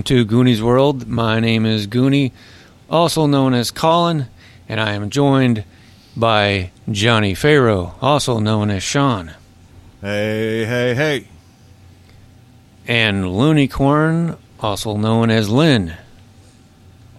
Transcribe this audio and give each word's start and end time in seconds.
Welcome 0.00 0.16
to 0.16 0.24
Goonies 0.24 0.62
World. 0.62 1.06
My 1.08 1.40
name 1.40 1.66
is 1.66 1.86
Goonie, 1.86 2.32
also 2.88 3.26
known 3.26 3.52
as 3.52 3.70
Colin, 3.70 4.28
and 4.66 4.80
I 4.80 4.94
am 4.94 5.10
joined 5.10 5.62
by 6.16 6.70
Johnny 6.90 7.34
Farrow, 7.34 7.94
also 8.00 8.38
known 8.38 8.70
as 8.70 8.82
Sean, 8.82 9.32
Hey, 10.00 10.64
hey, 10.64 10.94
hey. 10.94 11.28
and 12.88 13.26
Loonicorn, 13.26 14.38
also 14.60 14.96
known 14.96 15.28
as 15.30 15.50
Lynn. 15.50 15.92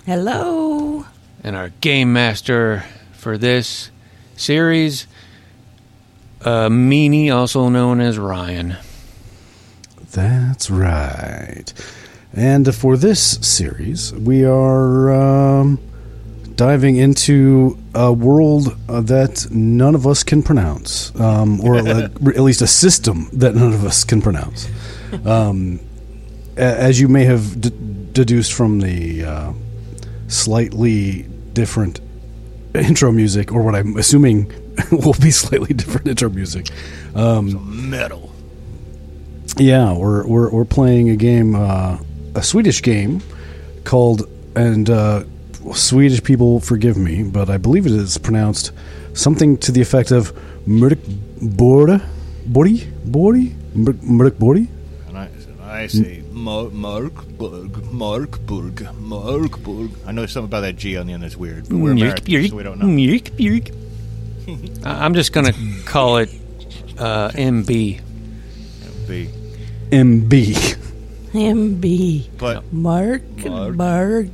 Hello. 0.08 1.06
And 1.44 1.56
our 1.56 1.70
game 1.82 2.12
master 2.12 2.84
for 3.14 3.38
this 3.38 3.92
series, 4.36 5.06
uh, 6.44 6.68
Meanie, 6.70 7.32
also 7.32 7.70
known 7.70 8.02
as 8.02 8.18
Ryan. 8.18 8.78
That's 10.14 10.72
right. 10.72 11.72
And 12.34 12.74
for 12.74 12.96
this 12.96 13.22
series, 13.46 14.14
we 14.14 14.46
are 14.46 15.12
um, 15.12 15.80
diving 16.56 16.96
into 16.96 17.78
a 17.94 18.14
world 18.14 18.78
uh, 18.88 19.02
that 19.02 19.48
none 19.52 19.96
of 19.96 20.08
us 20.08 20.24
can 20.24 20.42
pronounce, 20.42 21.14
um, 21.20 21.60
or 21.62 21.78
at 21.78 21.88
at 21.88 22.40
least 22.40 22.62
a 22.62 22.68
system 22.68 23.30
that 23.34 23.54
none 23.56 23.74
of 23.74 23.84
us 23.84 24.04
can 24.04 24.22
pronounce. 24.22 24.70
Um, 25.26 25.80
as 26.56 27.00
you 27.02 27.08
may 27.08 27.26
have 27.26 27.60
d- 27.60 27.72
deduced 28.14 28.54
from 28.54 28.80
the 28.80 29.26
uh, 29.26 29.54
slightly 30.28 31.24
different 31.54 32.00
intro 32.74 33.12
music, 33.12 33.52
or 33.52 33.62
what 33.62 33.76
I'm 33.76 33.98
assuming 33.98 34.52
will 34.92 35.16
be 35.22 35.32
slightly 35.32 35.74
different 35.74 36.08
intro 36.08 36.30
music. 36.30 36.68
Um, 37.14 37.90
Metal. 37.90 38.32
yeah, 39.58 39.94
we're 39.94 40.26
we're 40.26 40.50
we're 40.50 40.66
playing 40.66 41.10
a 41.10 41.16
game, 41.18 41.56
uh, 41.56 41.98
a 42.36 42.42
Swedish 42.44 42.82
game 42.82 43.22
called, 43.84 44.28
and 44.56 44.90
uh, 44.90 45.24
Swedish 45.74 46.24
people 46.24 46.60
forgive 46.60 46.98
me, 46.98 47.24
but 47.24 47.50
I 47.50 47.58
believe 47.58 47.86
it 47.86 47.92
is 47.92 48.18
pronounced 48.18 48.72
something 49.14 49.58
to 49.60 49.72
the 49.72 49.82
effect 49.82 50.12
of 50.12 50.34
Mörkborda, 50.68 52.02
Bori, 52.46 52.88
Bori, 53.06 53.56
Mörkbori. 53.76 54.68
And 55.08 55.18
I, 55.18 55.30
I 55.62 55.88
say 55.88 56.24
Mar- 56.32 56.70
Markburg, 56.72 57.72
Markburg, 57.92 58.76
Markburg. 59.00 59.92
I 60.08 60.12
know 60.12 60.26
something 60.26 60.50
about 60.50 60.62
that 60.62 60.76
G 60.78 60.98
on 60.98 61.08
the 61.08 61.14
end 61.14 61.24
that's 61.24 61.38
weird, 61.38 61.68
but 61.70 61.78
we're 61.78 61.92
Americans, 61.92 62.50
so 62.50 62.56
we 62.56 62.64
don't 62.64 62.80
know. 62.80 62.88
Yerk, 62.88 63.30
yerk. 63.40 63.70
I- 64.86 65.06
I'm 65.06 65.14
just 65.14 65.34
going 65.34 65.46
to 65.48 65.54
call 65.86 66.18
it 66.18 66.30
uh, 66.98 67.30
MB. 67.30 67.68
B. 69.08 69.30
MB. 69.92 70.78
MB. 71.34 72.38
But, 72.38 72.74
Mark. 72.74 73.24
Mark. 73.46 73.76
Mark. 73.76 74.28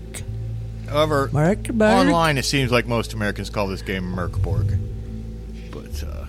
however, 0.89 1.29
Mark. 1.31 1.71
Mark. 1.73 2.07
online 2.07 2.37
it 2.37 2.45
seems 2.45 2.71
like 2.71 2.87
most 2.87 3.13
Americans 3.13 3.49
call 3.49 3.67
this 3.67 3.81
game 3.81 4.03
Merkborg. 4.03 4.79
But, 5.71 6.03
uh, 6.03 6.25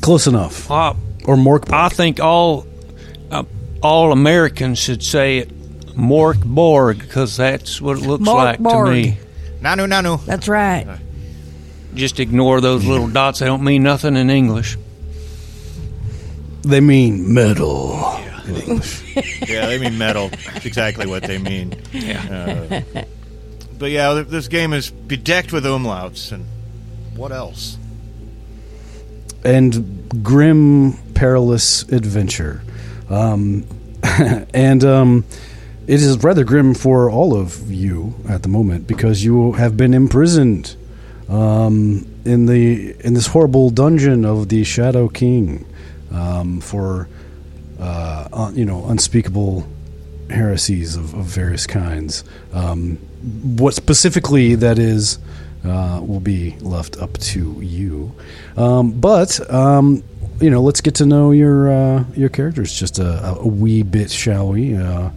Close 0.00 0.26
enough. 0.26 0.70
Uh, 0.70 0.94
Or 1.26 1.36
Morkborg. 1.36 1.72
I 1.72 1.88
think 1.88 2.20
all 2.20 2.66
uh, 3.30 3.44
all 3.82 4.12
Americans 4.12 4.78
should 4.78 5.02
say 5.02 5.38
it 5.38 5.50
Mork 5.94 6.42
Borg 6.44 6.98
because 6.98 7.36
that's 7.36 7.80
what 7.80 7.98
it 7.98 8.04
looks 8.06 8.24
Mork 8.24 8.34
like 8.34 8.56
to 8.58 8.90
me. 8.90 9.18
Nanu, 9.60 9.86
Nanu. 9.86 10.24
That's 10.24 10.48
right. 10.48 10.98
Just 11.94 12.18
ignore 12.18 12.60
those 12.62 12.84
little 12.86 13.08
dots. 13.08 13.40
They 13.40 13.46
don't 13.46 13.62
mean 13.62 13.82
nothing 13.82 14.16
in 14.16 14.30
English. 14.30 14.78
They 16.62 16.80
mean 16.80 17.34
metal 17.34 18.18
in 18.46 18.56
English. 18.56 19.02
Yeah, 19.48 19.66
they 19.66 19.78
mean 19.78 19.98
metal. 19.98 20.28
That's 20.28 20.64
exactly 20.64 21.06
what 21.06 21.24
they 21.24 21.38
mean. 21.38 21.74
Yeah. 21.92 22.82
Uh, 22.94 23.04
but 23.78 23.90
yeah, 23.90 24.22
this 24.26 24.48
game 24.48 24.72
is 24.72 24.90
bedecked 24.90 25.52
with 25.52 25.64
umlauts, 25.64 26.32
and 26.32 26.46
what 27.14 27.32
else? 27.32 27.76
and 29.44 30.22
grim, 30.22 30.94
perilous 31.14 31.82
adventure. 31.84 32.62
Um, 33.10 33.66
and 34.54 34.84
um, 34.84 35.24
it 35.86 36.00
is 36.00 36.22
rather 36.22 36.44
grim 36.44 36.74
for 36.74 37.10
all 37.10 37.36
of 37.36 37.70
you 37.70 38.14
at 38.28 38.42
the 38.42 38.48
moment 38.48 38.86
because 38.86 39.24
you 39.24 39.52
have 39.52 39.76
been 39.76 39.94
imprisoned 39.94 40.76
um, 41.28 42.06
in 42.24 42.46
the 42.46 42.94
in 43.00 43.14
this 43.14 43.28
horrible 43.28 43.70
dungeon 43.70 44.24
of 44.24 44.48
the 44.48 44.64
Shadow 44.64 45.08
King 45.08 45.66
um, 46.12 46.60
for 46.60 47.08
uh, 47.82 48.50
you 48.54 48.64
know 48.64 48.86
unspeakable 48.86 49.66
heresies 50.30 50.96
of, 50.96 51.14
of 51.14 51.24
various 51.24 51.66
kinds. 51.66 52.24
Um, 52.52 52.96
what 53.56 53.74
specifically 53.74 54.54
that 54.56 54.78
is 54.78 55.18
uh, 55.64 56.00
will 56.02 56.20
be 56.20 56.56
left 56.60 56.96
up 56.98 57.18
to 57.18 57.60
you. 57.60 58.12
Um, 58.56 58.92
but 58.92 59.38
um, 59.52 60.02
you 60.40 60.50
know, 60.50 60.60
let's 60.62 60.80
get 60.80 60.96
to 60.96 61.06
know 61.06 61.30
your 61.30 61.70
uh, 61.70 62.04
your 62.14 62.28
characters 62.28 62.72
just 62.72 62.98
a, 62.98 63.36
a 63.36 63.46
wee 63.46 63.82
bit, 63.82 64.10
shall 64.10 64.48
we? 64.48 64.74
Uh, 64.74 65.10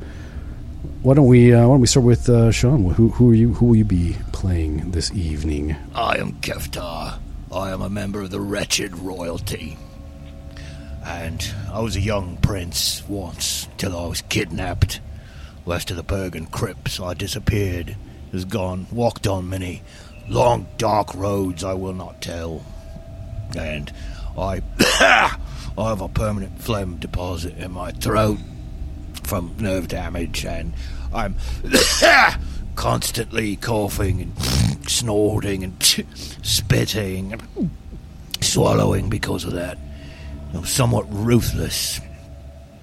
why 1.02 1.14
don't 1.14 1.28
we 1.28 1.54
uh, 1.54 1.62
Why 1.62 1.74
don't 1.74 1.82
we 1.82 1.88
start 1.88 2.06
with 2.06 2.30
uh, 2.30 2.52
Sean? 2.52 2.92
Who 2.92 3.10
who 3.10 3.32
are 3.32 3.36
you? 3.36 3.54
Who 3.56 3.68
will 3.68 3.76
you 3.76 3.86
be 3.86 4.16
playing 4.34 4.92
this 4.92 5.12
evening? 5.14 5.76
I 5.94 6.18
am 6.18 6.34
Keftar. 6.42 7.20
I 7.52 7.72
am 7.72 7.82
a 7.82 7.90
member 7.90 8.22
of 8.22 8.32
the 8.32 8.40
wretched 8.40 8.98
royalty. 8.98 9.78
And 11.06 11.54
I 11.72 11.82
was 11.82 11.96
a 11.96 12.02
young 12.02 12.38
prince 12.38 13.04
once, 13.08 13.68
till 13.78 13.96
I 13.96 14.08
was 14.08 14.22
kidnapped. 14.24 15.00
West 15.64 15.92
of 15.92 15.98
the 15.98 16.04
Bergen 16.04 16.48
Crypts, 16.48 17.00
I 17.00 17.14
disappeared, 17.14 17.96
was 18.32 18.46
gone, 18.46 18.88
walked 18.92 19.28
on 19.28 19.50
many 19.50 19.84
long, 20.28 20.68
dark 20.78 21.14
roads 21.14 21.64
I 21.64 21.74
will 21.74 21.94
not 21.94 22.22
tell. 22.22 22.66
And 23.56 23.92
I, 24.38 24.62
I 25.78 25.90
have 25.90 26.02
a 26.02 26.10
permanent 26.10 26.62
phlegm 26.62 26.98
deposit 26.98 27.58
in 27.58 27.72
my 27.72 27.92
throat 27.92 28.40
from 29.24 29.56
nerve 29.60 29.88
damage, 29.88 30.46
and 30.46 30.74
I'm 31.14 31.36
constantly 32.76 33.56
coughing 33.56 34.22
and 34.22 34.40
snorting 34.90 35.64
and 35.64 35.84
spitting 36.44 37.34
and 37.34 37.72
swallowing 38.42 39.10
because 39.10 39.46
of 39.46 39.54
that. 39.54 39.78
I'm 40.56 40.66
somewhat 40.66 41.06
ruthless, 41.10 42.00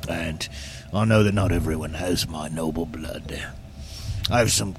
and 0.09 0.47
I 0.93 1.05
know 1.05 1.23
that 1.23 1.35
not 1.35 1.53
everyone 1.53 1.95
has 1.95 2.29
my 2.29 2.49
noble 2.49 2.87
blood. 2.87 3.41
I 4.31 4.39
have 4.39 4.53
some. 4.53 4.77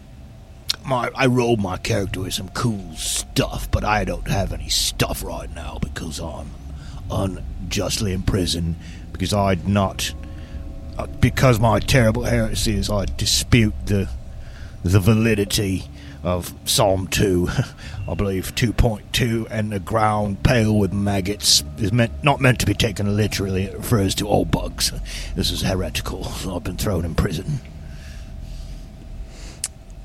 My, 0.85 1.09
I 1.15 1.27
rolled 1.27 1.61
my 1.61 1.77
character 1.77 2.19
with 2.21 2.33
some 2.33 2.49
cool 2.49 2.93
stuff, 2.95 3.71
but 3.71 3.85
I 3.85 4.03
don't 4.03 4.27
have 4.27 4.51
any 4.51 4.67
stuff 4.67 5.23
right 5.23 5.53
now 5.53 5.77
because 5.81 6.19
I'm 6.19 6.49
unjustly 7.09 8.11
imprisoned 8.11 8.75
because 9.13 9.33
I'd 9.33 9.67
not 9.67 10.13
uh, 10.97 11.07
because 11.07 11.59
my 11.59 11.79
terrible 11.79 12.23
heresies, 12.23 12.89
I 12.89 13.05
dispute 13.05 13.73
the 13.85 14.09
the 14.83 14.99
validity 14.99 15.83
of 16.23 16.53
Psalm 16.65 17.07
two, 17.07 17.49
I 18.07 18.13
believe 18.13 18.55
two 18.55 18.73
point 18.73 19.11
two, 19.13 19.47
and 19.49 19.71
the 19.71 19.79
ground 19.79 20.43
pale 20.43 20.77
with 20.77 20.93
maggots 20.93 21.63
is 21.77 21.91
meant 21.91 22.23
not 22.23 22.39
meant 22.39 22.59
to 22.61 22.65
be 22.65 22.73
taken 22.73 23.15
literally. 23.15 23.63
It 23.63 23.77
refers 23.77 24.15
to 24.15 24.27
all 24.27 24.45
bugs. 24.45 24.91
This 25.35 25.51
is 25.51 25.61
heretical. 25.61 26.23
So 26.23 26.55
I've 26.55 26.63
been 26.63 26.77
thrown 26.77 27.05
in 27.05 27.15
prison. 27.15 27.59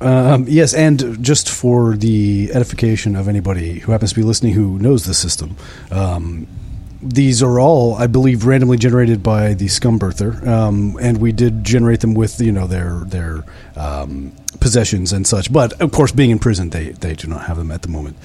Um, 0.00 0.44
yes, 0.48 0.74
and 0.74 1.22
just 1.22 1.48
for 1.50 1.96
the 1.96 2.50
edification 2.52 3.16
of 3.16 3.26
anybody 3.26 3.80
who 3.80 3.92
happens 3.92 4.10
to 4.10 4.16
be 4.16 4.22
listening 4.22 4.52
who 4.52 4.78
knows 4.78 5.04
the 5.06 5.14
system, 5.14 5.56
um, 5.90 6.46
these 7.00 7.42
are 7.42 7.60
all, 7.60 7.94
I 7.94 8.06
believe, 8.06 8.44
randomly 8.44 8.76
generated 8.76 9.22
by 9.22 9.54
the 9.54 9.66
Scumbirther, 9.66 10.46
um, 10.46 10.96
and 11.00 11.18
we 11.18 11.32
did 11.32 11.64
generate 11.64 12.00
them 12.00 12.14
with 12.14 12.40
you 12.40 12.52
know 12.52 12.66
their 12.66 13.00
their 13.06 13.44
um, 13.76 14.32
possessions 14.60 15.12
and 15.12 15.26
such. 15.26 15.52
But 15.52 15.80
of 15.80 15.92
course, 15.92 16.12
being 16.12 16.30
in 16.30 16.38
prison, 16.38 16.70
they 16.70 16.90
they 16.90 17.14
do 17.14 17.28
not 17.28 17.46
have 17.46 17.56
them 17.56 17.70
at 17.70 17.82
the 17.82 17.88
moment. 17.88 18.16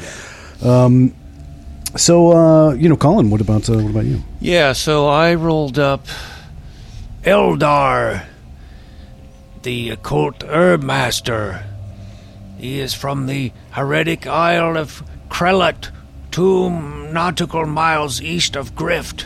Um, 0.64 1.14
so 1.96 2.32
uh, 2.32 2.74
you 2.74 2.90
know, 2.90 2.98
Colin, 2.98 3.30
what 3.30 3.42
about 3.42 3.70
uh, 3.70 3.74
what 3.76 3.92
about 3.92 4.06
you? 4.06 4.24
Yeah, 4.40 4.74
so 4.74 5.08
I 5.08 5.36
rolled 5.36 5.78
up 5.78 6.06
Eldar, 7.24 8.26
the 9.62 9.92
occult 9.92 10.44
herb 10.44 10.82
master. 10.82 11.64
He 12.58 12.80
is 12.80 12.94
from 12.94 13.28
the 13.28 13.52
heretic 13.72 14.26
isle 14.26 14.78
of 14.78 15.04
Krelat, 15.30 15.90
two 16.34 16.68
nautical 17.12 17.64
miles 17.64 18.20
east 18.20 18.56
of 18.56 18.74
Grift. 18.74 19.26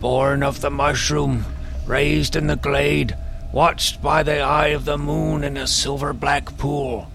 Born 0.00 0.42
of 0.42 0.62
the 0.62 0.70
mushroom, 0.70 1.44
raised 1.86 2.34
in 2.34 2.46
the 2.46 2.56
glade, 2.56 3.14
watched 3.52 4.00
by 4.00 4.22
the 4.22 4.40
eye 4.40 4.68
of 4.68 4.86
the 4.86 4.96
moon 4.96 5.44
in 5.44 5.58
a 5.58 5.66
silver 5.66 6.14
black 6.14 6.56
pool. 6.56 7.10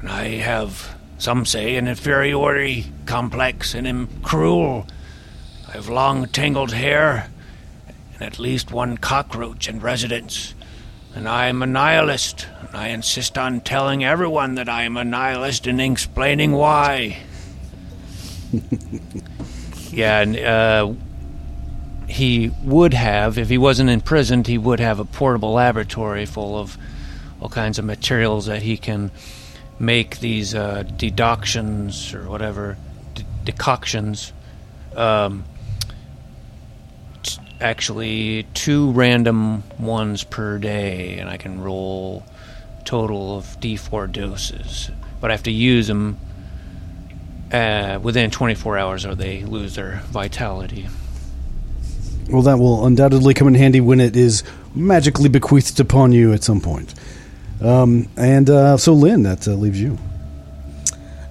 And 0.00 0.08
I 0.08 0.38
have, 0.38 0.96
some 1.18 1.44
say, 1.44 1.76
an 1.76 1.86
inferiority 1.86 2.90
complex 3.04 3.74
and 3.74 3.86
am 3.86 4.08
cruel. 4.22 4.86
I 5.68 5.72
have 5.72 5.90
long 5.90 6.28
tangled 6.28 6.72
hair 6.72 7.28
and 8.14 8.22
at 8.22 8.38
least 8.38 8.72
one 8.72 8.96
cockroach 8.96 9.68
in 9.68 9.80
residence. 9.80 10.54
and 11.14 11.28
I 11.28 11.48
am 11.48 11.62
a 11.62 11.66
nihilist. 11.66 12.46
and 12.60 12.74
I 12.74 12.88
insist 12.88 13.36
on 13.36 13.60
telling 13.60 14.02
everyone 14.02 14.54
that 14.54 14.68
I 14.68 14.84
am 14.84 14.96
a 14.96 15.04
nihilist 15.04 15.66
and 15.66 15.78
explaining 15.78 16.52
why. 16.52 17.18
yeah, 19.90 20.20
and 20.20 20.36
uh, 20.38 20.92
he 22.08 22.50
would 22.62 22.94
have, 22.94 23.38
if 23.38 23.48
he 23.48 23.58
wasn't 23.58 23.90
imprisoned, 23.90 24.46
he 24.46 24.58
would 24.58 24.80
have 24.80 24.98
a 24.98 25.04
portable 25.04 25.52
laboratory 25.52 26.26
full 26.26 26.58
of 26.58 26.76
all 27.40 27.48
kinds 27.48 27.78
of 27.78 27.84
materials 27.84 28.46
that 28.46 28.62
he 28.62 28.76
can 28.76 29.10
make 29.78 30.18
these 30.20 30.54
uh, 30.54 30.82
deductions 30.96 32.14
or 32.14 32.28
whatever, 32.28 32.76
de- 33.14 33.24
decoctions. 33.44 34.32
Um, 34.96 35.44
actually, 37.60 38.46
two 38.54 38.90
random 38.92 39.62
ones 39.78 40.24
per 40.24 40.58
day, 40.58 41.18
and 41.18 41.28
I 41.28 41.36
can 41.36 41.60
roll 41.60 42.24
total 42.84 43.36
of 43.36 43.44
d4 43.60 44.10
doses. 44.10 44.90
But 45.20 45.30
I 45.30 45.34
have 45.34 45.42
to 45.44 45.50
use 45.50 45.88
them 45.88 46.18
uh, 47.52 47.98
within 48.02 48.30
24 48.30 48.78
hours 48.78 49.06
or 49.06 49.14
they 49.14 49.44
lose 49.44 49.74
their 49.74 50.02
vitality. 50.06 50.86
Well, 52.30 52.42
that 52.42 52.58
will 52.58 52.84
undoubtedly 52.84 53.32
come 53.32 53.48
in 53.48 53.54
handy 53.54 53.80
when 53.80 54.00
it 54.00 54.16
is 54.16 54.44
magically 54.74 55.28
bequeathed 55.28 55.80
upon 55.80 56.12
you 56.12 56.32
at 56.32 56.44
some 56.44 56.60
point. 56.60 56.94
Um, 57.62 58.08
and 58.16 58.48
uh, 58.50 58.76
so, 58.76 58.92
Lynn, 58.92 59.22
that 59.22 59.48
uh, 59.48 59.52
leaves 59.52 59.80
you. 59.80 59.98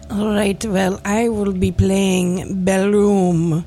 All 0.10 0.30
right, 0.30 0.64
well, 0.66 1.00
I 1.06 1.30
will 1.30 1.54
be 1.54 1.72
playing 1.72 2.66
Belloom 2.66 3.64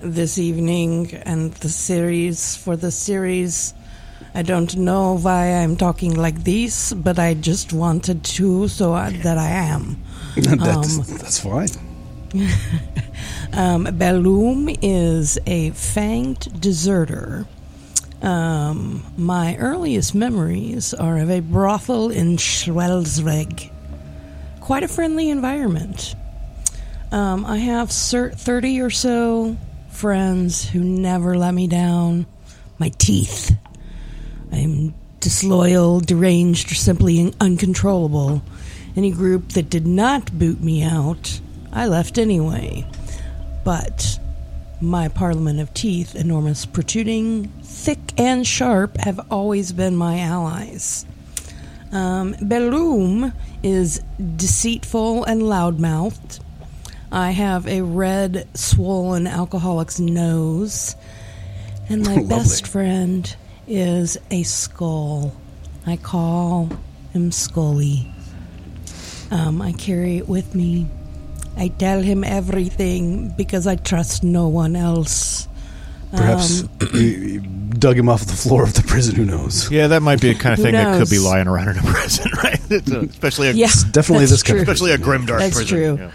this 0.00 0.38
evening, 0.38 1.14
and 1.14 1.52
the 1.54 1.68
series 1.68 2.56
for 2.56 2.76
the 2.76 2.90
series. 2.90 3.74
I 4.34 4.42
don't 4.42 4.76
know 4.76 5.18
why 5.18 5.48
I'm 5.48 5.76
talking 5.76 6.14
like 6.14 6.44
this, 6.44 6.92
but 6.92 7.18
I 7.18 7.34
just 7.34 7.72
wanted 7.72 8.24
to, 8.24 8.68
so 8.68 8.92
I, 8.92 9.10
that 9.10 9.38
I 9.38 9.48
am. 9.48 10.02
that's, 10.36 10.98
um, 10.98 11.16
that's 11.18 11.40
fine. 11.40 11.68
um, 13.52 13.86
Belloom 13.86 14.78
is 14.82 15.38
a 15.46 15.70
fanged 15.72 16.60
deserter. 16.60 17.46
Um, 18.22 19.04
my 19.16 19.56
earliest 19.56 20.14
memories 20.14 20.94
are 20.94 21.18
of 21.18 21.30
a 21.30 21.40
brothel 21.40 22.10
in 22.10 22.36
Schwelzreg. 22.36 23.70
Quite 24.60 24.84
a 24.84 24.88
friendly 24.88 25.28
environment. 25.28 26.14
Um, 27.10 27.44
I 27.44 27.58
have 27.58 27.90
30 27.90 28.80
or 28.80 28.90
so 28.90 29.56
friends 29.90 30.66
who 30.68 30.80
never 30.80 31.36
let 31.36 31.52
me 31.52 31.66
down. 31.66 32.26
My 32.78 32.88
teeth. 32.96 33.54
I'm 34.50 34.94
disloyal, 35.20 36.00
deranged, 36.00 36.72
or 36.72 36.74
simply 36.74 37.32
uncontrollable. 37.40 38.42
Any 38.96 39.10
group 39.10 39.50
that 39.52 39.70
did 39.70 39.86
not 39.86 40.38
boot 40.38 40.60
me 40.60 40.82
out, 40.82 41.40
I 41.72 41.86
left 41.86 42.18
anyway. 42.18 42.86
But 43.64 44.18
my 44.80 45.08
parliament 45.08 45.60
of 45.60 45.72
teeth, 45.72 46.14
enormous, 46.14 46.66
protruding, 46.66 47.48
thick, 47.62 48.12
and 48.18 48.46
sharp, 48.46 48.98
have 48.98 49.20
always 49.30 49.72
been 49.72 49.96
my 49.96 50.18
allies. 50.18 51.06
Um, 51.92 52.34
Belloom 52.34 53.32
is 53.62 54.02
deceitful 54.36 55.24
and 55.24 55.42
loudmouthed. 55.42 56.40
I 57.12 57.30
have 57.30 57.66
a 57.68 57.82
red, 57.82 58.48
swollen 58.54 59.26
alcoholic's 59.26 60.00
nose. 60.00 60.96
And 61.88 62.04
my 62.04 62.22
best 62.28 62.66
friend 62.66 63.34
is 63.68 64.18
a 64.30 64.42
skull. 64.42 65.34
I 65.86 65.96
call 65.96 66.70
him 67.12 67.30
Scully. 67.30 68.10
Um, 69.32 69.62
I 69.62 69.72
carry 69.72 70.18
it 70.18 70.28
with 70.28 70.54
me. 70.54 70.86
I 71.56 71.68
tell 71.68 72.02
him 72.02 72.22
everything 72.22 73.30
because 73.30 73.66
I 73.66 73.76
trust 73.76 74.22
no 74.22 74.48
one 74.48 74.76
else. 74.76 75.48
Perhaps 76.10 76.64
um, 76.64 76.70
you, 76.94 77.40
dug 77.40 77.96
him 77.96 78.10
off 78.10 78.26
the 78.26 78.34
floor 78.34 78.62
of 78.62 78.74
the 78.74 78.82
prison. 78.82 79.14
Who 79.14 79.24
knows? 79.24 79.70
Yeah, 79.70 79.86
that 79.88 80.02
might 80.02 80.20
be 80.20 80.30
a 80.30 80.34
kind 80.34 80.52
of 80.52 80.62
thing 80.62 80.74
that 80.74 80.98
could 80.98 81.08
be 81.08 81.18
lying 81.18 81.48
around 81.48 81.68
in 81.68 81.78
a 81.78 81.82
prison, 81.92 82.30
right? 82.42 82.60
A, 82.70 83.00
especially 83.00 83.48
a, 83.48 83.52
yeah, 83.52 83.68
definitely 83.90 84.24
this 84.24 84.42
true. 84.42 84.56
kind, 84.56 84.68
especially 84.68 84.92
a 84.92 84.98
grimdark 84.98 85.38
that's 85.38 85.56
prison. 85.56 85.66
true. 85.66 85.96
Yeah. 85.98 86.10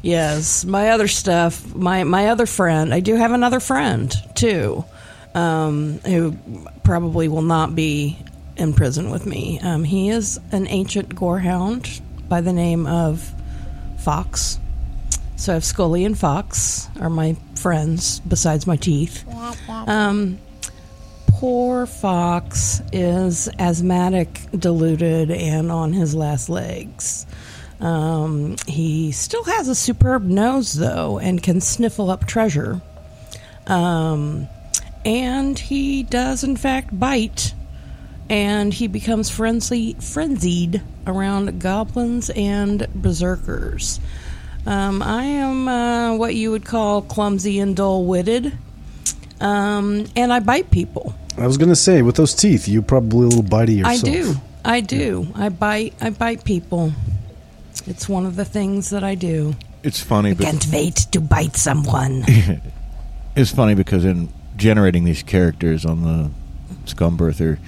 Yes, 0.00 0.64
my 0.64 0.90
other 0.90 1.08
stuff. 1.08 1.74
My 1.74 2.04
my 2.04 2.28
other 2.28 2.46
friend. 2.46 2.94
I 2.94 3.00
do 3.00 3.14
have 3.16 3.32
another 3.32 3.60
friend 3.60 4.14
too, 4.34 4.84
um, 5.34 5.98
who 5.98 6.36
probably 6.82 7.28
will 7.28 7.42
not 7.42 7.74
be 7.74 8.18
in 8.56 8.72
prison 8.72 9.10
with 9.10 9.26
me. 9.26 9.60
Um, 9.60 9.84
he 9.84 10.08
is 10.08 10.40
an 10.50 10.66
ancient 10.68 11.14
gorehound 11.14 12.00
by 12.28 12.40
the 12.40 12.52
name 12.52 12.86
of 12.86 13.32
Fox. 13.98 14.58
So 15.36 15.52
I 15.52 15.54
have 15.54 15.64
Scully 15.64 16.04
and 16.04 16.18
Fox 16.18 16.88
are 17.00 17.10
my 17.10 17.36
friends 17.56 18.20
besides 18.20 18.66
my 18.66 18.76
teeth. 18.76 19.24
Um, 19.68 20.38
poor 21.26 21.86
Fox 21.86 22.80
is 22.92 23.48
asthmatic, 23.58 24.40
deluded, 24.58 25.30
and 25.30 25.70
on 25.70 25.92
his 25.92 26.14
last 26.14 26.48
legs. 26.48 27.26
Um, 27.80 28.56
he 28.66 29.12
still 29.12 29.44
has 29.44 29.68
a 29.68 29.74
superb 29.74 30.24
nose, 30.24 30.72
though, 30.72 31.18
and 31.18 31.42
can 31.42 31.60
sniffle 31.60 32.10
up 32.10 32.26
treasure. 32.26 32.80
Um, 33.66 34.48
and 35.04 35.58
he 35.58 36.02
does, 36.02 36.42
in 36.42 36.56
fact, 36.56 36.98
bite 36.98 37.52
and 38.28 38.72
he 38.72 38.86
becomes 38.86 39.30
frenzy, 39.30 39.94
frenzied 39.94 40.82
around 41.06 41.60
goblins 41.60 42.30
and 42.30 42.86
berserkers. 42.94 44.00
Um, 44.66 45.00
I 45.00 45.22
am 45.22 45.68
uh, 45.68 46.16
what 46.16 46.34
you 46.34 46.50
would 46.50 46.64
call 46.64 47.02
clumsy 47.02 47.60
and 47.60 47.76
dull 47.76 48.04
witted, 48.04 48.52
um, 49.40 50.06
and 50.16 50.32
I 50.32 50.40
bite 50.40 50.70
people. 50.70 51.14
I 51.38 51.46
was 51.46 51.56
going 51.56 51.68
to 51.68 51.76
say, 51.76 52.02
with 52.02 52.16
those 52.16 52.34
teeth, 52.34 52.66
you 52.66 52.82
probably 52.82 53.26
a 53.26 53.28
little 53.28 53.44
bitey 53.44 53.78
yourself. 53.78 54.02
I 54.02 54.10
do. 54.10 54.34
I 54.64 54.80
do. 54.80 55.28
I 55.34 55.48
bite. 55.50 55.94
I 56.00 56.10
bite 56.10 56.44
people. 56.44 56.92
It's 57.86 58.08
one 58.08 58.26
of 58.26 58.36
the 58.36 58.44
things 58.44 58.90
that 58.90 59.04
I 59.04 59.14
do. 59.14 59.54
It's 59.82 60.00
funny. 60.00 60.32
I 60.32 60.34
can't 60.34 60.66
wait 60.72 60.96
to 61.12 61.20
bite 61.20 61.54
someone. 61.54 62.24
it's 63.36 63.52
funny 63.52 63.74
because 63.74 64.04
in 64.04 64.30
generating 64.56 65.04
these 65.04 65.22
characters 65.22 65.84
on 65.84 66.02
the 66.02 66.30
Scumbirther, 66.90 67.58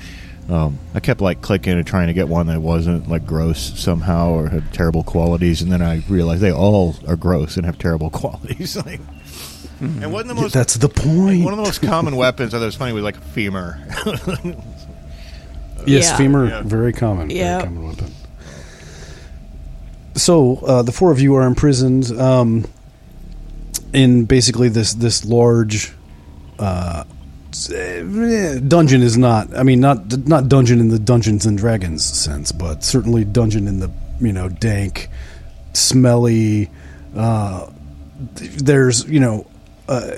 um, 0.49 0.79
I 0.95 1.01
kept 1.01 1.21
like 1.21 1.43
clicking 1.43 1.75
and 1.75 1.87
trying 1.87 2.07
to 2.07 2.15
get 2.15 2.27
one 2.29 2.47
that 2.47 2.61
wasn't 2.61 3.09
like 3.09 3.27
gross 3.27 3.79
somehow 3.79 4.31
or 4.31 4.49
had 4.49 4.73
terrible 4.73 5.03
qualities, 5.03 5.61
and 5.61 5.71
then 5.71 5.83
I 5.83 6.03
realized 6.09 6.41
they 6.41 6.53
all 6.53 6.97
are 7.07 7.17
gross 7.17 7.57
and 7.57 7.67
have 7.67 7.79
terrible 7.79 8.09
qualities. 8.19 8.75
like, 8.77 9.01
mm-hmm. 9.01 10.03
and 10.03 10.13
one 10.13 10.23
of 10.23 10.29
the 10.29 10.35
most 10.35 10.55
that's 10.55 10.75
the 10.75 10.89
point. 10.89 11.45
One 11.45 11.53
of 11.53 11.59
the 11.59 11.65
most 11.65 11.83
common 11.83 12.17
weapons. 12.25 12.55
I 12.55 12.59
thought 12.59 12.65
was 12.65 12.77
funny 12.77 12.95
was 12.95 13.05
like 13.05 13.19
a 13.19 13.21
femur. 13.21 13.79
yes, 15.87 16.07
yeah. 16.07 16.17
femur, 16.17 16.47
yeah. 16.49 16.63
very 16.63 16.95
common. 16.95 17.29
Yeah, 17.29 17.59
very 17.59 17.69
common 17.69 17.89
weapon. 17.89 18.13
So 20.15 20.57
uh, 20.57 20.83
the 20.83 20.93
four 20.93 21.13
of 21.13 21.21
you 21.21 21.35
are 21.35 21.47
imprisoned 21.47 22.11
um, 22.19 22.65
in 23.93 24.25
basically 24.25 24.71
this 24.71 24.95
this 24.95 25.27
large. 25.27 25.93
Uh, 26.59 27.05
dungeon 27.51 29.03
is 29.03 29.17
not. 29.17 29.57
I 29.57 29.63
mean, 29.63 29.81
not 29.81 30.27
not 30.27 30.49
dungeon 30.49 30.81
in 30.81 30.89
the 30.89 30.99
Dungeons 30.99 31.47
and 31.47 31.57
Dragons 31.57 32.05
sense, 32.05 32.53
but 32.53 32.85
certainly 32.85 33.25
dungeon 33.25 33.67
in 33.67 33.81
the 33.81 33.91
you 34.21 34.33
know 34.33 34.49
dank, 34.49 35.09
smelly. 35.73 36.71
Uh, 37.17 37.71
there's 38.35 39.05
you 39.09 39.21
know. 39.21 39.47
Uh, 39.89 40.17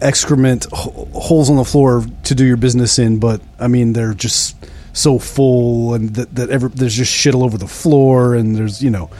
excrement 0.00 0.66
holes 0.72 1.50
on 1.50 1.56
the 1.56 1.64
floor 1.64 2.04
to 2.22 2.34
do 2.34 2.44
your 2.44 2.56
business 2.56 2.98
in, 3.00 3.18
but 3.18 3.40
I 3.58 3.66
mean 3.66 3.94
they're 3.94 4.14
just 4.14 4.54
so 4.92 5.18
full 5.18 5.94
and 5.94 6.10
that 6.14 6.34
that 6.34 6.50
ever 6.50 6.68
there's 6.68 6.94
just 6.94 7.12
shit 7.12 7.34
all 7.34 7.44
over 7.44 7.58
the 7.58 7.68
floor 7.68 8.34
and 8.34 8.54
there's 8.56 8.82
you 8.82 8.90
know 8.90 9.10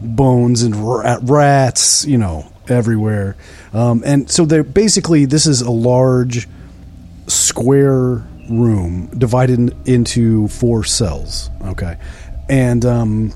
bones 0.00 0.62
and 0.62 0.74
rat, 0.76 1.20
rats 1.22 2.04
you 2.04 2.18
know 2.18 2.50
everywhere. 2.68 3.36
Um, 3.72 4.02
and 4.04 4.30
so 4.30 4.44
they're 4.44 4.62
basically 4.62 5.24
this 5.24 5.46
is 5.46 5.62
a 5.62 5.70
large 5.70 6.48
square 7.26 8.26
room 8.50 9.06
divided 9.16 9.74
into 9.88 10.48
four 10.48 10.84
cells. 10.84 11.50
Okay, 11.62 11.96
and 12.48 12.84
um, 12.84 13.32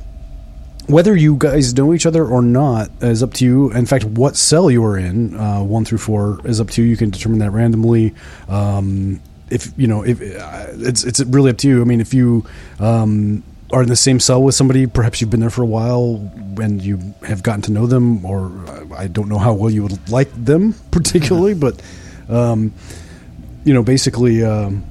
whether 0.87 1.17
you 1.17 1.37
guys 1.37 1.75
know 1.75 1.95
each 1.95 2.07
other 2.07 2.25
or 2.25 2.43
not 2.43 2.91
is 3.01 3.23
up 3.23 3.35
to 3.35 3.45
you. 3.45 3.73
In 3.73 3.87
fact, 3.87 4.05
what 4.05 4.37
cell 4.37 4.71
you 4.71 4.85
are 4.85 4.97
in, 4.97 5.35
uh, 5.35 5.63
one 5.63 5.85
through 5.85 5.99
four, 5.99 6.41
is 6.45 6.61
up 6.61 6.71
to 6.71 6.83
you. 6.83 6.89
You 6.89 6.97
can 6.97 7.11
determine 7.11 7.39
that 7.41 7.51
randomly. 7.51 8.15
Um, 8.49 9.21
if 9.51 9.73
you 9.77 9.87
know, 9.87 10.03
if 10.03 10.21
uh, 10.21 10.67
it's 10.73 11.05
it's 11.05 11.21
really 11.21 11.51
up 11.51 11.59
to 11.59 11.69
you. 11.69 11.81
I 11.81 11.85
mean, 11.85 12.01
if 12.01 12.15
you 12.15 12.47
um, 12.79 13.43
are 13.73 13.83
in 13.83 13.89
the 13.89 13.97
same 13.97 14.21
cell 14.21 14.43
with 14.43 14.55
somebody, 14.55 14.87
perhaps 14.87 15.21
you've 15.21 15.31
been 15.31 15.41
there 15.41 15.51
for 15.51 15.63
a 15.63 15.67
while 15.67 16.31
and 16.61 16.81
you 16.81 17.15
have 17.27 17.43
gotten 17.43 17.63
to 17.63 17.73
know 17.73 17.87
them, 17.87 18.25
or 18.25 18.53
I 18.97 19.09
don't 19.09 19.29
know 19.29 19.39
how 19.39 19.53
well 19.55 19.71
you 19.71 19.83
would 19.83 20.09
like 20.11 20.31
them 20.33 20.75
particularly, 20.91 21.55
but 21.67 21.81
um, 22.29 22.73
you 23.65 23.75
know, 23.75 23.83
basically, 23.83 24.45
um, 24.45 24.85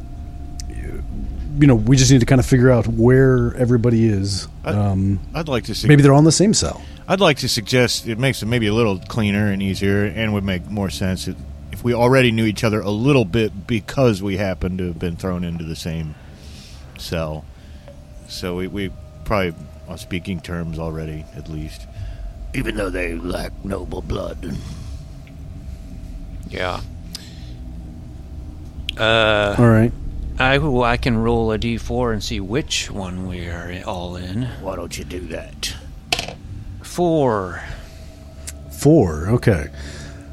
you 1.58 1.68
know, 1.68 1.76
we 1.76 1.96
just 1.96 2.12
need 2.12 2.20
to 2.20 2.26
kind 2.26 2.40
of 2.40 2.46
figure 2.46 2.70
out 2.70 2.86
where 2.88 3.56
everybody 3.56 4.06
is. 4.06 4.48
I- 4.66 4.72
Um, 4.72 5.20
I'd 5.34 5.48
like 5.48 5.64
to 5.66 5.76
see. 5.76 5.88
maybe 5.88 6.02
they're 6.04 6.14
in 6.14 6.24
the 6.26 6.32
same 6.32 6.54
cell. 6.54 6.82
I'd 7.08 7.22
like 7.22 7.38
to 7.40 7.48
suggest 7.48 8.08
it 8.08 8.18
makes 8.20 8.42
it 8.42 8.48
maybe 8.48 8.68
a 8.68 8.74
little 8.74 9.00
cleaner 9.00 9.48
and 9.52 9.62
easier, 9.62 10.04
and 10.06 10.34
would 10.34 10.44
make 10.44 10.70
more 10.70 10.90
sense 10.90 11.28
if, 11.30 11.36
if 11.72 11.84
we 11.84 11.94
already 11.94 12.32
knew 12.32 12.46
each 12.46 12.64
other 12.64 12.82
a 12.82 12.90
little 12.90 13.26
bit 13.26 13.68
because 13.68 14.22
we 14.22 14.38
happen 14.38 14.78
to 14.80 14.88
have 14.88 15.00
been 15.00 15.16
thrown 15.16 15.44
into 15.46 15.64
the 15.64 15.76
same 15.76 16.16
cell. 16.98 17.46
So 18.28 18.56
we, 18.56 18.68
we 18.68 18.92
probably 19.24 19.54
are 19.88 19.98
speaking 19.98 20.40
terms 20.40 20.80
already, 20.80 21.26
at 21.36 21.50
least. 21.50 21.88
Even 22.54 22.76
though 22.76 22.90
they 22.90 23.16
lack 23.16 23.52
noble 23.64 24.02
blood. 24.02 24.56
Yeah. 26.50 26.80
Uh, 28.98 29.56
All 29.58 29.68
right. 29.68 29.92
I 30.38 30.58
well, 30.58 30.84
I 30.84 30.98
can 30.98 31.18
roll 31.18 31.52
a 31.54 31.58
d4 31.58 32.14
and 32.14 32.24
see 32.24 32.40
which 32.42 32.92
one 32.92 33.28
we 33.28 33.48
are 33.48 33.82
all 33.86 34.18
in. 34.18 34.44
Why 34.62 34.76
don't 34.76 34.98
you 34.98 35.06
do 35.06 35.22
that? 35.28 35.74
Four. 36.84 37.64
Four. 38.72 39.28
Okay. 39.30 39.68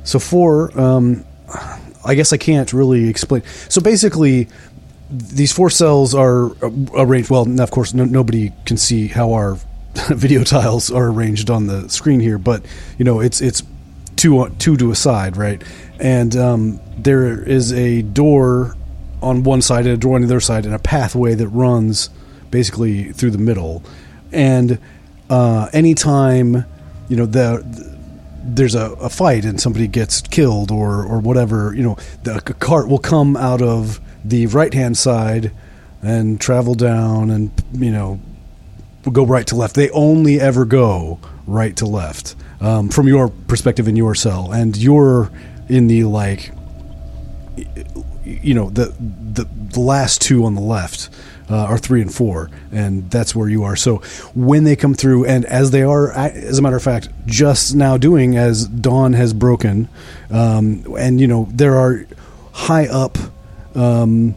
So 0.03 0.19
four. 0.19 0.77
Um, 0.79 1.25
I 2.05 2.15
guess 2.15 2.33
I 2.33 2.37
can't 2.37 2.73
really 2.73 3.09
explain. 3.09 3.43
So 3.69 3.81
basically, 3.81 4.49
these 5.13 5.53
four 5.53 5.69
cells 5.69 6.15
are 6.15 6.53
arranged. 6.95 7.31
Well, 7.31 7.43
and 7.43 7.61
of 7.61 7.71
course, 7.71 7.93
no, 7.93 8.05
nobody 8.05 8.53
can 8.65 8.77
see 8.77 9.09
how 9.09 9.33
our 9.33 9.59
video 10.09 10.43
tiles 10.43 10.91
are 10.91 11.09
arranged 11.09 11.51
on 11.51 11.67
the 11.67 11.89
screen 11.89 12.21
here, 12.21 12.39
but 12.39 12.65
you 12.99 13.05
know, 13.05 13.21
it's 13.21 13.41
it's 13.41 13.63
two 14.17 14.49
two 14.59 14.77
to 14.79 14.91
a 14.91 14.95
side, 14.95 15.37
right? 15.37 15.63
And 16.01 16.35
um, 16.37 16.81
there 16.97 17.43
is 17.43 17.73
a 17.73 18.03
door 18.03 18.75
on 19.21 19.45
one 19.45 19.63
side 19.63 19.85
and 19.85 19.95
a 19.95 19.99
door 19.99 20.17
on 20.17 20.23
the 20.23 20.27
other 20.27 20.41
side, 20.41 20.65
and 20.65 20.75
a 20.75 20.79
pathway 20.79 21.35
that 21.35 21.49
runs 21.49 22.09
basically 22.51 23.13
through 23.13 23.31
the 23.31 23.39
middle. 23.39 23.83
And 24.33 24.79
uh, 25.29 25.69
anytime 25.73 26.65
you 27.09 27.17
know 27.17 27.27
the 27.27 27.93
there's 28.45 28.75
a, 28.75 28.93
a 28.95 29.09
fight 29.09 29.45
and 29.45 29.61
somebody 29.61 29.87
gets 29.89 30.23
killed 30.23 30.71
or 30.71 31.05
or 31.05 31.21
whatever, 31.21 31.75
you 31.75 31.83
know, 31.83 31.97
the 32.23 32.41
cart 32.41 32.89
will 32.89 32.99
come 32.99 33.37
out 33.37 33.61
of 33.61 34.01
the 34.25 34.47
right 34.47 34.73
hand 34.73 34.97
side 34.97 35.53
and 36.03 36.41
travel 36.41 36.75
down 36.75 37.31
and 37.31 37.51
you 37.73 37.91
know 37.91 38.21
go 39.11 39.25
right 39.25 39.47
to 39.49 39.57
left. 39.57 39.75
They 39.75 39.91
only 39.91 40.41
ever 40.41 40.65
go 40.65 41.19
right 41.47 41.77
to 41.77 41.87
left 41.87 42.35
um, 42.61 42.89
from 42.89 43.09
your 43.09 43.29
perspective 43.29 43.89
in 43.89 43.97
your 43.97 44.15
cell, 44.15 44.53
and 44.53 44.77
you're 44.77 45.31
in 45.69 45.87
the 45.89 46.05
like 46.05 46.53
you 48.25 48.55
know 48.55 48.71
the 48.71 48.95
the, 48.99 49.45
the 49.45 49.81
last 49.81 50.21
two 50.21 50.45
on 50.45 50.55
the 50.55 50.61
left 50.61 51.09
uh, 51.51 51.57
are 51.57 51.79
three 51.79 52.01
and 52.01 52.15
four, 52.15 52.51
and 52.71 53.11
that's 53.11 53.35
where 53.35 53.49
you 53.49 53.65
are. 53.65 53.77
So 53.77 53.99
when 54.35 54.65
they 54.65 54.77
come 54.77 54.95
through, 54.95 55.27
and 55.27 55.45
as 55.45 55.71
they 55.71 55.83
are, 55.83 56.13
as 56.13 56.59
a 56.59 56.63
matter 56.63 56.77
of 56.77 56.83
fact, 56.83 57.09
just 57.27 57.75
now 57.75 57.97
doing 57.97 58.37
as 58.37 58.67
dawn 58.67 59.13
has 59.15 59.35
broken, 59.35 59.89
um, 60.31 60.85
and 60.99 61.21
you 61.21 61.27
know 61.27 61.49
there 61.51 61.77
are 61.77 62.07
high 62.53 62.87
up. 62.87 63.19
Um, 63.75 64.35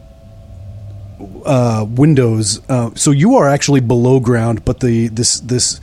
uh, 1.46 1.86
windows, 1.88 2.62
uh, 2.70 2.92
so 2.96 3.12
you 3.12 3.36
are 3.36 3.48
actually 3.48 3.80
below 3.80 4.20
ground, 4.20 4.66
but 4.66 4.80
the 4.80 5.08
this 5.10 5.40
this 5.40 5.80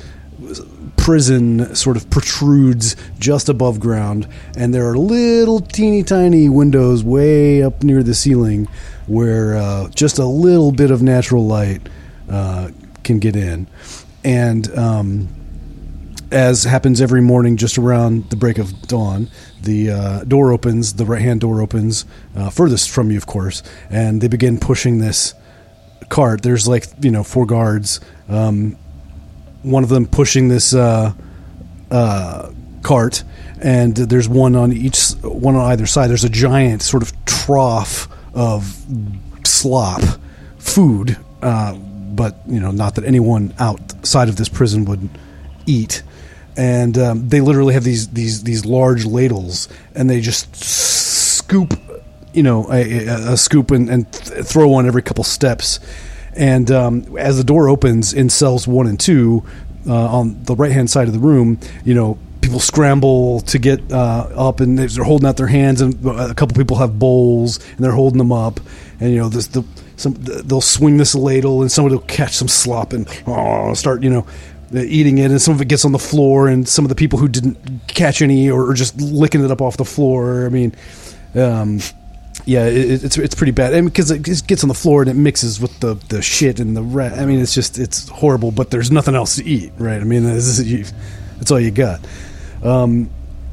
prison 0.96 1.74
sort 1.74 1.96
of 1.96 2.08
protrudes 2.10 2.96
just 3.18 3.48
above 3.48 3.80
ground, 3.80 4.28
and 4.56 4.74
there 4.74 4.88
are 4.88 4.96
little 4.96 5.60
teeny 5.60 6.02
tiny 6.02 6.48
windows 6.48 7.02
way 7.02 7.62
up 7.62 7.82
near 7.82 8.02
the 8.02 8.14
ceiling 8.14 8.68
where 9.06 9.56
uh, 9.56 9.88
just 9.88 10.18
a 10.18 10.24
little 10.24 10.72
bit 10.72 10.90
of 10.90 11.02
natural 11.02 11.46
light 11.46 11.88
uh, 12.30 12.70
can 13.02 13.18
get 13.18 13.36
in. 13.36 13.66
And 14.24 14.76
um, 14.78 15.28
as 16.30 16.64
happens 16.64 17.00
every 17.00 17.20
morning 17.20 17.56
just 17.56 17.78
around 17.78 18.30
the 18.30 18.36
break 18.36 18.58
of 18.58 18.82
dawn, 18.82 19.28
the 19.62 19.90
uh, 19.90 20.24
door 20.24 20.52
opens, 20.52 20.94
the 20.94 21.04
right 21.04 21.22
hand 21.22 21.40
door 21.40 21.60
opens, 21.60 22.04
uh, 22.36 22.50
furthest 22.50 22.90
from 22.90 23.10
you, 23.10 23.16
of 23.16 23.26
course, 23.26 23.62
and 23.90 24.20
they 24.20 24.28
begin 24.28 24.58
pushing 24.58 24.98
this 24.98 25.34
cart. 26.08 26.42
There's 26.42 26.68
like, 26.68 26.86
you 27.00 27.10
know, 27.10 27.24
four 27.24 27.46
guards. 27.46 28.00
Um, 28.28 28.76
one 29.62 29.82
of 29.82 29.88
them 29.88 30.06
pushing 30.06 30.48
this 30.48 30.74
uh, 30.74 31.12
uh, 31.90 32.50
cart, 32.82 33.24
and 33.60 33.96
there's 33.96 34.28
one 34.28 34.56
on 34.56 34.72
each, 34.72 35.12
one 35.22 35.54
on 35.54 35.70
either 35.72 35.86
side. 35.86 36.10
There's 36.10 36.24
a 36.24 36.28
giant 36.28 36.82
sort 36.82 37.02
of 37.02 37.24
trough 37.24 38.08
of 38.34 38.76
slop, 39.44 40.02
food, 40.58 41.16
uh, 41.42 41.74
but 41.74 42.36
you 42.46 42.60
know, 42.60 42.70
not 42.70 42.96
that 42.96 43.04
anyone 43.04 43.54
outside 43.58 44.28
of 44.28 44.36
this 44.36 44.48
prison 44.48 44.84
would 44.86 45.08
eat. 45.66 46.02
And 46.56 46.98
um, 46.98 47.28
they 47.28 47.40
literally 47.40 47.74
have 47.74 47.84
these 47.84 48.08
these 48.08 48.42
these 48.42 48.66
large 48.66 49.06
ladles, 49.06 49.68
and 49.94 50.10
they 50.10 50.20
just 50.20 50.54
scoop, 50.54 51.80
you 52.34 52.42
know, 52.42 52.70
a, 52.70 53.06
a, 53.06 53.32
a 53.32 53.36
scoop 53.36 53.70
and, 53.70 53.88
and 53.88 54.12
th- 54.12 54.44
throw 54.44 54.68
one 54.68 54.86
every 54.86 55.02
couple 55.02 55.24
steps. 55.24 55.80
And 56.34 56.70
um, 56.70 57.16
as 57.16 57.38
the 57.38 57.44
door 57.44 57.68
opens 57.68 58.12
in 58.12 58.28
cells 58.28 58.68
one 58.68 58.86
and 58.86 59.00
two, 59.00 59.44
uh, 59.86 60.18
on 60.18 60.42
the 60.44 60.54
right 60.54 60.72
hand 60.72 60.90
side 60.90 61.08
of 61.08 61.14
the 61.14 61.20
room, 61.20 61.58
you 61.84 61.94
know, 61.94 62.18
people 62.42 62.60
scramble 62.60 63.40
to 63.40 63.58
get 63.58 63.90
uh, 63.90 64.28
up, 64.34 64.60
and 64.60 64.78
they're 64.78 65.04
holding 65.04 65.26
out 65.26 65.36
their 65.36 65.46
hands, 65.46 65.80
and 65.80 66.04
a 66.04 66.34
couple 66.34 66.56
people 66.56 66.76
have 66.76 66.98
bowls, 66.98 67.58
and 67.70 67.78
they're 67.78 67.92
holding 67.92 68.18
them 68.18 68.32
up, 68.32 68.60
and 69.00 69.10
you 69.10 69.18
know, 69.18 69.28
this 69.28 69.46
the 69.48 69.64
some 69.96 70.14
they'll 70.14 70.60
swing 70.60 70.96
this 70.96 71.14
ladle, 71.14 71.62
and 71.62 71.72
somebody 71.72 71.94
will 71.94 72.02
catch 72.02 72.32
some 72.32 72.48
slop 72.48 72.92
and 72.92 73.08
oh, 73.26 73.72
start, 73.74 74.02
you 74.02 74.10
know. 74.10 74.26
Eating 74.74 75.18
it, 75.18 75.30
and 75.30 75.40
some 75.40 75.54
of 75.54 75.60
it 75.60 75.68
gets 75.68 75.84
on 75.84 75.92
the 75.92 75.98
floor, 75.98 76.48
and 76.48 76.66
some 76.68 76.84
of 76.84 76.88
the 76.88 76.94
people 76.94 77.18
who 77.18 77.28
didn't 77.28 77.58
catch 77.88 78.22
any 78.22 78.50
or, 78.50 78.70
or 78.70 78.74
just 78.74 79.00
licking 79.00 79.44
it 79.44 79.50
up 79.50 79.60
off 79.60 79.76
the 79.76 79.84
floor. 79.84 80.46
I 80.46 80.48
mean, 80.48 80.74
um, 81.34 81.80
yeah, 82.44 82.66
it, 82.66 83.04
it's 83.04 83.18
it's 83.18 83.34
pretty 83.34 83.52
bad, 83.52 83.74
and 83.74 83.86
because 83.86 84.10
it 84.10 84.22
gets 84.46 84.64
on 84.64 84.68
the 84.68 84.74
floor 84.74 85.02
and 85.02 85.10
it 85.10 85.14
mixes 85.14 85.60
with 85.60 85.78
the, 85.80 85.94
the 86.08 86.22
shit 86.22 86.60
and 86.60 86.76
the 86.76 86.82
rat. 86.82 87.18
I 87.18 87.26
mean, 87.26 87.40
it's 87.40 87.54
just 87.54 87.78
it's 87.78 88.08
horrible. 88.08 88.50
But 88.50 88.70
there's 88.70 88.90
nothing 88.90 89.14
else 89.14 89.36
to 89.36 89.44
eat, 89.44 89.72
right? 89.78 90.00
I 90.00 90.04
mean, 90.04 90.24
that's 90.24 91.50
all 91.50 91.60
you 91.60 91.70
got. 91.70 92.00
Um, 92.62 93.10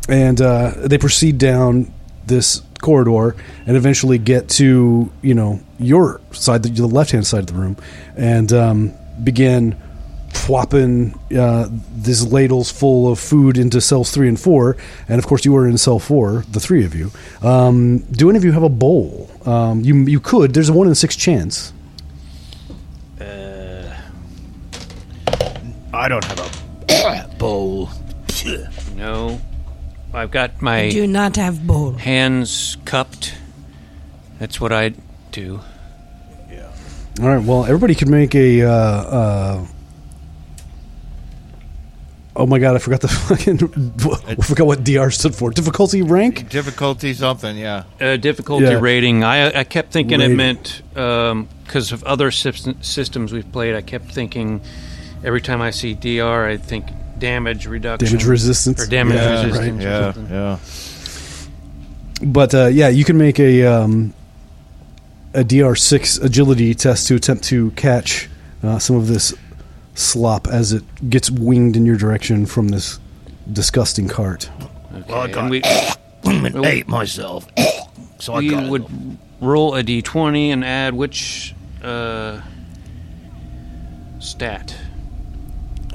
and 0.07 0.41
uh, 0.41 0.73
they 0.77 0.97
proceed 0.97 1.37
down 1.37 1.93
this 2.25 2.61
corridor 2.79 3.35
and 3.65 3.75
eventually 3.75 4.17
get 4.17 4.47
to 4.47 5.11
you 5.21 5.33
know 5.33 5.59
your 5.77 6.21
side, 6.31 6.63
the, 6.63 6.69
the 6.69 6.87
left 6.87 7.11
hand 7.11 7.27
side 7.27 7.41
of 7.41 7.47
the 7.47 7.53
room, 7.53 7.77
and 8.15 8.51
um, 8.53 8.93
begin 9.23 9.75
flopping 10.33 11.17
uh, 11.37 11.67
these 11.95 12.25
ladles 12.31 12.71
full 12.71 13.11
of 13.11 13.19
food 13.19 13.57
into 13.57 13.81
cells 13.81 14.11
three 14.11 14.27
and 14.27 14.39
four. 14.39 14.77
And 15.07 15.19
of 15.19 15.27
course, 15.27 15.45
you 15.45 15.55
are 15.55 15.67
in 15.67 15.77
cell 15.77 15.99
four, 15.99 16.43
the 16.51 16.59
three 16.59 16.85
of 16.85 16.93
you. 16.95 17.11
Um, 17.41 17.99
do 18.11 18.29
any 18.29 18.37
of 18.37 18.43
you 18.45 18.51
have 18.51 18.63
a 18.63 18.69
bowl? 18.69 19.29
Um, 19.45 19.81
you 19.81 19.95
you 20.05 20.19
could. 20.19 20.53
There's 20.53 20.69
a 20.69 20.73
one 20.73 20.87
in 20.87 20.95
six 20.95 21.15
chance. 21.15 21.73
Uh, 23.19 23.95
I 25.93 26.07
don't 26.07 26.23
have 26.25 26.39
a 26.39 27.35
bowl. 27.37 27.89
no. 28.95 29.39
I've 30.11 30.31
got 30.31 30.59
my 30.61 30.89
Do 30.89 31.05
not 31.05 31.35
have 31.35 31.67
bowl. 31.67 31.91
hands 31.93 32.77
cupped. 32.85 33.35
That's 34.39 34.59
what 34.59 34.71
I 34.71 34.93
do. 35.31 35.59
Yeah. 36.51 36.71
All 37.21 37.27
right. 37.27 37.43
Well, 37.43 37.65
everybody 37.65 37.93
could 37.93 38.07
make 38.09 38.33
a. 38.33 38.63
Uh, 38.63 38.71
uh, 38.71 39.65
oh 42.39 42.45
my 42.47 42.57
god! 42.57 42.75
I 42.75 42.79
forgot 42.79 43.01
the 43.01 43.07
fucking. 43.27 43.59
I 44.27 44.35
forgot 44.41 44.65
what 44.65 44.83
DR 44.83 45.11
stood 45.11 45.35
for. 45.35 45.51
Difficulty 45.51 46.01
rank. 46.01 46.49
Difficulty 46.49 47.13
something, 47.13 47.55
yeah. 47.57 47.83
Uh, 48.01 48.17
difficulty 48.17 48.65
Yeah. 48.65 48.79
rating. 48.81 49.23
I 49.23 49.59
I 49.59 49.63
kept 49.63 49.91
thinking 49.91 50.19
Rating. 50.19 50.33
it 50.33 50.35
meant 50.37 50.81
because 50.93 51.91
of 51.91 52.03
other 52.05 52.31
sys- 52.31 52.83
systems 52.83 53.31
we've 53.31 53.51
played. 53.51 53.75
I 53.75 53.81
kept 53.81 54.11
thinking 54.11 54.61
every 55.23 55.41
time 55.41 55.61
I 55.61 55.71
see 55.71 55.93
DR, 55.93 56.47
I 56.47 56.57
think 56.57 56.85
damage 57.19 57.67
reduction, 57.67 58.07
Damage 58.07 58.25
resistance. 58.25 58.81
or 58.81 58.87
damage 58.87 59.15
Yeah, 59.17 59.43
resistance. 59.43 59.83
right. 59.83 59.85
or 59.85 59.89
Yeah, 59.89 60.13
something. 60.13 60.33
yeah. 60.33 60.57
But 62.21 62.53
uh, 62.55 62.65
yeah, 62.67 62.89
you 62.89 63.03
can 63.05 63.17
make 63.17 63.39
a 63.39 63.63
um, 63.65 64.13
a 65.33 65.43
DR 65.43 65.75
six 65.75 66.17
agility 66.17 66.73
test 66.73 67.07
to 67.07 67.15
attempt 67.15 67.43
to 67.45 67.71
catch 67.71 68.29
uh, 68.63 68.79
some 68.79 68.95
of 68.95 69.07
this 69.07 69.33
slop 69.95 70.47
as 70.47 70.71
it 70.73 70.83
gets 71.09 71.29
winged 71.29 71.75
in 71.75 71.85
your 71.85 71.97
direction 71.97 72.45
from 72.45 72.69
this 72.69 72.99
disgusting 73.51 74.07
cart. 74.07 74.49
Okay. 74.93 75.03
Well, 75.11 75.21
I 75.21 75.25
and 75.25 75.33
got- 75.33 75.49
we 75.51 75.61
and 76.23 76.65
ate 76.65 76.87
myself. 76.87 77.47
So 78.21 78.33
I 78.33 78.39
we 78.39 78.49
got 78.49 78.69
would 78.69 78.85
roll 79.39 79.75
a 79.75 79.81
d20 79.81 80.49
and 80.49 80.65
add 80.65 80.93
which 80.93 81.55
uh, 81.81 82.41
stat? 84.19 84.75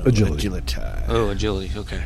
Agility. 0.06 0.34
agility. 0.48 0.76
Oh, 1.06 1.28
agility. 1.28 1.70
Okay. 1.78 2.02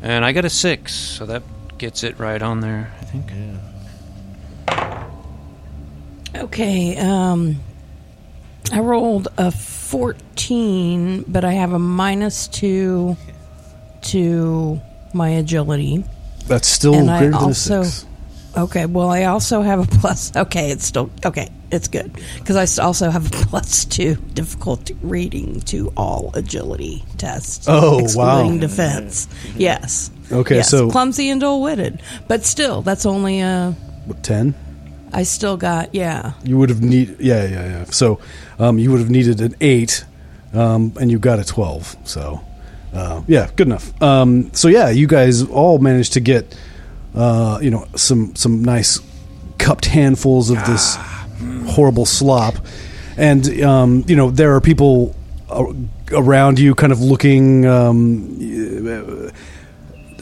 And 0.00 0.24
I 0.24 0.32
got 0.32 0.46
a 0.46 0.50
six, 0.50 0.94
so 0.94 1.26
that 1.26 1.42
gets 1.76 2.02
it 2.02 2.18
right 2.18 2.40
on 2.40 2.60
there. 2.60 2.90
I 2.98 3.04
think. 3.04 3.30
Yeah. 4.70 5.04
Okay, 6.34 6.96
um, 6.96 7.60
I 8.72 8.80
rolled 8.80 9.28
a 9.38 9.50
14, 9.50 11.24
but 11.28 11.44
I 11.44 11.52
have 11.52 11.72
a 11.72 11.78
minus 11.78 12.48
two 12.48 13.16
to 14.02 14.80
my 15.14 15.30
agility. 15.30 16.04
That's 16.46 16.68
still 16.68 16.94
And 16.94 17.10
I 17.10 17.18
greater 17.18 17.32
than 17.32 17.40
also- 17.42 17.82
six. 17.82 18.04
Okay, 18.56 18.86
well, 18.86 19.08
I 19.10 19.24
also 19.24 19.60
have 19.62 19.78
a 19.78 19.86
plus. 19.98 20.32
Okay, 20.36 20.70
it's 20.70 20.84
still 20.84 21.10
okay. 21.24 21.48
It's 21.70 21.86
good 21.86 22.10
because 22.38 22.56
I 22.56 22.82
also 22.82 23.10
have 23.10 23.26
a 23.26 23.30
plus 23.46 23.84
two 23.84 24.16
difficulty 24.34 24.96
reading 25.02 25.60
to 25.66 25.92
all 25.96 26.30
agility 26.34 27.04
tests. 27.18 27.66
Oh, 27.68 28.00
excluding 28.00 28.54
wow. 28.54 28.58
defense. 28.60 29.28
Yes. 29.56 30.10
Okay, 30.32 30.56
Yes, 30.56 30.70
so- 30.70 30.90
clumsy 30.90 31.28
and 31.30 31.40
dull-witted, 31.40 32.00
but 32.26 32.44
still, 32.44 32.82
that's 32.82 33.06
only 33.06 33.40
a. 33.40 33.76
Ten? 34.22 34.54
I 35.12 35.22
still 35.22 35.56
got 35.56 35.94
yeah. 35.94 36.32
You 36.44 36.58
would 36.58 36.70
have 36.70 36.82
need 36.82 37.16
yeah 37.20 37.44
yeah 37.46 37.64
yeah. 37.64 37.84
So 37.84 38.20
um, 38.58 38.78
you 38.78 38.90
would 38.90 39.00
have 39.00 39.10
needed 39.10 39.40
an 39.40 39.54
eight, 39.60 40.04
um, 40.52 40.92
and 41.00 41.10
you 41.10 41.18
got 41.18 41.38
a 41.38 41.44
twelve. 41.44 41.96
So 42.04 42.40
uh, 42.92 43.22
yeah, 43.26 43.50
good 43.56 43.66
enough. 43.66 44.00
Um, 44.02 44.52
so 44.54 44.68
yeah, 44.68 44.90
you 44.90 45.06
guys 45.06 45.42
all 45.44 45.78
managed 45.78 46.14
to 46.14 46.20
get 46.20 46.56
uh, 47.14 47.58
you 47.62 47.70
know 47.70 47.86
some 47.96 48.34
some 48.36 48.62
nice 48.62 49.00
cupped 49.58 49.86
handfuls 49.86 50.50
of 50.50 50.64
this 50.66 50.96
horrible 51.66 52.06
slop, 52.06 52.54
and 53.16 53.62
um, 53.62 54.04
you 54.06 54.16
know 54.16 54.30
there 54.30 54.54
are 54.54 54.60
people 54.60 55.14
around 56.12 56.58
you, 56.58 56.74
kind 56.74 56.92
of 56.92 57.00
looking. 57.00 57.66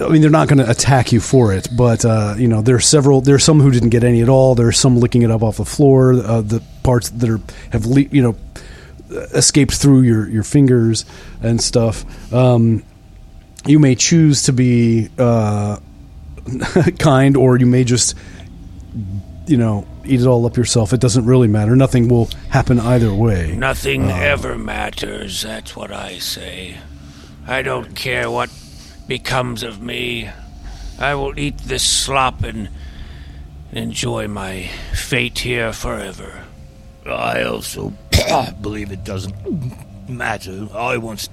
Um, 0.01 0.07
I 0.09 0.13
mean, 0.13 0.23
they're 0.23 0.31
not 0.31 0.49
going 0.49 0.59
to 0.59 0.71
attack 0.71 1.13
you 1.13 1.21
for 1.21 1.53
it, 1.53 1.69
but 1.77 2.05
uh, 2.05 2.35
you 2.37 2.49
know, 2.49 2.63
there 2.63 2.77
are 2.77 2.81
several. 2.81 3.21
There 3.21 3.35
are 3.35 3.41
some 3.41 3.61
who 3.61 3.71
didn't 3.71 3.91
get 3.91 4.05
any 4.05 4.23
at 4.23 4.29
all. 4.29 4.55
There 4.55 4.69
are 4.69 4.73
some 4.73 4.99
licking 4.99 5.23
it 5.23 5.31
up 5.31 5.43
off 5.43 5.57
the 5.57 5.65
floor. 5.65 6.15
Uh, 6.15 6.41
the 6.41 6.63
parts 6.83 7.11
that 7.11 7.29
are 7.29 7.41
have 7.73 7.87
le- 7.87 8.03
you 8.03 8.23
know 8.23 8.37
escaped 9.11 9.75
through 9.75 10.03
your 10.03 10.29
your 10.29 10.43
fingers 10.43 11.05
and 11.43 11.61
stuff. 11.61 12.05
Um, 12.33 12.83
you 13.67 13.79
may 13.79 13.95
choose 13.95 14.45
to 14.45 14.53
be 14.53 15.09
uh, 15.19 15.79
kind, 16.99 17.37
or 17.37 17.57
you 17.57 17.67
may 17.67 17.85
just 17.85 18.15
you 19.47 19.57
know 19.57 19.87
eat 20.05 20.21
it 20.21 20.27
all 20.27 20.45
up 20.47 20.57
yourself. 20.57 20.93
It 20.93 21.01
doesn't 21.01 21.25
really 21.25 21.49
matter. 21.49 21.75
Nothing 21.75 22.09
will 22.09 22.29
happen 22.51 22.79
either 22.79 23.13
way. 23.13 23.55
Nothing 23.57 24.11
ever 24.11 24.57
matters, 24.57 25.43
that's 25.43 25.75
what 25.75 25.91
I 25.91 26.19
say. 26.19 26.77
I 27.47 27.63
don't 27.63 27.95
care 27.95 28.31
what 28.31 28.51
becomes 29.07 29.63
of 29.63 29.81
me. 29.81 30.31
I 30.99 31.15
will 31.15 31.39
eat 31.39 31.59
this 31.59 31.83
slop 31.83 32.43
and 32.43 32.69
enjoy 33.73 34.29
my 34.29 34.71
fate 34.95 35.41
here 35.41 35.73
forever. 35.73 36.45
I 37.05 37.43
also 37.43 37.93
believe 38.61 38.91
it 38.91 39.05
doesn't 39.05 40.09
matter. 40.09 40.69
I 40.75 40.97
once 40.97 41.29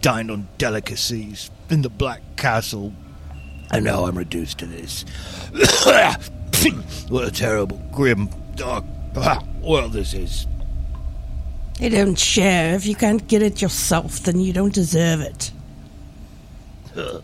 dined 0.00 0.30
on 0.30 0.48
delicacies 0.58 1.50
in 1.68 1.82
the 1.82 1.90
Black 1.90 2.22
Castle, 2.36 2.92
and 3.70 3.84
now 3.84 4.06
I'm 4.06 4.16
reduced 4.16 4.58
to 4.58 4.66
this. 4.66 5.04
what 7.08 7.24
a 7.24 7.30
terrible, 7.30 7.78
grim, 7.92 8.28
dark 8.54 8.84
world 9.62 9.92
this 9.92 10.14
is. 10.14 10.46
They 11.78 11.88
don't 11.88 12.18
share. 12.18 12.74
If 12.74 12.86
you 12.86 12.94
can't 12.94 13.26
get 13.26 13.42
it 13.42 13.62
yourself, 13.62 14.20
then 14.20 14.38
you 14.38 14.52
don't 14.52 14.74
deserve 14.74 15.20
it. 15.20 15.50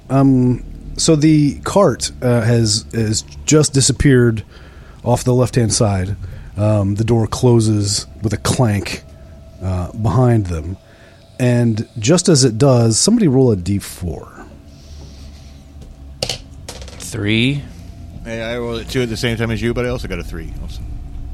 Um, 0.09 0.64
so 0.96 1.16
the 1.16 1.59
cart 1.61 2.11
uh, 2.22 2.42
has 2.42 2.87
has 2.92 3.22
just 3.44 3.72
disappeared 3.72 4.44
off 5.05 5.24
the 5.24 5.35
left 5.35 5.57
hand 5.57 5.72
side. 5.72 6.16
Um, 6.57 6.94
the 6.94 7.05
door 7.05 7.26
closes 7.26 8.07
with 8.22 8.33
a 8.33 8.38
clank 8.38 9.02
uh, 9.62 9.92
behind 9.92 10.46
them, 10.46 10.79
and 11.38 11.88
just 11.98 12.29
as 12.29 12.44
it 12.44 12.59
does, 12.59 12.98
somebody 12.98 13.29
roll 13.29 13.52
a 13.52 13.57
d4. 13.57 14.46
Three. 16.98 17.62
Hey, 18.24 18.42
I 18.42 18.59
rolled 18.59 18.81
it 18.81 18.88
two 18.88 19.02
at 19.02 19.09
the 19.09 19.16
same 19.16 19.37
time 19.37 19.50
as 19.50 19.62
you, 19.62 19.72
but 19.72 19.87
I 19.87 19.90
also 19.90 20.09
got 20.09 20.18
a 20.18 20.24
three. 20.24 20.52
Also. 20.62 20.83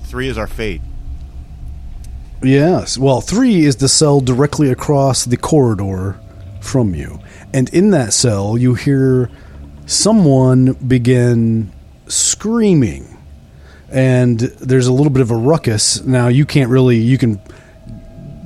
Three 0.04 0.28
is 0.28 0.36
our 0.36 0.46
fate. 0.46 0.82
Yes. 2.42 2.98
Well, 2.98 3.20
three 3.20 3.64
is 3.64 3.76
the 3.76 3.88
cell 3.88 4.20
directly 4.20 4.70
across 4.70 5.24
the 5.24 5.36
corridor 5.36 6.20
from 6.62 6.94
you. 6.94 7.20
And 7.52 7.68
in 7.70 7.90
that 7.90 8.12
cell, 8.12 8.56
you 8.56 8.74
hear 8.74 9.30
someone 9.86 10.72
begin 10.74 11.72
screaming. 12.06 13.08
And 13.90 14.40
there's 14.40 14.86
a 14.86 14.92
little 14.92 15.10
bit 15.10 15.20
of 15.20 15.30
a 15.30 15.36
ruckus. 15.36 16.02
Now 16.02 16.28
you 16.28 16.46
can't 16.46 16.70
really 16.70 16.96
you 16.96 17.18
can 17.18 17.40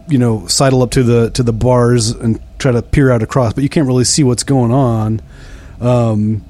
you 0.08 0.18
know, 0.18 0.46
sidle 0.46 0.82
up 0.82 0.92
to 0.92 1.02
the 1.02 1.30
to 1.30 1.42
the 1.42 1.52
bars 1.52 2.10
and 2.10 2.40
try 2.58 2.72
to 2.72 2.82
peer 2.82 3.10
out 3.10 3.22
across, 3.22 3.52
but 3.52 3.62
you 3.62 3.68
can't 3.68 3.86
really 3.86 4.04
see 4.04 4.22
what's 4.22 4.44
going 4.44 4.72
on. 4.72 5.20
Um, 5.80 6.44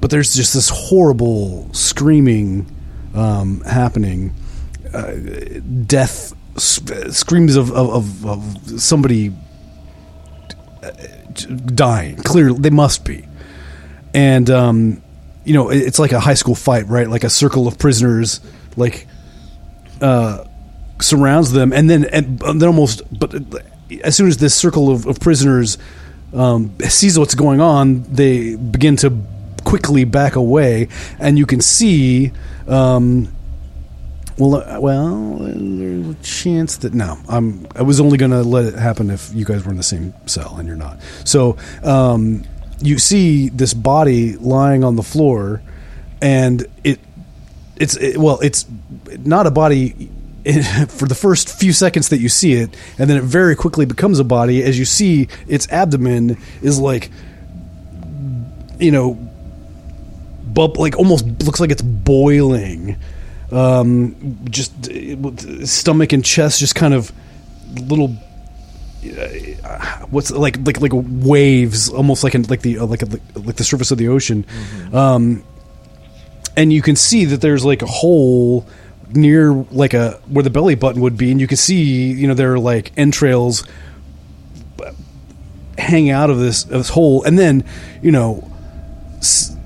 but 0.00 0.10
there's 0.10 0.34
just 0.34 0.54
this 0.54 0.68
horrible 0.68 1.72
screaming 1.72 2.66
um, 3.14 3.60
happening 3.60 4.34
uh, 4.92 5.12
death 5.86 6.34
sp- 6.58 7.12
screams 7.12 7.56
of, 7.56 7.70
of, 7.72 8.26
of, 8.26 8.26
of 8.26 8.80
somebody 8.80 9.32
dying. 11.74 12.16
Clearly, 12.16 12.58
they 12.58 12.70
must 12.70 13.04
be. 13.04 13.26
And 14.14 14.50
um, 14.50 15.02
you 15.44 15.54
know, 15.54 15.70
it's 15.70 15.98
like 15.98 16.12
a 16.12 16.20
high 16.20 16.34
school 16.34 16.54
fight, 16.54 16.86
right? 16.88 17.08
Like 17.08 17.24
a 17.24 17.30
circle 17.30 17.66
of 17.66 17.78
prisoners, 17.78 18.40
like 18.76 19.06
uh, 20.00 20.44
surrounds 21.00 21.52
them, 21.52 21.72
and 21.72 21.88
then 21.88 22.04
and 22.04 22.38
then 22.38 22.64
almost. 22.64 23.02
But 23.16 23.34
as 24.02 24.16
soon 24.16 24.28
as 24.28 24.36
this 24.36 24.54
circle 24.54 24.90
of, 24.90 25.06
of 25.06 25.20
prisoners 25.20 25.78
um, 26.34 26.74
sees 26.80 27.18
what's 27.18 27.34
going 27.34 27.60
on, 27.60 28.02
they 28.04 28.56
begin 28.56 28.96
to 28.96 29.16
quickly 29.64 30.04
back 30.04 30.36
away, 30.36 30.88
and 31.18 31.38
you 31.38 31.46
can 31.46 31.60
see. 31.60 32.32
Um, 32.68 33.32
well, 34.38 34.56
uh, 34.56 34.80
well, 34.80 35.36
there's 35.40 36.08
a 36.08 36.14
chance 36.22 36.78
that 36.78 36.94
no. 36.94 37.18
I'm. 37.28 37.66
I 37.76 37.82
was 37.82 38.00
only 38.00 38.16
to 38.30 38.42
let 38.42 38.64
it 38.64 38.74
happen 38.74 39.10
if 39.10 39.32
you 39.34 39.44
guys 39.44 39.64
were 39.64 39.70
in 39.70 39.76
the 39.76 39.82
same 39.82 40.14
cell, 40.26 40.56
and 40.56 40.66
you're 40.66 40.76
not. 40.76 41.00
So, 41.24 41.56
um, 41.82 42.44
you 42.80 42.98
see 42.98 43.50
this 43.50 43.74
body 43.74 44.36
lying 44.36 44.84
on 44.84 44.96
the 44.96 45.02
floor, 45.02 45.62
and 46.20 46.66
it, 46.82 46.98
it's 47.76 47.96
it, 47.96 48.16
well, 48.16 48.40
it's 48.40 48.66
not 49.18 49.46
a 49.46 49.50
body 49.50 50.10
for 50.88 51.06
the 51.06 51.14
first 51.14 51.58
few 51.58 51.72
seconds 51.72 52.08
that 52.08 52.18
you 52.18 52.28
see 52.28 52.54
it, 52.54 52.74
and 52.98 53.10
then 53.10 53.18
it 53.18 53.24
very 53.24 53.54
quickly 53.54 53.84
becomes 53.84 54.18
a 54.18 54.24
body 54.24 54.62
as 54.62 54.78
you 54.78 54.84
see 54.84 55.28
its 55.46 55.68
abdomen 55.70 56.38
is 56.62 56.80
like, 56.80 57.10
you 58.78 58.90
know, 58.90 59.14
bub 60.52 60.78
like 60.78 60.96
almost 60.96 61.26
looks 61.42 61.60
like 61.60 61.70
it's 61.70 61.82
boiling 61.82 62.96
um, 63.52 64.38
just 64.50 64.72
stomach 65.66 66.12
and 66.12 66.24
chest 66.24 66.58
just 66.60 66.74
kind 66.74 66.94
of 66.94 67.12
little 67.88 68.16
uh, 69.04 69.78
what's 70.10 70.30
like 70.30 70.58
like 70.66 70.80
like 70.80 70.92
waves 70.94 71.88
almost 71.90 72.24
like 72.24 72.34
in, 72.34 72.42
like 72.44 72.62
the 72.62 72.78
uh, 72.78 72.86
like 72.86 73.02
a, 73.02 73.06
like 73.34 73.56
the 73.56 73.64
surface 73.64 73.90
of 73.90 73.98
the 73.98 74.08
ocean. 74.08 74.44
Um, 74.92 75.44
and 76.56 76.72
you 76.72 76.82
can 76.82 76.96
see 76.96 77.24
that 77.26 77.40
there's 77.40 77.64
like 77.64 77.82
a 77.82 77.86
hole 77.86 78.66
near 79.14 79.52
like 79.52 79.92
a 79.94 80.12
where 80.28 80.42
the 80.42 80.50
belly 80.50 80.74
button 80.74 81.02
would 81.02 81.16
be 81.18 81.30
and 81.30 81.38
you 81.40 81.46
can 81.46 81.56
see 81.58 82.12
you 82.12 82.26
know 82.26 82.32
there 82.34 82.54
are 82.54 82.58
like 82.58 82.92
entrails 82.96 83.64
hang 85.78 86.10
out 86.10 86.30
of 86.30 86.38
this 86.38 86.64
of 86.64 86.70
this 86.70 86.88
hole. 86.90 87.22
And 87.24 87.38
then 87.38 87.64
you 88.02 88.10
know 88.12 88.48
s- 89.18 89.56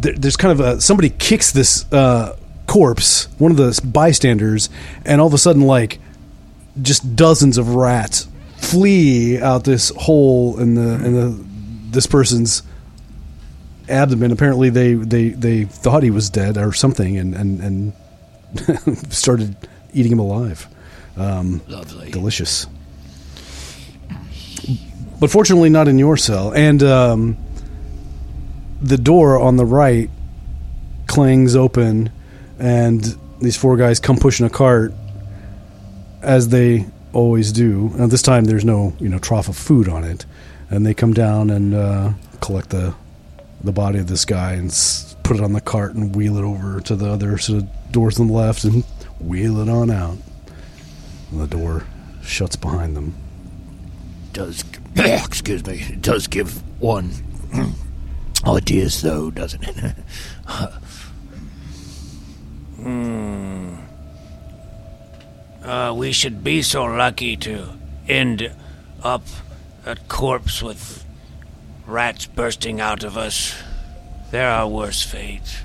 there's 0.00 0.36
kind 0.36 0.52
of 0.52 0.60
a 0.60 0.80
somebody 0.80 1.10
kicks 1.10 1.52
this 1.52 1.90
uh, 1.92 2.36
corpse, 2.66 3.28
one 3.38 3.50
of 3.50 3.56
the 3.56 3.80
bystanders, 3.84 4.68
and 5.04 5.20
all 5.20 5.26
of 5.26 5.34
a 5.34 5.38
sudden, 5.38 5.62
like 5.62 5.98
just 6.82 7.16
dozens 7.16 7.58
of 7.58 7.74
rats 7.74 8.28
flee 8.56 9.40
out 9.40 9.64
this 9.64 9.90
hole 9.96 10.58
in 10.58 10.74
the 10.74 11.04
in 11.04 11.14
the 11.14 11.44
this 11.90 12.06
person's 12.06 12.62
abdomen. 13.88 14.32
Apparently, 14.32 14.70
they 14.70 14.94
they 14.94 15.28
they 15.30 15.64
thought 15.64 16.02
he 16.02 16.10
was 16.10 16.30
dead 16.30 16.56
or 16.58 16.72
something, 16.72 17.16
and 17.16 17.34
and 17.34 17.60
and 17.60 19.12
started 19.12 19.56
eating 19.92 20.12
him 20.12 20.18
alive. 20.18 20.66
Um, 21.16 21.62
Lovely. 21.68 22.10
delicious. 22.10 22.66
But 25.18 25.30
fortunately, 25.30 25.70
not 25.70 25.88
in 25.88 25.98
your 25.98 26.18
cell. 26.18 26.52
And 26.52 26.82
um, 26.82 27.36
the 28.82 28.98
door 28.98 29.38
on 29.38 29.56
the 29.56 29.64
right 29.64 30.10
clangs 31.06 31.56
open, 31.56 32.10
and 32.58 33.16
these 33.40 33.56
four 33.56 33.76
guys 33.76 34.00
come 34.00 34.16
pushing 34.16 34.46
a 34.46 34.50
cart, 34.50 34.92
as 36.22 36.48
they 36.48 36.86
always 37.12 37.52
do. 37.52 37.90
Now 37.96 38.06
this 38.06 38.22
time, 38.22 38.44
there's 38.44 38.64
no 38.64 38.94
you 38.98 39.08
know 39.08 39.18
trough 39.18 39.48
of 39.48 39.56
food 39.56 39.88
on 39.88 40.04
it, 40.04 40.24
and 40.70 40.84
they 40.86 40.94
come 40.94 41.12
down 41.14 41.50
and 41.50 41.74
uh, 41.74 42.12
collect 42.40 42.70
the 42.70 42.94
the 43.64 43.72
body 43.72 43.98
of 43.98 44.06
this 44.06 44.24
guy 44.24 44.52
and 44.52 44.70
s- 44.70 45.16
put 45.22 45.36
it 45.38 45.42
on 45.42 45.52
the 45.52 45.60
cart 45.60 45.94
and 45.94 46.14
wheel 46.14 46.36
it 46.36 46.44
over 46.44 46.80
to 46.80 46.94
the 46.94 47.08
other 47.10 47.36
sort 47.38 47.62
of 47.62 47.68
doors 47.92 48.20
on 48.20 48.28
the 48.28 48.32
left 48.32 48.64
and 48.64 48.84
wheel 49.20 49.58
it 49.60 49.68
on 49.68 49.90
out. 49.90 50.18
And 51.32 51.40
the 51.40 51.46
door 51.46 51.84
shuts 52.22 52.54
behind 52.56 52.96
them. 52.96 53.14
Does 54.32 54.62
excuse 54.96 55.64
me? 55.66 55.78
It 55.88 56.02
does 56.02 56.26
give 56.26 56.62
one 56.80 57.10
ideas 58.46 59.02
though, 59.02 59.30
doesn't 59.30 59.64
it? 59.66 59.94
Uh, 65.66 65.92
we 65.92 66.12
should 66.12 66.44
be 66.44 66.62
so 66.62 66.84
lucky 66.84 67.36
to 67.36 67.68
end 68.08 68.52
up 69.02 69.22
a 69.84 69.96
corpse 70.08 70.62
with 70.62 71.04
rats 71.86 72.26
bursting 72.26 72.80
out 72.80 73.02
of 73.02 73.16
us. 73.18 73.52
There 74.30 74.48
are 74.48 74.68
worse 74.68 75.02
fates. 75.02 75.58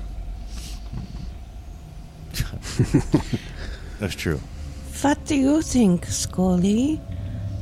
That's 4.00 4.14
true. 4.16 4.40
What 5.02 5.24
do 5.24 5.36
you 5.36 5.62
think, 5.62 6.06
Scully? 6.06 7.00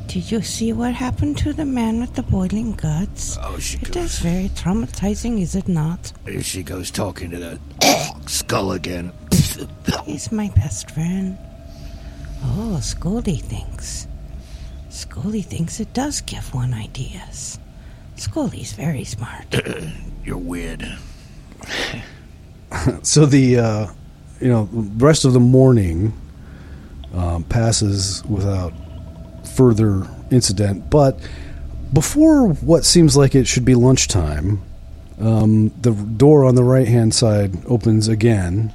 Did 0.07 0.31
you 0.31 0.41
see 0.43 0.73
what 0.73 0.95
happened 0.95 1.37
to 1.39 1.53
the 1.53 1.65
man 1.67 2.01
with 2.01 2.15
the 2.15 2.23
boiling 2.23 2.73
guts? 2.73 3.39
Oh, 3.43 3.59
she 3.59 3.77
It 3.79 3.93
goes. 3.93 4.05
is 4.05 4.19
very 4.19 4.49
traumatizing, 4.51 5.41
is 5.41 5.55
it 5.55 5.69
not? 5.69 6.13
Here 6.27 6.43
she 6.43 6.63
goes 6.63 6.91
talking 6.91 7.31
to 7.31 7.39
that 7.39 8.23
skull 8.27 8.73
again. 8.73 9.13
He's 10.05 10.33
my 10.33 10.49
best 10.57 10.91
friend. 10.91 11.39
Oh, 12.43 12.79
Scully 12.81 13.37
thinks. 13.37 14.07
Scully 14.89 15.43
thinks 15.43 15.81
it 15.81 15.93
does 15.93 16.21
give 16.21 16.53
one 16.55 16.75
ideas. 16.75 17.59
Scully's 18.17 18.73
very 18.73 19.05
smart. 19.05 19.45
You're 20.25 20.39
weird. 20.39 20.87
So 23.03 23.27
the 23.27 23.59
uh, 23.59 23.87
you 24.41 24.49
know 24.49 24.69
rest 24.73 25.25
of 25.25 25.33
the 25.33 25.41
morning 25.41 26.13
um, 27.13 27.43
passes 27.43 28.25
without 28.27 28.73
further 29.57 30.07
incident, 30.31 30.89
but 30.89 31.19
before 31.93 32.49
what 32.49 32.85
seems 32.85 33.17
like 33.17 33.35
it 33.35 33.49
should 33.49 33.65
be 33.65 33.75
lunchtime, 33.75 34.63
um, 35.19 35.71
the 35.81 35.91
door 35.91 36.45
on 36.45 36.55
the 36.55 36.63
right 36.63 36.87
hand 36.87 37.13
side 37.13 37.57
opens 37.67 38.07
again, 38.07 38.73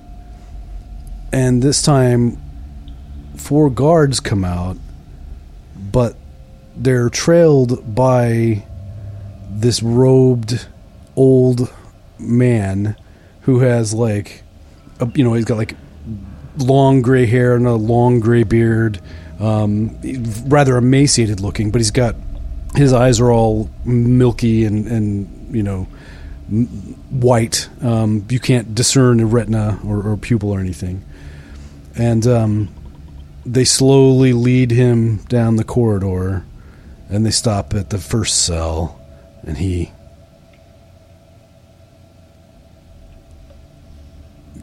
and 1.31 1.63
this 1.63 1.81
time 1.81 2.37
four 3.35 3.69
guards 3.69 4.19
come 4.19 4.43
out, 4.43 4.77
but 5.91 6.15
they're 6.75 7.09
trailed 7.09 7.95
by 7.95 8.65
this 9.49 9.81
robed 9.81 10.67
old 11.15 11.73
man 12.19 12.95
who 13.41 13.59
has 13.59 13.93
like 13.93 14.43
a, 14.99 15.09
you 15.15 15.23
know 15.23 15.33
he's 15.33 15.45
got 15.45 15.57
like 15.57 15.75
long 16.57 17.01
gray 17.01 17.25
hair 17.25 17.55
and 17.55 17.67
a 17.67 17.73
long 17.75 18.19
gray 18.19 18.43
beard 18.43 18.99
um, 19.39 19.97
rather 20.47 20.77
emaciated 20.77 21.39
looking 21.39 21.71
but 21.71 21.79
he's 21.79 21.91
got 21.91 22.15
his 22.75 22.91
eyes 22.91 23.19
are 23.21 23.31
all 23.31 23.69
milky 23.85 24.65
and 24.65 24.87
and 24.87 25.55
you 25.55 25.63
know 25.63 25.87
white. 26.47 27.69
Um, 27.81 28.25
you 28.29 28.39
can't 28.39 28.75
discern 28.75 29.19
a 29.19 29.25
retina 29.25 29.79
or, 29.85 30.11
or 30.11 30.17
pupil 30.17 30.51
or 30.51 30.59
anything. 30.59 31.03
And 31.95 32.25
um, 32.27 32.69
they 33.45 33.63
slowly 33.65 34.33
lead 34.33 34.71
him 34.71 35.17
down 35.27 35.55
the 35.55 35.63
corridor 35.63 36.45
and 37.09 37.25
they 37.25 37.31
stop 37.31 37.73
at 37.73 37.89
the 37.91 37.97
first 37.97 38.43
cell 38.43 38.99
and 39.43 39.57
he 39.57 39.91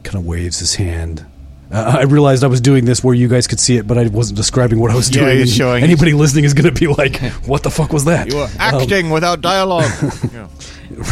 kind 0.03 0.15
of 0.17 0.25
waves 0.25 0.59
his 0.59 0.75
hand. 0.75 1.25
Uh, 1.71 1.95
I 1.99 2.03
realized 2.03 2.43
I 2.43 2.47
was 2.47 2.61
doing 2.61 2.85
this 2.85 3.03
where 3.03 3.15
you 3.15 3.27
guys 3.27 3.47
could 3.47 3.59
see 3.59 3.77
it, 3.77 3.87
but 3.87 3.97
I 3.97 4.05
wasn't 4.07 4.35
describing 4.37 4.79
what 4.79 4.91
I 4.91 4.95
was 4.95 5.09
Yeah, 5.09 5.23
doing. 5.23 5.37
he's 5.39 5.49
and 5.51 5.57
showing- 5.57 5.83
Anybody 5.83 6.13
listening 6.13 6.43
is 6.43 6.53
going 6.53 6.71
to 6.71 6.77
be 6.79 6.87
like, 6.87 7.17
"What 7.47 7.63
the 7.63 7.71
fuck 7.71 7.91
was 7.93 8.05
that?" 8.05 8.27
You 8.31 8.39
are 8.39 8.49
acting 8.59 9.09
without 9.09 9.41
dialogue. 9.41 9.89
Yeah. 10.33 10.47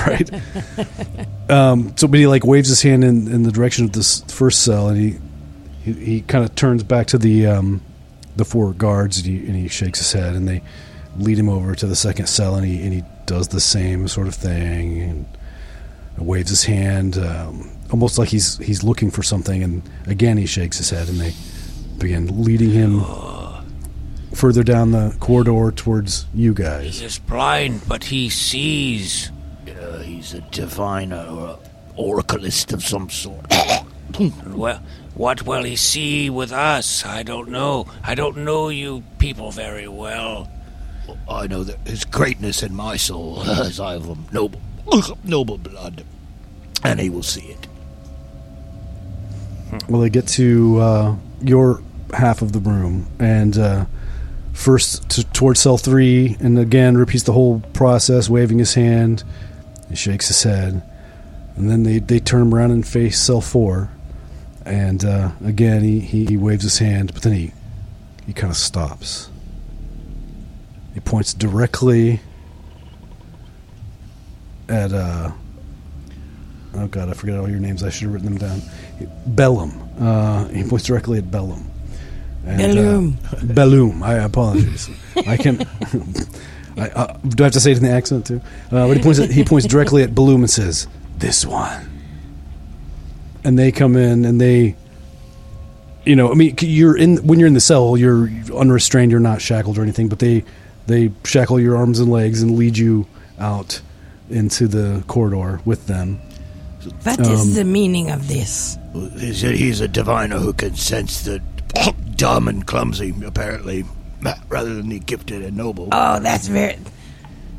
right? 0.05 0.29
um, 1.49 1.93
so, 1.97 2.07
but 2.07 2.19
he 2.19 2.27
like 2.27 2.45
waves 2.45 2.69
his 2.69 2.81
hand 2.83 3.03
in, 3.03 3.31
in 3.31 3.41
the 3.43 3.51
direction 3.51 3.85
of 3.85 3.93
this 3.93 4.21
first 4.27 4.61
cell, 4.63 4.89
and 4.89 4.97
he 4.99 5.17
he, 5.83 5.93
he 5.93 6.21
kind 6.21 6.43
of 6.43 6.55
turns 6.55 6.83
back 6.83 7.07
to 7.07 7.17
the 7.17 7.47
um, 7.47 7.81
the 8.35 8.45
four 8.45 8.73
guards, 8.73 9.17
and 9.17 9.25
he, 9.25 9.37
and 9.45 9.55
he 9.55 9.67
shakes 9.67 9.99
his 9.99 10.13
head, 10.13 10.35
and 10.35 10.47
they 10.47 10.61
lead 11.17 11.37
him 11.37 11.49
over 11.49 11.75
to 11.75 11.87
the 11.87 11.95
second 11.95 12.27
cell, 12.27 12.55
and 12.55 12.65
he 12.65 12.81
and 12.81 12.93
he 12.93 13.03
does 13.25 13.49
the 13.49 13.59
same 13.59 14.07
sort 14.07 14.27
of 14.27 14.35
thing, 14.35 15.01
and 15.01 15.25
waves 16.17 16.49
his 16.49 16.63
hand, 16.63 17.17
um, 17.17 17.69
almost 17.91 18.17
like 18.17 18.29
he's 18.29 18.57
he's 18.57 18.83
looking 18.83 19.11
for 19.11 19.23
something, 19.23 19.63
and 19.63 19.81
again 20.07 20.37
he 20.37 20.45
shakes 20.45 20.77
his 20.77 20.89
head, 20.89 21.09
and 21.09 21.19
they 21.19 21.33
begin 21.97 22.43
leading 22.43 22.71
him 22.71 23.03
further 24.33 24.63
down 24.63 24.91
the 24.91 25.15
corridor 25.19 25.71
towards 25.71 26.25
you 26.33 26.53
guys. 26.53 26.99
He 26.99 27.05
is 27.05 27.19
blind, 27.19 27.81
but 27.87 28.05
he 28.05 28.29
sees. 28.29 29.31
Uh, 29.67 29.99
he's 29.99 30.33
a 30.33 30.41
diviner 30.41 31.25
or 31.29 31.49
a 31.49 31.71
oracleist 32.01 32.73
of 32.73 32.83
some 32.83 33.09
sort. 33.09 33.45
Well, 34.47 34.81
what 35.13 35.43
will 35.43 35.63
he 35.63 35.75
see 35.75 36.29
with 36.29 36.51
us? 36.51 37.05
I 37.05 37.23
don't 37.23 37.49
know. 37.49 37.87
I 38.03 38.15
don't 38.15 38.37
know 38.37 38.69
you 38.69 39.03
people 39.19 39.51
very 39.51 39.87
well. 39.87 40.49
I 41.29 41.47
know 41.47 41.63
that 41.63 41.87
his 41.87 42.05
greatness 42.05 42.63
in 42.63 42.73
my 42.73 42.97
soul, 42.97 43.43
as 43.49 43.79
I 43.79 43.93
have 43.93 44.09
a 44.09 44.17
noble, 44.31 44.61
noble 45.23 45.57
blood, 45.57 46.03
and 46.83 46.99
he 46.99 47.09
will 47.09 47.23
see 47.23 47.41
it. 47.47 47.67
Well, 49.87 50.01
they 50.01 50.09
get 50.09 50.27
to 50.29 50.79
uh, 50.79 51.15
your 51.41 51.81
half 52.13 52.41
of 52.41 52.51
the 52.51 52.59
room, 52.59 53.07
and 53.19 53.57
uh, 53.57 53.85
first 54.53 55.09
to, 55.11 55.23
towards 55.23 55.61
cell 55.61 55.77
three, 55.77 56.35
and 56.39 56.59
again 56.59 56.97
repeats 56.97 57.23
the 57.23 57.33
whole 57.33 57.61
process, 57.73 58.29
waving 58.29 58.59
his 58.59 58.73
hand. 58.73 59.23
He 59.89 59.95
shakes 59.95 60.27
his 60.27 60.43
head, 60.43 60.81
and 61.55 61.69
then 61.69 61.83
they, 61.83 61.99
they 61.99 62.19
turn 62.19 62.41
him 62.43 62.53
around 62.53 62.71
and 62.71 62.85
face 62.87 63.19
cell 63.19 63.41
four, 63.41 63.89
and 64.65 65.03
uh, 65.03 65.31
again 65.43 65.83
he, 65.83 65.99
he, 65.99 66.25
he 66.25 66.37
waves 66.37 66.63
his 66.63 66.77
hand, 66.79 67.13
but 67.13 67.23
then 67.23 67.33
he 67.33 67.51
he 68.25 68.33
kind 68.33 68.51
of 68.51 68.57
stops. 68.57 69.29
He 70.93 70.99
points 70.99 71.33
directly 71.33 72.19
at 74.69 74.93
uh, 74.93 75.31
oh 76.75 76.87
god, 76.87 77.09
I 77.09 77.13
forget 77.13 77.37
all 77.37 77.49
your 77.49 77.59
names. 77.59 77.83
I 77.83 77.89
should 77.89 78.03
have 78.03 78.13
written 78.13 78.35
them 78.35 78.37
down. 78.37 78.61
Bellum. 79.27 79.89
Uh, 79.99 80.47
he 80.47 80.63
points 80.63 80.85
directly 80.85 81.17
at 81.17 81.29
Bellum. 81.29 81.69
Uh, 82.45 82.57
Bellum. 82.57 83.17
Bellum. 83.43 84.03
I 84.03 84.13
apologize. 84.15 84.89
I 85.27 85.37
can. 85.37 85.61
I, 86.77 86.89
uh, 86.89 87.17
do 87.27 87.43
I 87.43 87.47
have 87.47 87.53
to 87.53 87.59
say 87.59 87.71
it 87.71 87.77
in 87.77 87.83
the 87.83 87.91
accent 87.91 88.25
too? 88.25 88.41
Uh, 88.71 88.87
but 88.87 88.97
he 88.97 89.03
points. 89.03 89.19
At, 89.19 89.31
he 89.31 89.43
points 89.43 89.67
directly 89.67 90.03
at 90.03 90.15
Bellum 90.15 90.41
and 90.41 90.49
says, 90.49 90.87
"This 91.17 91.45
one." 91.45 91.90
And 93.43 93.57
they 93.57 93.71
come 93.71 93.95
in 93.95 94.25
and 94.25 94.39
they, 94.39 94.75
you 96.05 96.15
know, 96.15 96.31
I 96.31 96.35
mean, 96.35 96.55
you're 96.61 96.97
in 96.97 97.17
when 97.17 97.39
you're 97.39 97.47
in 97.47 97.53
the 97.53 97.59
cell, 97.59 97.97
you're 97.97 98.29
unrestrained, 98.55 99.11
you're 99.11 99.19
not 99.19 99.41
shackled 99.41 99.77
or 99.77 99.81
anything, 99.81 100.09
but 100.09 100.19
they 100.19 100.43
they 100.87 101.11
shackle 101.23 101.59
your 101.59 101.75
arms 101.77 101.99
and 101.99 102.11
legs 102.11 102.41
and 102.41 102.57
lead 102.57 102.77
you 102.77 103.07
out 103.39 103.81
into 104.29 104.67
the 104.67 105.03
corridor 105.07 105.59
with 105.65 105.87
them. 105.87 106.19
What 107.03 107.19
is 107.19 107.41
Um, 107.41 107.53
the 107.53 107.63
meaning 107.63 108.09
of 108.09 108.27
this? 108.27 108.77
He 109.19 109.33
said 109.33 109.55
he's 109.55 109.81
a 109.81 109.87
diviner 109.87 110.39
who 110.39 110.53
can 110.53 110.75
sense 110.75 111.21
the 111.21 111.39
dumb 112.15 112.47
and 112.47 112.65
clumsy, 112.65 113.13
apparently, 113.25 113.85
rather 114.49 114.73
than 114.73 114.89
the 114.89 114.99
gifted 114.99 115.43
and 115.43 115.55
noble. 115.57 115.89
Oh, 115.91 116.19
that's 116.19 116.47
very, 116.47 116.77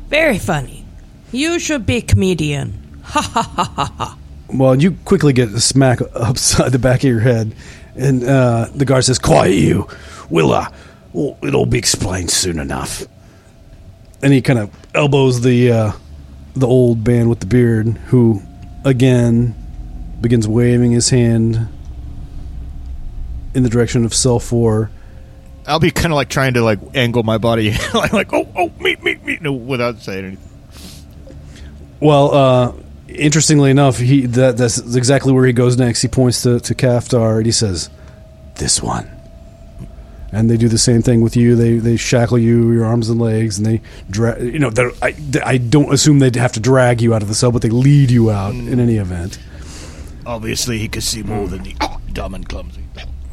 very 0.09 0.37
funny. 0.39 0.85
You 1.31 1.57
should 1.59 1.85
be 1.85 2.01
comedian. 2.01 2.79
Ha 3.03 3.21
ha 3.21 3.41
ha 3.43 3.63
ha 3.75 3.93
ha. 3.97 4.17
Well, 4.49 4.79
you 4.81 4.91
quickly 5.05 5.33
get 5.33 5.49
a 5.49 5.59
smack 5.59 5.99
upside 6.13 6.71
the 6.71 6.79
back 6.79 6.99
of 6.99 7.09
your 7.09 7.19
head, 7.19 7.55
and 7.95 8.23
uh, 8.23 8.69
the 8.73 8.85
guard 8.85 9.05
says, 9.05 9.19
"Quiet, 9.19 9.55
you. 9.55 9.87
We'll, 10.29 10.53
uh, 10.53 10.69
well, 11.11 11.37
it'll 11.43 11.65
be 11.65 11.77
explained 11.77 12.31
soon 12.31 12.59
enough." 12.59 13.05
And 14.21 14.31
he 14.31 14.41
kind 14.41 14.59
of 14.59 14.71
elbows 14.95 15.41
the 15.41 15.71
uh, 15.71 15.91
the 16.55 16.67
old 16.67 17.05
man 17.07 17.29
with 17.29 17.39
the 17.39 17.45
beard, 17.45 17.87
who 17.87 18.41
again 18.85 19.55
begins 20.21 20.47
waving 20.47 20.91
his 20.91 21.09
hand 21.09 21.67
in 23.53 23.63
the 23.63 23.69
direction 23.69 24.05
of 24.05 24.13
cell 24.13 24.39
four. 24.39 24.89
I'll 25.65 25.79
be 25.79 25.91
kind 25.91 26.11
of 26.11 26.15
like 26.15 26.29
trying 26.29 26.55
to 26.55 26.63
like 26.63 26.79
angle 26.93 27.23
my 27.23 27.37
body, 27.37 27.71
like, 27.93 28.13
like 28.13 28.33
oh 28.33 28.47
oh 28.55 28.71
meet 28.79 29.01
me 29.03 29.15
me, 29.23 29.37
no, 29.41 29.53
without 29.53 29.99
saying 29.99 30.25
anything. 30.25 30.49
Well, 31.99 32.33
uh, 32.33 32.73
interestingly 33.07 33.71
enough, 33.71 33.97
he 33.97 34.25
that, 34.27 34.57
that's 34.57 34.77
exactly 34.95 35.31
where 35.31 35.45
he 35.45 35.53
goes 35.53 35.77
next. 35.77 36.01
He 36.01 36.07
points 36.07 36.43
to, 36.43 36.59
to 36.59 36.75
Kaftar 36.75 37.37
and 37.37 37.45
he 37.45 37.51
says, 37.51 37.89
"This 38.55 38.81
one." 38.81 39.09
And 40.31 40.49
they 40.49 40.57
do 40.57 40.67
the 40.67 40.79
same 40.79 41.03
thing 41.03 41.21
with 41.21 41.35
you. 41.35 41.55
They 41.55 41.77
they 41.77 41.95
shackle 41.95 42.39
you, 42.39 42.71
your 42.71 42.85
arms 42.85 43.09
and 43.09 43.21
legs, 43.21 43.57
and 43.57 43.65
they 43.65 43.81
drag. 44.09 44.41
You 44.41 44.59
know, 44.59 44.71
I 45.01 45.15
I 45.45 45.57
don't 45.57 45.93
assume 45.93 46.19
they'd 46.19 46.35
have 46.35 46.53
to 46.53 46.59
drag 46.59 47.01
you 47.01 47.13
out 47.13 47.21
of 47.21 47.27
the 47.27 47.35
cell, 47.35 47.51
but 47.51 47.61
they 47.61 47.69
lead 47.69 48.09
you 48.09 48.31
out 48.31 48.55
in 48.55 48.79
any 48.79 48.97
event. 48.97 49.37
Obviously, 50.25 50.79
he 50.79 50.87
could 50.87 51.03
see 51.03 51.21
more 51.21 51.47
than 51.47 51.63
the 51.63 51.75
dumb 52.13 52.33
and 52.33 52.47
clumsy. 52.47 52.83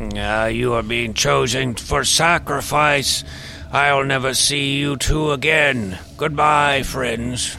Uh, 0.00 0.50
you 0.50 0.72
are 0.72 0.82
being 0.82 1.12
chosen 1.12 1.74
for 1.74 2.04
sacrifice. 2.04 3.22
I'll 3.70 4.04
never 4.04 4.32
see 4.32 4.78
you 4.78 4.96
two 4.96 5.30
again. 5.30 5.98
Goodbye, 6.16 6.82
friends. 6.82 7.56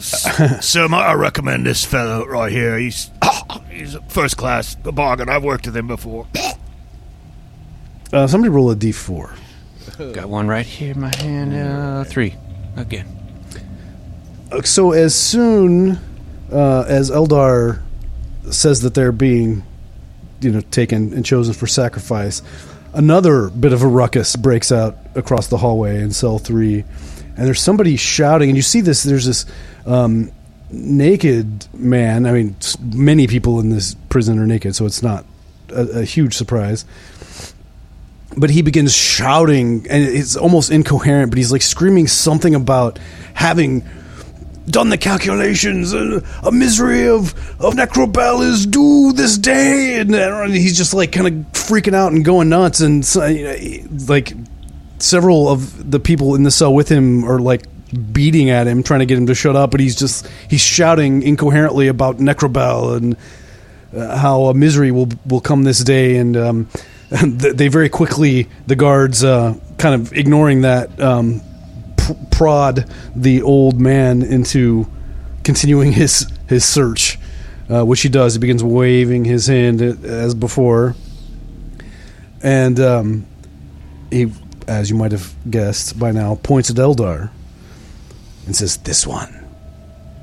Sir, 0.00 0.88
might 0.88 1.06
I 1.06 1.12
recommend 1.12 1.66
this 1.66 1.84
fellow 1.84 2.26
right 2.26 2.50
here? 2.50 2.78
He's 2.78 3.10
he's 3.70 3.96
first 4.08 4.36
class 4.36 4.76
a 4.84 4.92
bargain. 4.92 5.28
I've 5.28 5.44
worked 5.44 5.66
with 5.66 5.76
him 5.76 5.86
before. 5.86 6.26
Uh, 8.12 8.26
somebody 8.26 8.48
roll 8.48 8.68
a 8.72 8.74
d4. 8.74 10.12
Got 10.14 10.28
one 10.28 10.48
right 10.48 10.66
here 10.66 10.90
in 10.94 11.00
my 11.00 11.14
hand. 11.14 11.54
Uh, 11.54 12.02
three. 12.02 12.34
Again. 12.74 13.06
Uh, 14.50 14.62
So 14.62 14.90
as 14.90 15.14
soon 15.14 16.00
uh, 16.50 16.84
as 16.88 17.08
Eldar 17.08 17.80
says 18.50 18.80
that 18.82 18.94
they're 18.94 19.12
being, 19.12 19.62
you 20.40 20.50
know, 20.50 20.60
taken 20.60 21.12
and 21.12 21.24
chosen 21.24 21.54
for 21.54 21.68
sacrifice, 21.68 22.42
another 22.94 23.48
bit 23.48 23.72
of 23.72 23.82
a 23.82 23.86
ruckus 23.86 24.34
breaks 24.34 24.72
out 24.72 24.96
across 25.14 25.46
the 25.46 25.58
hallway 25.58 26.00
in 26.00 26.10
cell 26.10 26.40
three, 26.40 26.82
and 27.40 27.46
there's 27.46 27.62
somebody 27.62 27.96
shouting, 27.96 28.50
and 28.50 28.56
you 28.56 28.62
see 28.62 28.82
this. 28.82 29.02
There's 29.02 29.24
this 29.24 29.46
um, 29.86 30.30
naked 30.70 31.66
man. 31.72 32.26
I 32.26 32.32
mean, 32.32 32.54
many 32.82 33.26
people 33.26 33.60
in 33.60 33.70
this 33.70 33.96
prison 34.10 34.38
are 34.38 34.46
naked, 34.46 34.76
so 34.76 34.84
it's 34.84 35.02
not 35.02 35.24
a, 35.70 36.00
a 36.00 36.04
huge 36.04 36.34
surprise. 36.34 36.84
But 38.36 38.50
he 38.50 38.60
begins 38.60 38.94
shouting, 38.94 39.86
and 39.88 40.04
it's 40.04 40.36
almost 40.36 40.70
incoherent. 40.70 41.30
But 41.30 41.38
he's 41.38 41.50
like 41.50 41.62
screaming 41.62 42.08
something 42.08 42.54
about 42.54 42.98
having 43.32 43.88
done 44.66 44.90
the 44.90 44.98
calculations. 44.98 45.94
Uh, 45.94 46.20
a 46.42 46.52
misery 46.52 47.08
of 47.08 47.32
of 47.58 47.72
Nechrubel 47.72 48.46
is 48.46 48.66
due 48.66 49.14
this 49.14 49.38
day, 49.38 49.98
and, 49.98 50.14
uh, 50.14 50.44
he's 50.44 50.76
just 50.76 50.92
like 50.92 51.10
kind 51.10 51.26
of 51.26 51.32
freaking 51.52 51.94
out 51.94 52.12
and 52.12 52.22
going 52.22 52.50
nuts. 52.50 52.82
And 52.82 53.02
so, 53.02 53.24
you 53.24 53.44
know, 53.44 54.04
like 54.08 54.34
several 55.02 55.48
of 55.48 55.90
the 55.90 56.00
people 56.00 56.34
in 56.34 56.42
the 56.42 56.50
cell 56.50 56.72
with 56.72 56.88
him 56.88 57.24
are 57.24 57.38
like 57.38 57.64
beating 58.12 58.50
at 58.50 58.66
him, 58.66 58.82
trying 58.82 59.00
to 59.00 59.06
get 59.06 59.18
him 59.18 59.26
to 59.26 59.34
shut 59.34 59.56
up. 59.56 59.70
But 59.70 59.80
he's 59.80 59.96
just 59.96 60.26
he's 60.48 60.60
shouting 60.60 61.22
incoherently 61.22 61.88
about 61.88 62.18
Nechrubel 62.18 62.96
and 62.96 63.16
uh, 63.94 64.16
how 64.16 64.44
a 64.44 64.54
misery 64.54 64.90
will 64.90 65.08
will 65.26 65.40
come 65.40 65.64
this 65.64 65.82
day, 65.82 66.16
and 66.16 66.36
um, 66.36 66.68
they 67.10 67.68
very 67.68 67.88
quickly 67.88 68.48
the 68.66 68.76
guards 68.76 69.24
uh, 69.24 69.58
kind 69.78 69.94
of 69.94 70.12
ignoring 70.12 70.62
that 70.62 71.00
um, 71.00 71.40
pr- 71.96 72.12
prod 72.30 72.90
the 73.16 73.42
old 73.42 73.80
man 73.80 74.22
into 74.22 74.86
continuing 75.42 75.92
his 75.92 76.30
his 76.48 76.64
search, 76.64 77.18
uh, 77.68 77.84
which 77.84 78.02
he 78.02 78.08
does. 78.08 78.34
He 78.34 78.38
begins 78.38 78.62
waving 78.62 79.24
his 79.24 79.46
hand 79.46 79.82
uh, 79.82 79.96
as 80.06 80.34
before, 80.34 80.94
and 82.42 82.78
um, 82.78 83.26
he, 84.10 84.32
as 84.70 84.88
you 84.88 84.94
might 84.94 85.10
have 85.10 85.34
guessed 85.50 85.98
by 85.98 86.12
now, 86.12 86.36
points 86.36 86.70
at 86.70 86.76
Eldar 86.76 87.30
and 88.46 88.54
says, 88.54 88.76
"This 88.78 89.04
one." 89.04 89.36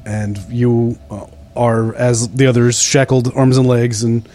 And 0.05 0.37
you 0.49 0.97
uh, 1.11 1.25
are, 1.53 1.93
as 1.95 2.29
the 2.29 2.47
others, 2.47 2.81
shackled 2.81 3.29
arms 3.35 3.57
and 3.57 3.67
legs 3.67 4.03
and 4.03 4.27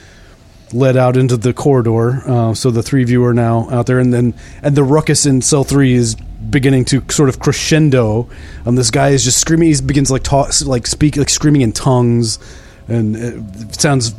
led 0.75 0.99
out 0.99 1.17
into 1.17 1.39
the 1.39 1.55
corridor. 1.55 2.23
Uh, 2.29 2.53
so 2.53 2.71
the 2.71 2.83
three 2.83 3.03
of 3.03 3.09
you 3.09 3.25
are 3.25 3.33
now 3.33 3.71
out 3.71 3.87
there, 3.87 3.99
and 3.99 4.13
then 4.13 4.35
and 4.63 4.77
the 4.77 4.85
ruckus 4.85 5.25
in 5.25 5.41
cell 5.41 5.65
three 5.65 5.95
is 5.95 6.15
beginning 6.15 6.85
to 6.85 7.03
sort 7.09 7.31
of 7.31 7.39
crescendo. 7.39 8.29
Um, 8.67 8.77
this 8.77 8.91
guy 8.91 9.11
is 9.11 9.25
just 9.25 9.41
screaming. 9.41 9.75
He 9.75 9.81
begins 9.81 10.11
like 10.11 10.25
talk, 10.25 10.51
like 10.67 10.87
speak, 10.87 11.17
like 11.17 11.31
screaming 11.31 11.63
in 11.63 11.73
tongues, 11.73 12.39
and 12.87 13.17
it 13.17 13.81
sounds 13.81 14.15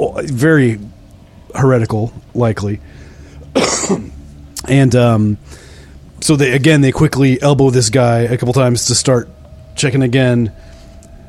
oh, 0.00 0.20
very 0.24 0.80
heretical, 1.54 2.12
likely. 2.34 2.80
and 4.68 4.94
um, 4.94 5.38
so 6.20 6.36
they 6.36 6.52
again 6.52 6.80
they 6.80 6.92
quickly 6.92 7.40
elbow 7.40 7.70
this 7.70 7.90
guy 7.90 8.20
a 8.20 8.36
couple 8.38 8.54
times 8.54 8.86
to 8.86 8.94
start 8.94 9.28
checking 9.76 10.02
again, 10.02 10.52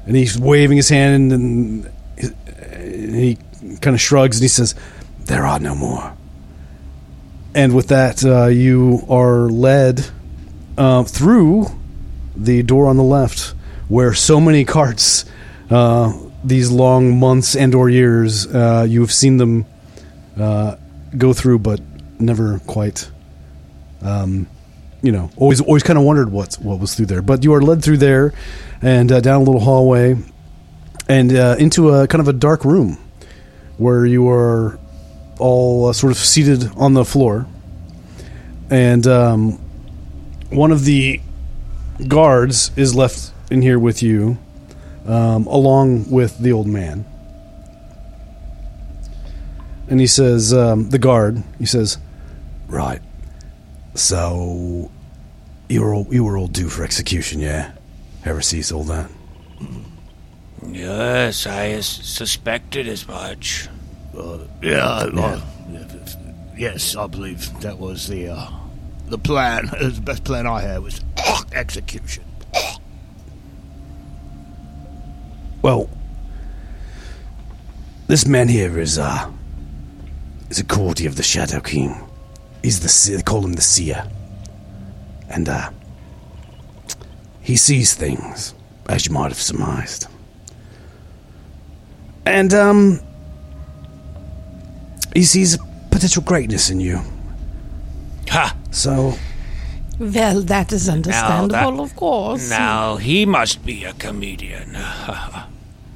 and 0.06 0.16
he's 0.16 0.38
waving 0.40 0.78
his 0.78 0.90
hand 0.90 1.32
and, 1.32 1.90
and 2.18 3.16
he 3.16 3.38
kind 3.82 3.96
of 3.96 4.02
shrugs 4.02 4.38
and 4.38 4.44
he 4.44 4.48
says, 4.48 4.76
"There 5.26 5.46
are 5.46 5.60
no 5.60 5.76
more." 5.76 6.16
And 7.54 7.74
with 7.74 7.88
that, 7.88 8.24
uh, 8.24 8.48
you 8.48 9.02
are 9.10 9.50
led 9.50 10.06
uh, 10.78 11.04
through 11.06 11.68
the 12.36 12.64
door 12.64 12.88
on 12.88 12.98
the 12.98 13.04
left, 13.04 13.54
where 13.88 14.14
so 14.14 14.42
many 14.42 14.66
carts, 14.66 15.26
uh, 15.70 16.14
these 16.44 16.70
long 16.70 17.18
months 17.18 17.56
and 17.56 17.74
or 17.74 17.90
years, 17.90 18.46
uh, 18.48 18.86
you 18.88 19.02
have 19.02 19.12
seen 19.12 19.38
them 19.38 19.66
uh, 20.38 20.76
go 21.18 21.32
through, 21.32 21.60
but 21.60 21.80
never 22.20 22.60
quite. 22.60 23.10
Um, 24.06 24.48
you 25.02 25.12
know, 25.12 25.30
always 25.38 25.62
always 25.62 25.84
kind 25.84 26.00
of 26.00 26.06
wondered 26.06 26.32
what 26.32 26.56
what 26.56 26.80
was 26.80 26.96
through 26.96 27.08
there. 27.08 27.22
But 27.22 27.44
you 27.44 27.54
are 27.54 27.62
led 27.62 27.84
through 27.84 27.98
there, 27.98 28.34
and 28.82 29.12
uh, 29.12 29.20
down 29.20 29.42
a 29.42 29.44
little 29.44 29.62
hallway, 29.62 30.16
and 31.10 31.36
uh, 31.36 31.56
into 31.60 31.90
a 31.90 32.08
kind 32.08 32.22
of 32.22 32.28
a 32.28 32.34
dark 32.34 32.64
room, 32.66 32.98
where 33.78 34.06
you 34.06 34.30
are 34.30 34.80
all 35.40 35.88
uh, 35.88 35.94
sort 35.94 36.12
of 36.12 36.18
seated 36.18 36.70
on 36.78 36.94
the 36.94 37.06
floor, 37.06 37.46
and 38.70 39.06
um, 39.08 39.60
one 40.50 40.72
of 40.72 40.86
the 40.86 41.20
guards 42.08 42.72
is 42.76 42.96
left 42.96 43.32
in 43.52 43.62
here 43.62 43.80
with 43.80 44.02
you, 44.02 44.38
um, 45.06 45.48
along 45.48 46.10
with 46.10 46.40
the 46.40 46.52
old 46.52 46.68
man. 46.68 47.06
And 49.88 50.00
he 50.00 50.08
says, 50.08 50.52
um, 50.52 50.90
the 50.90 50.98
guard, 50.98 51.44
he 51.60 51.66
says, 51.66 52.00
Right. 52.68 53.02
So, 53.96 54.92
you 55.70 55.82
were 55.82 55.94
all, 55.94 56.08
you 56.12 56.24
were 56.24 56.38
all 56.38 56.48
due 56.48 56.70
for 56.70 56.84
execution, 56.84 57.40
yeah? 57.40 57.72
Ever 58.26 58.42
sees 58.42 58.72
all 58.72 58.84
that? 58.86 59.10
Yes, 60.68 61.48
I 61.48 61.80
suspected 61.80 62.88
as 62.88 63.08
much. 63.08 63.70
Uh, 64.18 64.40
yeah, 64.62 64.86
uh, 64.86 65.42
yes, 66.58 66.96
I 66.96 67.08
believe 67.08 67.60
that 67.62 67.78
was 67.78 68.08
the 68.08 68.30
uh, 68.30 68.50
the 69.08 69.18
plan. 69.18 69.70
It 69.74 69.82
was 69.82 69.96
the 69.98 70.02
best 70.02 70.24
plan 70.24 70.48
I 70.48 70.62
had 70.62 70.82
was 70.82 71.02
execution. 71.52 72.24
Well, 75.62 75.90
this 78.08 78.26
man 78.26 78.48
here 78.48 78.80
is 78.80 78.98
uh 78.98 79.32
is 80.50 80.60
a 80.60 80.64
courtier 80.66 81.10
of 81.10 81.16
the 81.16 81.24
Shadow 81.24 81.60
King. 81.60 82.05
He's 82.66 82.80
the 82.80 82.90
se- 82.90 83.16
they 83.18 83.22
call 83.22 83.46
him 83.46 83.54
the 83.54 83.62
Seer, 83.62 84.04
and 85.30 85.48
uh 85.48 85.70
he 87.42 87.56
sees 87.58 87.94
things 87.94 88.56
as 88.90 89.06
you 89.06 89.14
might 89.14 89.30
have 89.30 89.40
surmised. 89.40 90.08
And 92.26 92.52
um 92.56 93.00
he 95.14 95.24
sees 95.26 95.58
potential 95.92 96.24
greatness 96.24 96.72
in 96.72 96.80
you. 96.80 97.02
Ha! 98.30 98.56
So 98.72 99.14
Well, 100.00 100.42
that 100.42 100.72
is 100.74 100.90
understandable, 100.90 101.78
that- 101.78 101.84
of 101.84 101.96
course. 101.96 102.50
Now 102.50 102.98
he 102.98 103.28
must 103.28 103.64
be 103.64 103.84
a 103.86 103.94
comedian. 103.94 104.76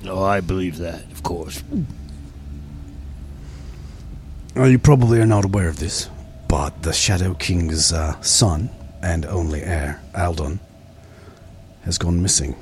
No, 0.03 0.23
I 0.23 0.39
believe 0.41 0.77
that, 0.77 1.01
of 1.11 1.23
course. 1.23 1.61
Well, 4.55 4.69
you 4.69 4.79
probably 4.79 5.19
are 5.19 5.25
not 5.25 5.43
aware 5.45 5.67
of 5.67 5.77
this, 5.79 6.09
but 6.49 6.81
the 6.81 6.91
Shadow 6.91 7.35
King's 7.35 7.93
uh, 7.93 8.19
son 8.21 8.71
and 9.03 9.25
only 9.25 9.61
heir, 9.61 10.01
Aldon, 10.17 10.59
has 11.85 11.97
gone 11.97 12.21
missing. 12.21 12.55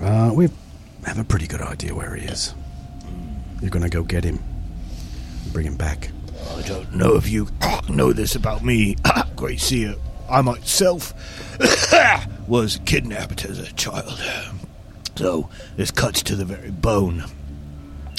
Uh, 0.00 0.32
we 0.34 0.48
have 1.04 1.18
a 1.18 1.24
pretty 1.24 1.46
good 1.46 1.60
idea 1.60 1.94
where 1.94 2.14
he 2.16 2.26
is. 2.26 2.54
You're 3.60 3.70
gonna 3.70 3.90
go 3.90 4.02
get 4.02 4.24
him, 4.24 4.42
bring 5.52 5.66
him 5.66 5.76
back. 5.76 6.10
I 6.56 6.62
don't 6.62 6.94
know 6.94 7.14
if 7.16 7.28
you 7.28 7.46
know 7.90 8.12
this 8.12 8.34
about 8.34 8.64
me, 8.64 8.96
Great 9.36 9.60
Seer. 9.60 9.94
I 10.28 10.40
myself 10.40 11.12
was 12.48 12.80
kidnapped 12.86 13.44
as 13.44 13.58
a 13.58 13.72
child. 13.74 14.18
So 15.14 15.50
this 15.76 15.90
cuts 15.90 16.22
to 16.24 16.34
the 16.34 16.44
very 16.46 16.70
bone 16.70 17.24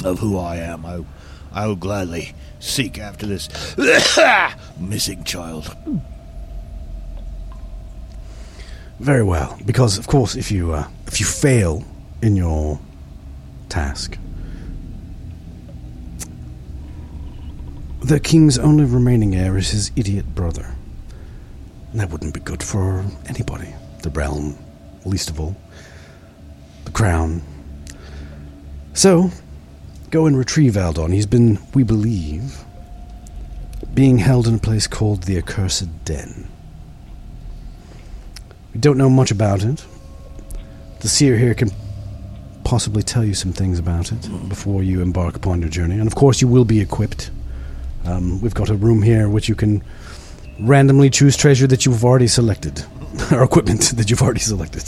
of 0.06 0.20
who 0.20 0.38
I 0.38 0.58
am. 0.58 0.86
I, 0.86 1.04
I 1.52 1.66
will 1.66 1.76
gladly 1.76 2.34
seek 2.60 3.00
after 3.00 3.26
this 3.26 3.50
missing 4.80 5.24
child. 5.24 5.76
Very 9.00 9.24
well, 9.24 9.58
because 9.66 9.98
of 9.98 10.08
course, 10.08 10.36
if 10.36 10.52
you 10.52 10.74
uh, 10.74 10.88
if 11.06 11.20
you 11.20 11.26
fail 11.26 11.84
in 12.22 12.36
your 12.36 12.80
task, 13.70 14.18
the 18.08 18.20
king's 18.20 18.58
only 18.58 18.86
remaining 18.86 19.36
heir 19.36 19.58
is 19.58 19.70
his 19.70 19.92
idiot 19.96 20.34
brother. 20.34 20.74
And 21.92 22.00
that 22.00 22.10
wouldn't 22.10 22.34
be 22.34 22.40
good 22.40 22.64
for 22.64 23.06
anybody. 23.28 23.74
The 24.02 24.10
realm, 24.10 24.58
least 25.06 25.30
of 25.30 25.40
all. 25.40 25.56
The 26.86 26.92
crown. 26.92 27.42
So, 28.94 29.30
go 30.10 30.26
and 30.26 30.38
retrieve 30.38 30.78
Aldon. 30.78 31.12
He's 31.12 31.26
been, 31.26 31.60
we 31.74 31.84
believe, 31.84 32.64
being 33.94 34.18
held 34.18 34.48
in 34.48 34.56
a 34.56 34.60
place 34.60 34.88
called 34.88 35.24
the 35.24 35.38
Accursed 35.38 36.06
Den. 36.06 36.48
We 38.74 38.80
don't 38.80 38.98
know 38.98 39.10
much 39.10 39.32
about 39.32 39.64
it. 39.64 39.86
The 41.00 41.08
seer 41.08 41.38
here 41.38 41.54
can 41.54 41.72
possibly 42.64 43.02
tell 43.02 43.24
you 43.24 43.34
some 43.34 43.54
things 43.54 43.80
about 43.80 44.12
it 44.12 44.50
before 44.50 44.84
you 44.84 45.02
embark 45.02 45.36
upon 45.36 45.62
your 45.62 45.70
journey. 45.70 45.96
And 46.00 46.08
of 46.08 46.16
course, 46.16 46.42
you 46.42 46.48
will 46.48 46.66
be 46.66 46.80
equipped. 46.80 47.32
Um, 48.06 48.42
we've 48.42 48.54
got 48.54 48.70
a 48.70 48.76
room 48.76 49.02
here 49.02 49.30
which 49.30 49.50
you 49.50 49.56
can 49.56 49.84
randomly 50.60 51.10
choose 51.10 51.38
treasure 51.38 51.68
that 51.68 51.86
you've 51.86 52.04
already 52.04 52.28
selected, 52.28 52.84
or 53.32 53.44
equipment 53.44 53.82
that 53.96 54.10
you've 54.10 54.22
already 54.22 54.40
selected. 54.40 54.84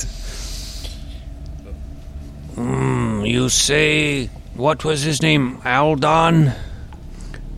Hmm, 2.55 3.23
you 3.25 3.49
say, 3.49 4.29
what 4.59 4.83
was 4.83 5.03
his 5.03 5.21
name? 5.21 5.61
Aldon? 5.65 6.51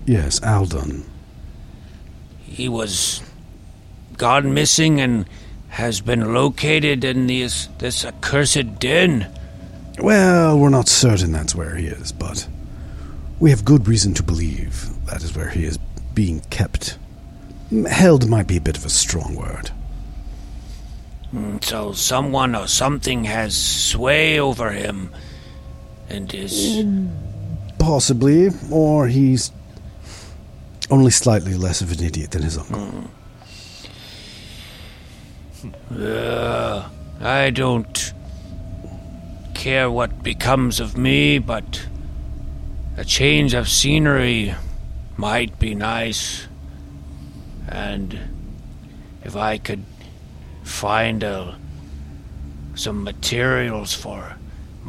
Yes, 0.05 0.41
Aldon. 0.43 1.03
He 2.39 2.69
was 2.69 3.21
gone 4.17 4.53
missing 4.53 5.01
and 5.01 5.25
has 5.69 5.99
been 5.99 6.33
located 6.33 7.03
in 7.03 7.25
this, 7.27 7.67
this 7.79 8.05
accursed 8.05 8.79
den. 8.79 9.27
Well, 9.99 10.59
we're 10.59 10.69
not 10.69 10.87
certain 10.87 11.31
that's 11.31 11.55
where 11.55 11.75
he 11.75 11.87
is, 11.87 12.11
but 12.11 12.47
we 13.39 13.49
have 13.49 13.65
good 13.65 13.87
reason 13.87 14.13
to 14.15 14.23
believe 14.23 14.89
that 15.05 15.23
is 15.23 15.35
where 15.35 15.49
he 15.49 15.65
is 15.65 15.79
being 16.13 16.41
kept. 16.51 16.97
Held 17.89 18.29
might 18.29 18.47
be 18.47 18.57
a 18.57 18.61
bit 18.61 18.77
of 18.77 18.85
a 18.85 18.89
strong 18.89 19.35
word. 19.35 19.71
Hmm, 21.31 21.57
So 21.61 21.93
someone 21.93 22.53
or 22.53 22.67
something 22.67 23.23
has 23.23 23.55
sway 23.57 24.39
over 24.39 24.71
him 24.71 25.11
and 26.11 26.33
is. 26.33 26.83
Possibly, 27.79 28.49
or 28.69 29.07
he's 29.07 29.51
only 30.89 31.11
slightly 31.11 31.55
less 31.55 31.81
of 31.81 31.91
an 31.91 32.03
idiot 32.03 32.31
than 32.31 32.43
his 32.43 32.57
uncle. 32.57 33.09
Uh, 35.89 36.89
I 37.21 37.49
don't 37.49 38.13
care 39.53 39.89
what 39.89 40.21
becomes 40.21 40.79
of 40.79 40.97
me, 40.97 41.39
but 41.39 41.87
a 42.97 43.05
change 43.05 43.53
of 43.53 43.69
scenery 43.69 44.53
might 45.17 45.57
be 45.59 45.73
nice. 45.75 46.47
And 47.67 48.19
if 49.23 49.35
I 49.35 49.57
could 49.57 49.85
find 50.63 51.23
a, 51.23 51.57
some 52.75 53.03
materials 53.03 53.93
for 53.93 54.35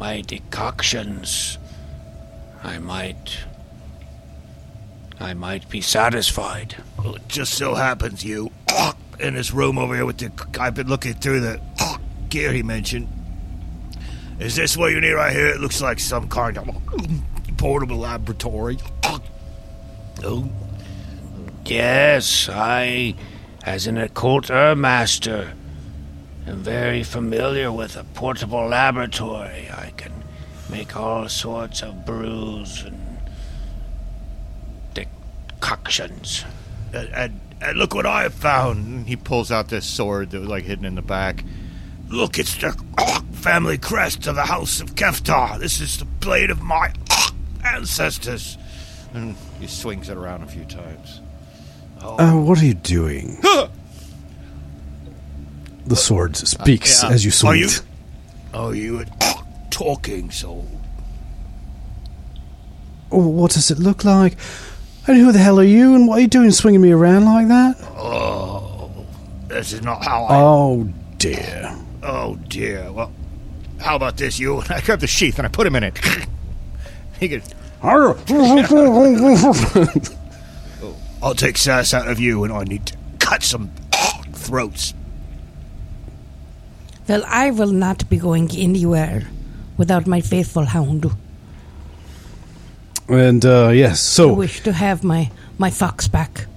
my 0.03 0.19
decoctions, 0.19 1.57
I 2.61 2.77
might. 2.77 3.37
I 5.17 5.33
might 5.33 5.69
be 5.69 5.79
satisfied. 5.79 6.75
Well, 6.97 7.15
it 7.15 7.29
just 7.29 7.53
so 7.53 7.73
happens 7.73 8.21
you 8.21 8.51
in 9.21 9.35
this 9.35 9.53
room 9.53 9.77
over 9.77 9.95
here 9.95 10.05
with 10.05 10.17
the. 10.17 10.29
I've 10.59 10.75
been 10.75 10.89
looking 10.89 11.13
through 11.13 11.39
the 11.39 11.61
gear 12.29 12.51
he 12.51 12.63
mentioned. 12.63 13.07
Is 14.39 14.57
this 14.57 14.75
what 14.75 14.91
you 14.91 14.99
need 14.99 15.13
right 15.13 15.31
here? 15.31 15.47
It 15.47 15.61
looks 15.61 15.81
like 15.81 16.01
some 16.01 16.27
kind 16.27 16.57
of 16.57 16.67
portable 17.57 17.95
laboratory. 17.95 18.79
Oh, 19.05 20.49
Yes, 21.63 22.49
I, 22.51 23.15
as 23.63 23.87
an 23.87 23.97
occult 23.97 24.49
master, 24.49 25.53
am 26.47 26.63
very 26.63 27.03
familiar 27.03 27.71
with 27.71 27.95
a 27.95 28.03
portable 28.03 28.67
laboratory. 28.67 29.69
I 29.71 29.91
can 29.97 30.11
make 30.69 30.95
all 30.95 31.29
sorts 31.29 31.81
of 31.81 32.05
brews 32.05 32.83
and 32.83 32.99
decoctions. 34.93 36.43
and, 36.93 37.09
and, 37.13 37.39
and 37.61 37.77
look 37.77 37.95
what 37.95 38.05
I 38.05 38.23
have 38.23 38.33
found. 38.33 39.07
He 39.07 39.15
pulls 39.15 39.51
out 39.51 39.69
this 39.69 39.85
sword 39.85 40.31
that 40.31 40.39
was 40.39 40.49
like 40.49 40.63
hidden 40.63 40.85
in 40.85 40.95
the 40.95 41.01
back. 41.01 41.43
Look, 42.09 42.37
it's 42.37 42.55
the 42.55 42.71
family 43.31 43.77
crest 43.77 44.27
of 44.27 44.35
the 44.35 44.45
House 44.45 44.81
of 44.81 44.95
Keftar. 44.95 45.59
This 45.59 45.79
is 45.79 45.97
the 45.97 46.05
blade 46.05 46.49
of 46.49 46.61
my 46.61 46.93
ancestors. 47.63 48.57
And 49.13 49.35
he 49.59 49.67
swings 49.67 50.09
it 50.09 50.17
around 50.17 50.43
a 50.43 50.47
few 50.47 50.65
times. 50.65 51.21
Uh, 52.01 52.33
what 52.33 52.61
are 52.61 52.65
you 52.65 52.73
doing? 52.73 53.37
The 55.85 55.95
sword 55.95 56.35
speaks 56.35 57.03
yeah. 57.03 57.09
as 57.09 57.25
you 57.25 57.31
swing. 57.31 57.51
Are 57.53 57.55
you- 57.55 57.67
it. 57.67 57.81
Oh, 58.53 58.71
you 58.71 59.05
talking 59.69 60.29
so. 60.29 60.65
Oh, 63.11 63.27
what 63.27 63.51
does 63.51 63.71
it 63.71 63.79
look 63.79 64.03
like? 64.03 64.37
And 65.07 65.17
who 65.17 65.31
the 65.31 65.39
hell 65.39 65.59
are 65.59 65.63
you? 65.63 65.95
And 65.95 66.07
what 66.07 66.19
are 66.19 66.21
you 66.21 66.27
doing 66.27 66.51
swinging 66.51 66.81
me 66.81 66.91
around 66.91 67.25
like 67.25 67.47
that? 67.47 67.75
Oh, 67.97 69.05
this 69.47 69.73
is 69.73 69.81
not 69.81 70.03
how 70.03 70.23
I. 70.25 70.35
Oh, 70.35 70.89
dear. 71.17 71.75
Oh 72.03 72.35
dear. 72.47 72.91
Well, 72.91 73.13
how 73.79 73.95
about 73.95 74.17
this, 74.17 74.37
you? 74.39 74.59
And 74.59 74.71
I 74.71 74.81
grab 74.81 74.99
the 74.99 75.07
sheath 75.07 75.37
and 75.37 75.47
I 75.47 75.49
put 75.49 75.65
him 75.65 75.75
in 75.75 75.83
it. 75.83 75.99
he 77.19 77.29
could. 77.29 77.43
I'll 81.21 81.35
take 81.35 81.57
sass 81.57 81.93
out 81.93 82.07
of 82.07 82.17
you, 82.19 82.45
and 82.45 82.53
I 82.53 82.63
need 82.63 82.85
to 82.87 82.97
cut 83.19 83.43
some 83.43 83.71
throats. 84.31 84.93
Well, 87.07 87.23
I 87.27 87.51
will 87.51 87.71
not 87.71 88.09
be 88.09 88.17
going 88.17 88.49
anywhere 88.55 89.23
without 89.77 90.07
my 90.07 90.21
faithful 90.21 90.65
hound. 90.65 91.05
And, 93.09 93.45
uh, 93.45 93.71
yes, 93.73 93.93
I 93.93 93.95
so 93.95 94.33
wish 94.33 94.61
to 94.63 94.71
have 94.71 95.03
my, 95.03 95.29
my 95.57 95.69
fox 95.69 96.07
back. 96.07 96.47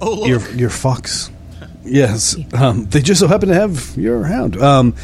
Oh 0.00 0.14
look, 0.14 0.28
your, 0.28 0.50
your 0.52 0.70
fox. 0.70 1.30
Yes. 1.84 2.36
Um, 2.54 2.86
they 2.86 3.00
just 3.00 3.20
so 3.20 3.26
happen 3.26 3.48
to 3.48 3.54
have 3.54 3.96
your 3.96 4.24
hound. 4.24 4.56
Um, 4.62 4.94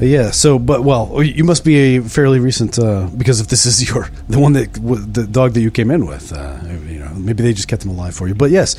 yeah, 0.00 0.32
so, 0.32 0.58
but, 0.58 0.82
well, 0.82 1.22
you 1.22 1.44
must 1.44 1.64
be 1.64 1.96
a 1.96 2.02
fairly 2.02 2.40
recent, 2.40 2.78
uh, 2.78 3.08
because 3.16 3.40
if 3.40 3.46
this 3.46 3.64
is 3.64 3.88
your, 3.88 4.10
the 4.28 4.40
one 4.40 4.52
that, 4.54 4.72
the 4.74 5.26
dog 5.26 5.52
that 5.52 5.60
you 5.60 5.70
came 5.70 5.92
in 5.92 6.04
with, 6.06 6.32
uh, 6.32 6.58
you 6.88 6.98
know, 6.98 7.14
maybe 7.14 7.44
they 7.44 7.52
just 7.52 7.68
kept 7.68 7.84
him 7.84 7.90
alive 7.92 8.14
for 8.14 8.26
you. 8.26 8.34
But 8.34 8.50
yes, 8.50 8.74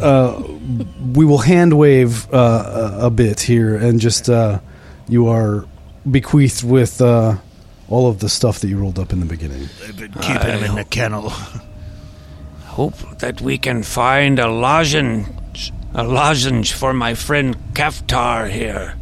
uh, 0.00 0.42
we 1.14 1.24
will 1.24 1.38
hand 1.38 1.78
wave 1.78 2.32
uh, 2.32 2.98
a, 3.00 3.06
a 3.06 3.10
bit 3.10 3.40
here, 3.40 3.76
and 3.76 4.00
just 4.00 4.28
uh, 4.28 4.60
you 5.08 5.28
are 5.28 5.66
bequeathed 6.10 6.64
with 6.64 7.00
uh, 7.00 7.36
all 7.88 8.08
of 8.08 8.20
the 8.20 8.28
stuff 8.28 8.60
that 8.60 8.68
you 8.68 8.78
rolled 8.78 8.98
up 8.98 9.12
in 9.12 9.20
the 9.20 9.26
beginning. 9.26 9.68
they've 9.80 9.96
been 9.96 10.12
keeping 10.12 10.48
him 10.48 10.64
in 10.64 10.74
the 10.74 10.84
kennel. 10.84 11.30
Hope 12.64 13.18
that 13.18 13.40
we 13.42 13.58
can 13.58 13.82
find 13.82 14.38
a 14.38 14.48
lozenge, 14.48 15.72
a 15.92 16.02
lozenge 16.04 16.72
for 16.72 16.94
my 16.94 17.14
friend 17.14 17.54
Keftar 17.74 18.50
here. 18.50 18.94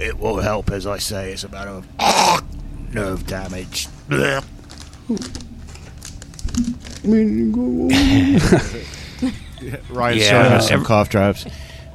It 0.00 0.18
won't 0.18 0.42
help, 0.42 0.70
as 0.72 0.84
I 0.86 0.98
say. 0.98 1.32
It's 1.32 1.44
a 1.44 1.48
matter 1.48 1.70
of 1.98 2.92
nerve 2.92 3.24
damage. 3.26 3.86
Blech. 4.08 4.44
Ryan's 9.90 10.22
Yeah. 10.22 10.30
showing 10.30 10.52
us 10.54 10.68
some 10.68 10.80
Ev- 10.80 10.86
cough 10.86 11.08
drops. 11.08 11.46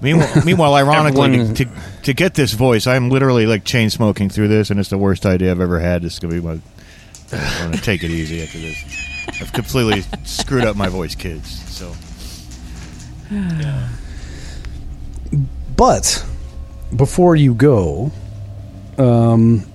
Meanwhile, 0.02 0.30
meanwhile 0.46 0.74
ironically, 0.76 1.26
Everyone- 1.26 1.54
to, 1.56 1.68
to 2.04 2.14
get 2.14 2.34
this 2.36 2.54
voice, 2.54 2.88
I'm 2.88 3.10
literally 3.10 3.46
like 3.46 3.64
chain 3.66 3.90
smoking 3.90 4.30
through 4.30 4.48
this, 4.48 4.70
and 4.70 4.80
it's 4.80 4.90
the 4.90 4.98
worst 4.98 5.26
idea 5.26 5.52
I've 5.52 5.60
ever 5.62 5.80
had. 5.80 6.02
This 6.02 6.14
is 6.14 6.20
gonna 6.20 6.34
be 6.36 6.42
my. 6.42 6.60
I'm 7.32 7.70
gonna 7.72 7.78
take 7.82 8.04
it 8.04 8.10
easy 8.12 8.42
after 8.42 8.58
this. 8.60 8.84
I've 9.42 9.54
completely 9.54 10.04
screwed 10.26 10.64
up 10.66 10.76
my 10.76 10.90
voice, 10.90 11.14
kids. 11.16 11.48
So 11.70 11.94
But 15.76 16.26
before 16.96 17.36
you 17.36 17.54
go, 17.54 18.12
um, 18.98 19.66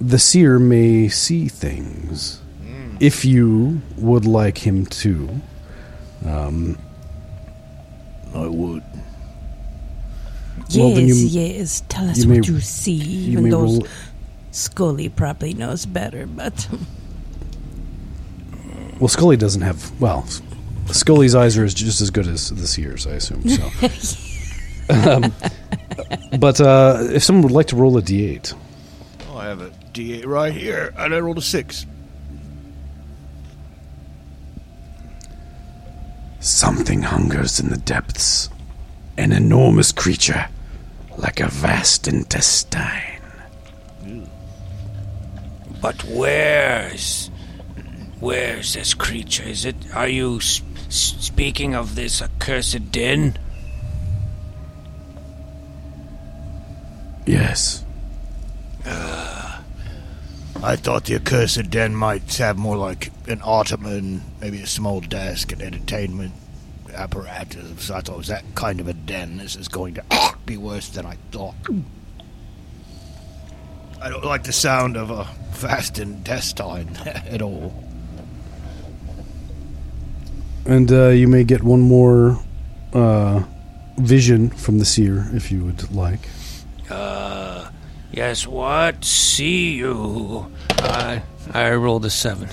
the 0.00 0.18
seer 0.18 0.58
may 0.58 1.08
see 1.08 1.48
things 1.48 2.40
if 3.00 3.24
you 3.24 3.80
would 3.96 4.24
like 4.26 4.66
him 4.66 4.86
to. 4.86 5.40
Um, 6.24 6.78
I 8.34 8.46
would. 8.46 8.82
Yes, 10.68 10.76
Well, 10.76 10.98
you- 11.00 11.14
yes. 11.14 11.82
Tell 11.88 12.08
us 12.08 12.18
you 12.18 12.28
may- 12.28 12.36
what 12.40 12.48
you 12.48 12.60
see. 12.60 12.92
you 12.92 13.32
Even 13.32 13.44
may 13.44 13.50
though 13.50 13.80
Scully 14.50 15.08
probably 15.08 15.52
knows 15.54 15.84
better, 15.86 16.26
but 16.26 16.68
well, 18.98 19.08
Scully 19.08 19.36
doesn't 19.36 19.62
have. 19.62 19.90
Well, 20.00 20.26
Scully's 20.86 21.34
eyes 21.34 21.58
are 21.58 21.66
just 21.66 22.00
as 22.00 22.10
good 22.10 22.26
as 22.26 22.50
the 22.50 22.66
seer's, 22.66 23.06
I 23.06 23.12
assume. 23.12 23.46
So, 23.48 23.70
um, 24.90 25.32
but 26.38 26.60
uh, 26.60 26.98
if 27.12 27.22
someone 27.22 27.42
would 27.42 27.52
like 27.52 27.66
to 27.68 27.76
roll 27.76 27.96
a 27.98 28.02
d8, 28.02 28.54
Oh, 29.30 29.36
I 29.38 29.44
have 29.46 29.60
a 29.60 29.70
D8 29.92 30.24
right 30.26 30.52
here, 30.52 30.94
and 30.96 31.14
I 31.14 31.20
rolled 31.20 31.38
a 31.38 31.42
six. 31.42 31.84
Something 36.46 37.02
hungers 37.02 37.58
in 37.58 37.70
the 37.70 37.76
depths. 37.76 38.48
An 39.18 39.32
enormous 39.32 39.90
creature, 39.90 40.46
like 41.18 41.40
a 41.40 41.48
vast 41.48 42.06
intestine. 42.06 43.20
But 45.82 46.04
where's 46.04 47.30
where's 48.20 48.74
this 48.74 48.94
creature? 48.94 49.42
Is 49.42 49.64
it? 49.64 49.74
Are 49.92 50.06
you 50.06 50.36
s- 50.36 50.62
speaking 50.88 51.74
of 51.74 51.96
this 51.96 52.22
accursed 52.22 52.92
den? 52.92 53.36
Yes. 57.26 57.84
Ah. 58.86 59.55
I 60.62 60.76
thought 60.76 61.04
the 61.04 61.14
accursed 61.14 61.70
den 61.70 61.94
might 61.94 62.34
have 62.36 62.58
more 62.58 62.76
like 62.76 63.12
an 63.28 63.40
ottoman, 63.42 64.22
maybe 64.40 64.60
a 64.60 64.66
small 64.66 65.00
desk, 65.00 65.52
an 65.52 65.62
entertainment 65.62 66.32
apparatus. 66.92 67.84
So 67.84 67.94
I 67.94 68.00
thought 68.00 68.14
it 68.14 68.18
was 68.18 68.28
that 68.28 68.44
kind 68.54 68.80
of 68.80 68.88
a 68.88 68.94
den. 68.94 69.38
This 69.38 69.56
is 69.56 69.68
going 69.68 69.94
to 69.94 70.04
be 70.44 70.56
worse 70.56 70.88
than 70.88 71.06
I 71.06 71.16
thought. 71.30 71.54
I 74.00 74.08
don't 74.08 74.24
like 74.24 74.44
the 74.44 74.52
sound 74.52 74.96
of 74.96 75.10
a 75.10 75.24
fast 75.52 75.98
intestine 75.98 76.96
at 77.06 77.42
all. 77.42 77.74
And 80.64 80.90
uh, 80.90 81.08
you 81.08 81.28
may 81.28 81.44
get 81.44 81.62
one 81.62 81.80
more 81.80 82.42
uh, 82.92 83.42
vision 83.98 84.50
from 84.50 84.78
the 84.78 84.84
seer 84.84 85.30
if 85.32 85.52
you 85.52 85.64
would 85.64 85.90
like. 85.92 86.28
Uh, 86.90 87.55
yes. 88.12 88.46
What 88.46 89.04
see 89.04 89.76
you? 89.76 90.50
I 90.78 91.22
I 91.52 91.72
rolled 91.74 92.04
a 92.04 92.10
seven. 92.10 92.48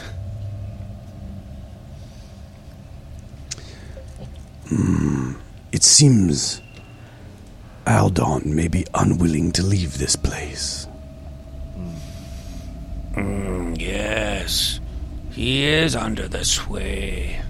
Hmm, 4.69 5.33
it 5.71 5.83
seems 5.83 6.61
Aldon 7.85 8.55
may 8.55 8.67
be 8.67 8.85
unwilling 8.93 9.51
to 9.53 9.63
leave 9.63 9.97
this 9.97 10.15
place. 10.15 10.87
Hmm, 13.13 13.73
yes, 13.77 14.79
he 15.31 15.65
is 15.65 15.95
under 15.95 16.27
the 16.27 16.45
sway. 16.45 17.41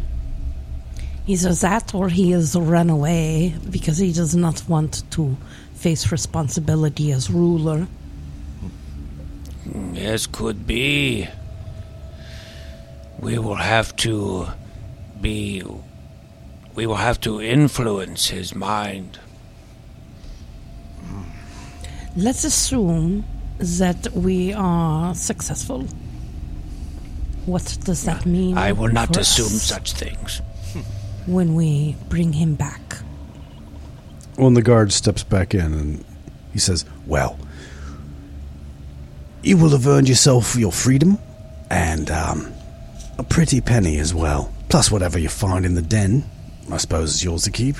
Either 1.26 1.54
that 1.54 1.94
or 1.96 2.10
he 2.10 2.32
has 2.32 2.56
run 2.56 2.90
away 2.90 3.56
because 3.70 3.98
he 3.98 4.12
does 4.12 4.36
not 4.36 4.68
want 4.68 5.10
to 5.12 5.38
face 5.84 6.14
responsibility 6.14 7.12
as 7.12 7.30
ruler. 7.30 7.88
Yes, 9.92 10.26
could 10.28 10.66
be. 10.66 11.28
We 13.20 13.38
will 13.38 13.62
have 13.74 13.94
to 13.98 14.48
be. 15.20 15.62
We 16.74 16.88
will 16.88 17.04
have 17.10 17.20
to 17.22 17.42
influence 17.42 18.30
his 18.30 18.56
mind. 18.56 19.20
Let's 22.16 22.46
assume 22.46 23.26
that 23.60 24.08
we 24.14 24.54
are 24.54 25.14
successful. 25.14 25.82
What 27.46 27.78
does 27.84 28.06
that 28.06 28.26
mean? 28.26 28.58
I 28.58 28.72
will 28.72 28.94
not 29.02 29.18
assume 29.18 29.60
such 29.74 29.92
things. 29.94 30.42
When 31.26 31.56
we 31.56 31.98
bring 32.08 32.32
him 32.34 32.56
back. 32.56 33.04
When 34.36 34.54
the 34.54 34.62
guard 34.62 34.92
steps 34.92 35.24
back 35.24 35.54
in 35.54 35.74
and 35.74 36.06
he 36.52 36.60
says, 36.60 36.86
Well, 37.06 37.38
you 39.44 39.58
will 39.58 39.70
have 39.70 39.88
earned 39.88 40.10
yourself 40.10 40.56
your 40.56 40.72
freedom 40.72 41.20
and 41.70 42.10
um, 42.10 42.54
a 43.18 43.24
pretty 43.24 43.62
penny 43.62 44.00
as 44.00 44.14
well. 44.14 44.54
Plus, 44.70 44.90
whatever 44.90 45.20
you 45.20 45.30
find 45.30 45.66
in 45.66 45.76
the 45.76 45.82
den, 45.82 46.24
I 46.72 46.78
suppose 46.78 47.16
is 47.16 47.24
yours 47.24 47.44
to 47.44 47.52
keep. 47.52 47.76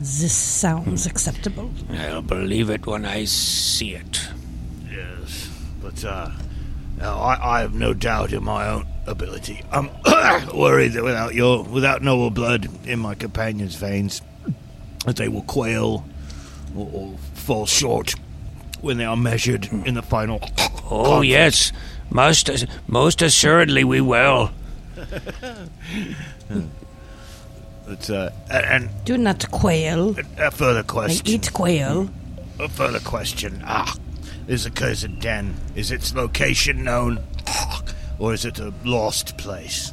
This 0.00 0.34
sounds 0.34 1.06
acceptable. 1.06 1.70
I'll 1.90 2.22
believe 2.22 2.70
it 2.70 2.86
when 2.86 3.04
I 3.04 3.24
see 3.24 3.94
it. 3.94 4.28
Yes, 4.90 5.50
but 5.82 6.04
uh, 6.04 6.30
now 6.98 7.18
I, 7.18 7.58
I 7.58 7.60
have 7.60 7.74
no 7.74 7.92
doubt 7.94 8.32
in 8.32 8.42
my 8.44 8.68
own 8.68 8.86
ability. 9.06 9.62
I'm 9.70 9.90
worried 10.54 10.92
that 10.92 11.02
without 11.04 11.34
your, 11.34 11.62
without 11.64 12.02
noble 12.02 12.30
blood 12.30 12.68
in 12.86 12.98
my 13.00 13.14
companions' 13.14 13.74
veins, 13.76 14.22
that 15.04 15.16
they 15.16 15.28
will 15.28 15.42
quail 15.42 16.04
or, 16.76 16.90
or 16.92 17.16
fall 17.34 17.66
short 17.66 18.14
when 18.80 18.96
they 18.96 19.04
are 19.04 19.16
measured 19.16 19.66
in 19.86 19.94
the 19.94 20.02
final. 20.02 20.40
Oh 20.90 21.20
yes, 21.22 21.72
most 22.10 22.50
most 22.86 23.22
assuredly 23.22 23.84
we 23.84 24.00
will. 24.00 24.50
But, 27.86 28.08
uh, 28.08 28.30
and 28.50 28.88
Do 29.04 29.18
not 29.18 29.50
quail. 29.50 30.16
a 30.38 30.50
further 30.50 30.80
I 30.80 30.82
question. 30.84 31.26
eat 31.28 31.52
quail. 31.52 32.08
A 32.58 32.68
further 32.68 33.00
question. 33.00 33.62
Ah, 33.66 33.94
this 34.46 34.66
accursed 34.66 35.18
den. 35.20 35.54
Is 35.74 35.90
its 35.90 36.14
location 36.14 36.84
known, 36.84 37.20
or 38.18 38.34
is 38.34 38.44
it 38.44 38.58
a 38.58 38.72
lost 38.84 39.36
place? 39.36 39.92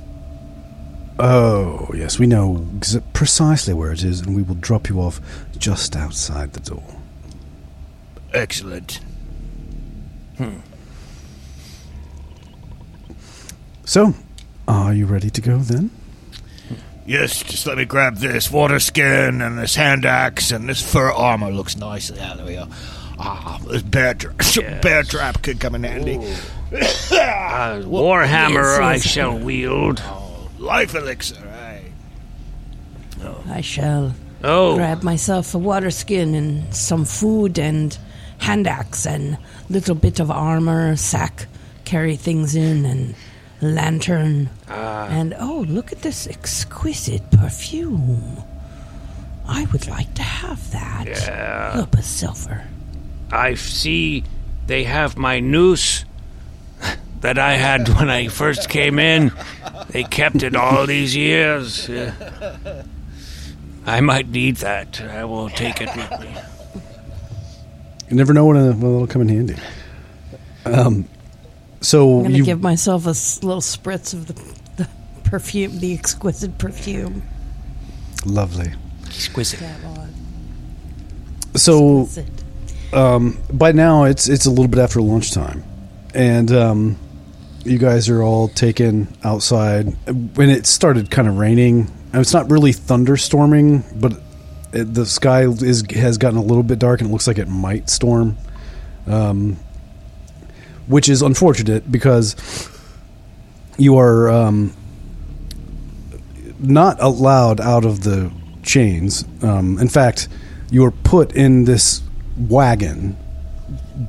Oh, 1.19 1.89
yes, 1.93 2.17
we 2.17 2.25
know 2.25 2.65
ex- 2.77 2.97
precisely 3.13 3.73
where 3.73 3.91
it 3.91 4.03
is, 4.03 4.21
and 4.21 4.35
we 4.35 4.41
will 4.41 4.55
drop 4.55 4.89
you 4.89 4.99
off 4.99 5.21
just 5.57 5.95
outside 5.95 6.53
the 6.53 6.59
door. 6.59 6.83
Excellent. 8.33 8.99
Hmm. 10.37 10.57
So, 13.85 14.13
are 14.67 14.93
you 14.93 15.05
ready 15.05 15.29
to 15.29 15.41
go 15.41 15.57
then? 15.57 15.91
Yes, 17.05 17.43
just 17.43 17.67
let 17.67 17.77
me 17.77 17.85
grab 17.85 18.17
this 18.17 18.49
water 18.49 18.79
skin 18.79 19.41
and 19.41 19.57
this 19.57 19.75
hand 19.75 20.05
axe 20.05 20.51
and 20.51 20.69
this 20.69 20.81
fur 20.81 21.11
armor. 21.11 21.51
Looks 21.51 21.75
nice. 21.75 22.09
Yeah, 22.09 22.35
there 22.35 22.45
we 22.45 22.53
go. 22.53 22.67
Ah, 23.23 23.59
this 23.67 23.81
bear, 23.83 24.13
tra- 24.15 24.33
bear 24.81 25.03
trap 25.03 25.41
could 25.43 25.59
come 25.59 25.75
in 25.75 25.83
handy. 25.83 26.17
Uh, 26.17 27.81
Warhammer 27.85 28.53
yes, 28.55 28.79
I 28.79 28.93
yes. 28.93 29.03
shall 29.07 29.37
wield. 29.37 30.01
Life 30.57 30.95
elixir, 30.95 31.35
right? 31.45 31.91
I 33.49 33.61
shall 33.61 34.13
Oh, 34.43 34.75
grab 34.75 35.03
myself 35.03 35.53
a 35.53 35.59
water 35.59 35.91
skin 35.91 36.33
and 36.33 36.73
some 36.73 37.05
food 37.05 37.59
and 37.59 37.95
hand 38.39 38.65
axe 38.67 39.05
and 39.05 39.37
little 39.69 39.93
bit 39.93 40.19
of 40.19 40.31
armor, 40.31 40.95
sack, 40.95 41.45
carry 41.85 42.15
things 42.15 42.55
in 42.55 42.85
and 42.85 43.13
lantern. 43.61 44.49
and 44.67 45.35
oh, 45.39 45.63
look 45.67 45.91
at 45.91 46.01
this 46.01 46.25
exquisite 46.27 47.29
perfume. 47.31 48.37
I 49.47 49.65
would 49.71 49.87
like 49.87 50.11
to 50.15 50.23
have 50.23 50.71
that. 50.71 51.05
Yeah. 51.07 51.71
Little 51.75 51.85
bit 51.87 51.99
of 51.99 52.05
silver. 52.05 52.63
I 53.31 53.55
see 53.55 54.23
they 54.67 54.83
have 54.83 55.17
my 55.17 55.39
noose 55.39 56.05
that 57.21 57.37
I 57.37 57.53
had 57.53 57.87
when 57.89 58.09
I 58.09 58.27
first 58.27 58.69
came 58.69 58.99
in. 58.99 59.31
They 59.89 60.03
kept 60.03 60.43
it 60.43 60.55
all 60.55 60.85
these 60.85 61.15
years. 61.15 61.87
Yeah. 61.89 62.13
I 63.85 64.01
might 64.01 64.27
need 64.29 64.57
that. 64.57 65.01
I 65.01 65.25
will 65.25 65.49
take 65.49 65.81
it 65.81 65.89
with 65.95 66.19
me. 66.21 66.35
You 68.09 68.15
never 68.17 68.33
know 68.33 68.45
when, 68.45 68.57
when 68.79 68.95
it'll 68.95 69.07
come 69.07 69.21
in 69.23 69.29
handy. 69.29 69.55
Um, 70.65 71.07
so 71.79 72.17
I'm 72.17 72.23
gonna 72.23 72.37
you 72.37 72.45
give 72.45 72.61
myself 72.61 73.07
a 73.07 73.11
s- 73.11 73.41
little 73.41 73.61
spritz 73.61 74.13
of 74.13 74.27
the, 74.27 74.33
the 74.83 74.87
perfume, 75.23 75.79
the 75.79 75.93
exquisite 75.93 76.57
perfume. 76.59 77.23
lovely. 78.25 78.71
Exquisite. 79.07 79.59
So 81.55 82.01
Exquisite. 82.03 82.40
Um, 82.93 83.37
by 83.51 83.71
now 83.71 84.03
it's 84.03 84.27
it's 84.27 84.45
a 84.45 84.49
little 84.49 84.67
bit 84.67 84.79
after 84.79 85.01
lunchtime, 85.01 85.63
and 86.13 86.51
um, 86.51 86.97
you 87.63 87.77
guys 87.77 88.09
are 88.09 88.21
all 88.21 88.47
taken 88.47 89.07
outside. 89.23 89.85
When 90.35 90.49
it 90.49 90.65
started 90.65 91.09
kind 91.09 91.27
of 91.27 91.37
raining, 91.37 91.91
and 92.11 92.21
it's 92.21 92.33
not 92.33 92.49
really 92.49 92.71
thunderstorming, 92.71 93.99
but 93.99 94.13
it, 94.73 94.93
the 94.93 95.05
sky 95.05 95.43
is 95.43 95.83
has 95.91 96.17
gotten 96.17 96.37
a 96.37 96.43
little 96.43 96.63
bit 96.63 96.79
dark, 96.79 97.01
and 97.01 97.09
it 97.09 97.13
looks 97.13 97.27
like 97.27 97.37
it 97.37 97.47
might 97.47 97.89
storm, 97.89 98.37
um, 99.07 99.57
which 100.87 101.09
is 101.09 101.21
unfortunate 101.21 101.91
because 101.91 102.35
you 103.77 103.97
are 103.97 104.29
um, 104.29 104.73
not 106.59 107.01
allowed 107.01 107.59
out 107.59 107.85
of 107.85 108.03
the 108.03 108.31
chains. 108.63 109.25
Um, 109.41 109.79
in 109.79 109.87
fact, 109.87 110.27
you 110.69 110.85
are 110.85 110.91
put 110.91 111.33
in 111.33 111.65
this 111.65 112.01
wagon. 112.49 113.17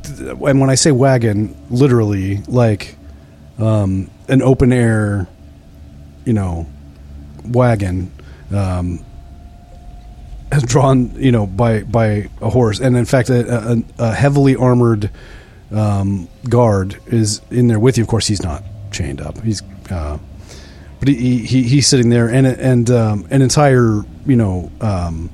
And 0.08 0.60
when 0.60 0.70
I 0.70 0.74
say 0.74 0.90
wagon, 0.92 1.56
literally, 1.70 2.38
like 2.48 2.96
um, 3.58 4.10
an 4.28 4.42
open 4.42 4.72
air, 4.72 5.26
you 6.24 6.32
know, 6.32 6.66
wagon, 7.44 8.12
um, 8.54 9.04
drawn, 10.66 11.14
you 11.16 11.32
know, 11.32 11.46
by 11.46 11.82
by 11.82 12.28
a 12.40 12.50
horse, 12.50 12.80
and 12.80 12.96
in 12.96 13.04
fact, 13.04 13.30
a, 13.30 13.72
a, 13.72 13.82
a 13.98 14.12
heavily 14.12 14.56
armored 14.56 15.10
um, 15.70 16.28
guard 16.48 16.98
is 17.06 17.40
in 17.50 17.68
there 17.68 17.78
with 17.78 17.96
you. 17.96 18.04
Of 18.04 18.08
course, 18.08 18.26
he's 18.26 18.42
not 18.42 18.62
chained 18.90 19.20
up. 19.20 19.40
He's 19.42 19.62
uh, 19.90 20.18
but 20.98 21.08
he, 21.08 21.38
he 21.38 21.62
he's 21.64 21.86
sitting 21.86 22.10
there, 22.10 22.28
and 22.28 22.46
and 22.46 22.90
um, 22.90 23.26
an 23.30 23.42
entire 23.42 24.02
you 24.26 24.36
know 24.36 24.70
um, 24.80 25.30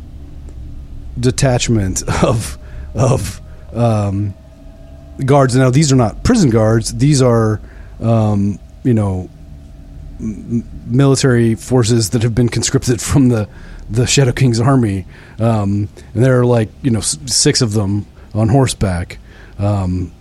detachment 1.19 2.03
of 2.25 2.58
of 2.95 3.41
um, 3.73 4.35
guards. 5.25 5.55
Now 5.57 5.71
these 5.71 5.93
are 5.93 5.97
not 5.97 6.23
prison 6.25 6.51
guards; 6.51 6.95
these 6.95 7.23
are, 7.23 7.61
um, 8.01 8.59
you 8.85 8.95
know, 8.95 9.29
m- 10.21 10.65
military 10.87 11.55
forces 11.55 12.11
that 12.11 12.23
have 12.23 12.35
been 12.35 12.49
conscripted 12.49 13.01
from 13.01 13.29
the 13.29 13.49
the 13.91 14.07
Shadow 14.07 14.33
King's 14.33 14.61
army, 14.61 15.07
um, 15.39 15.89
and 16.15 16.25
there 16.25 16.41
are 16.41 16.47
like 16.47 16.69
you 16.83 16.91
know 16.91 16.99
s- 17.01 17.19
six 17.27 17.61
of 17.63 17.73
them 17.73 18.07
on 18.35 18.49
horseback. 18.49 19.19
Um, 19.59 20.13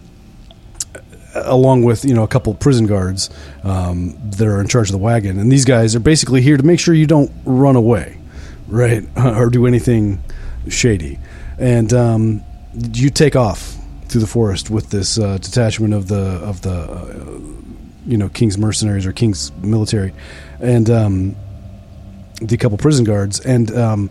along 1.36 1.84
with 1.84 2.03
you 2.03 2.13
know 2.15 2.24
a 2.24 2.28
couple 2.28 2.53
prison 2.55 2.88
guards 2.88 3.30
um, 3.63 4.18
that 4.32 4.47
are 4.47 4.59
in 4.59 4.68
charge 4.68 4.88
of 4.89 4.93
the 4.93 4.97
wagon, 4.97 5.39
and 5.39 5.51
these 5.51 5.65
guys 5.65 5.95
are 5.95 5.99
basically 5.99 6.41
here 6.41 6.57
to 6.57 6.63
make 6.63 6.80
sure 6.80 6.93
you 6.95 7.05
don't 7.05 7.32
run 7.45 7.76
away, 7.76 8.18
right, 8.68 9.03
or 9.18 9.49
do 9.49 9.68
anything 9.68 10.24
shady. 10.70 11.20
And 11.59 11.93
um, 11.93 12.41
you 12.93 13.09
take 13.09 13.36
off 13.36 13.75
through 14.07 14.21
the 14.21 14.28
forest 14.28 14.69
with 14.69 14.89
this 14.89 15.17
uh, 15.19 15.38
detachment 15.39 15.93
of 15.93 16.07
the 16.07 16.21
of 16.43 16.61
the 16.61 16.71
uh, 16.73 17.39
you 18.05 18.17
know 18.17 18.30
king's 18.30 18.57
mercenaries 18.57 19.05
or 19.05 19.11
king's 19.13 19.51
military, 19.63 20.13
and 20.59 20.89
um, 20.89 21.36
the 22.41 22.57
couple 22.57 22.78
prison 22.78 23.03
guards, 23.05 23.39
and 23.39 23.75
um, 23.75 24.09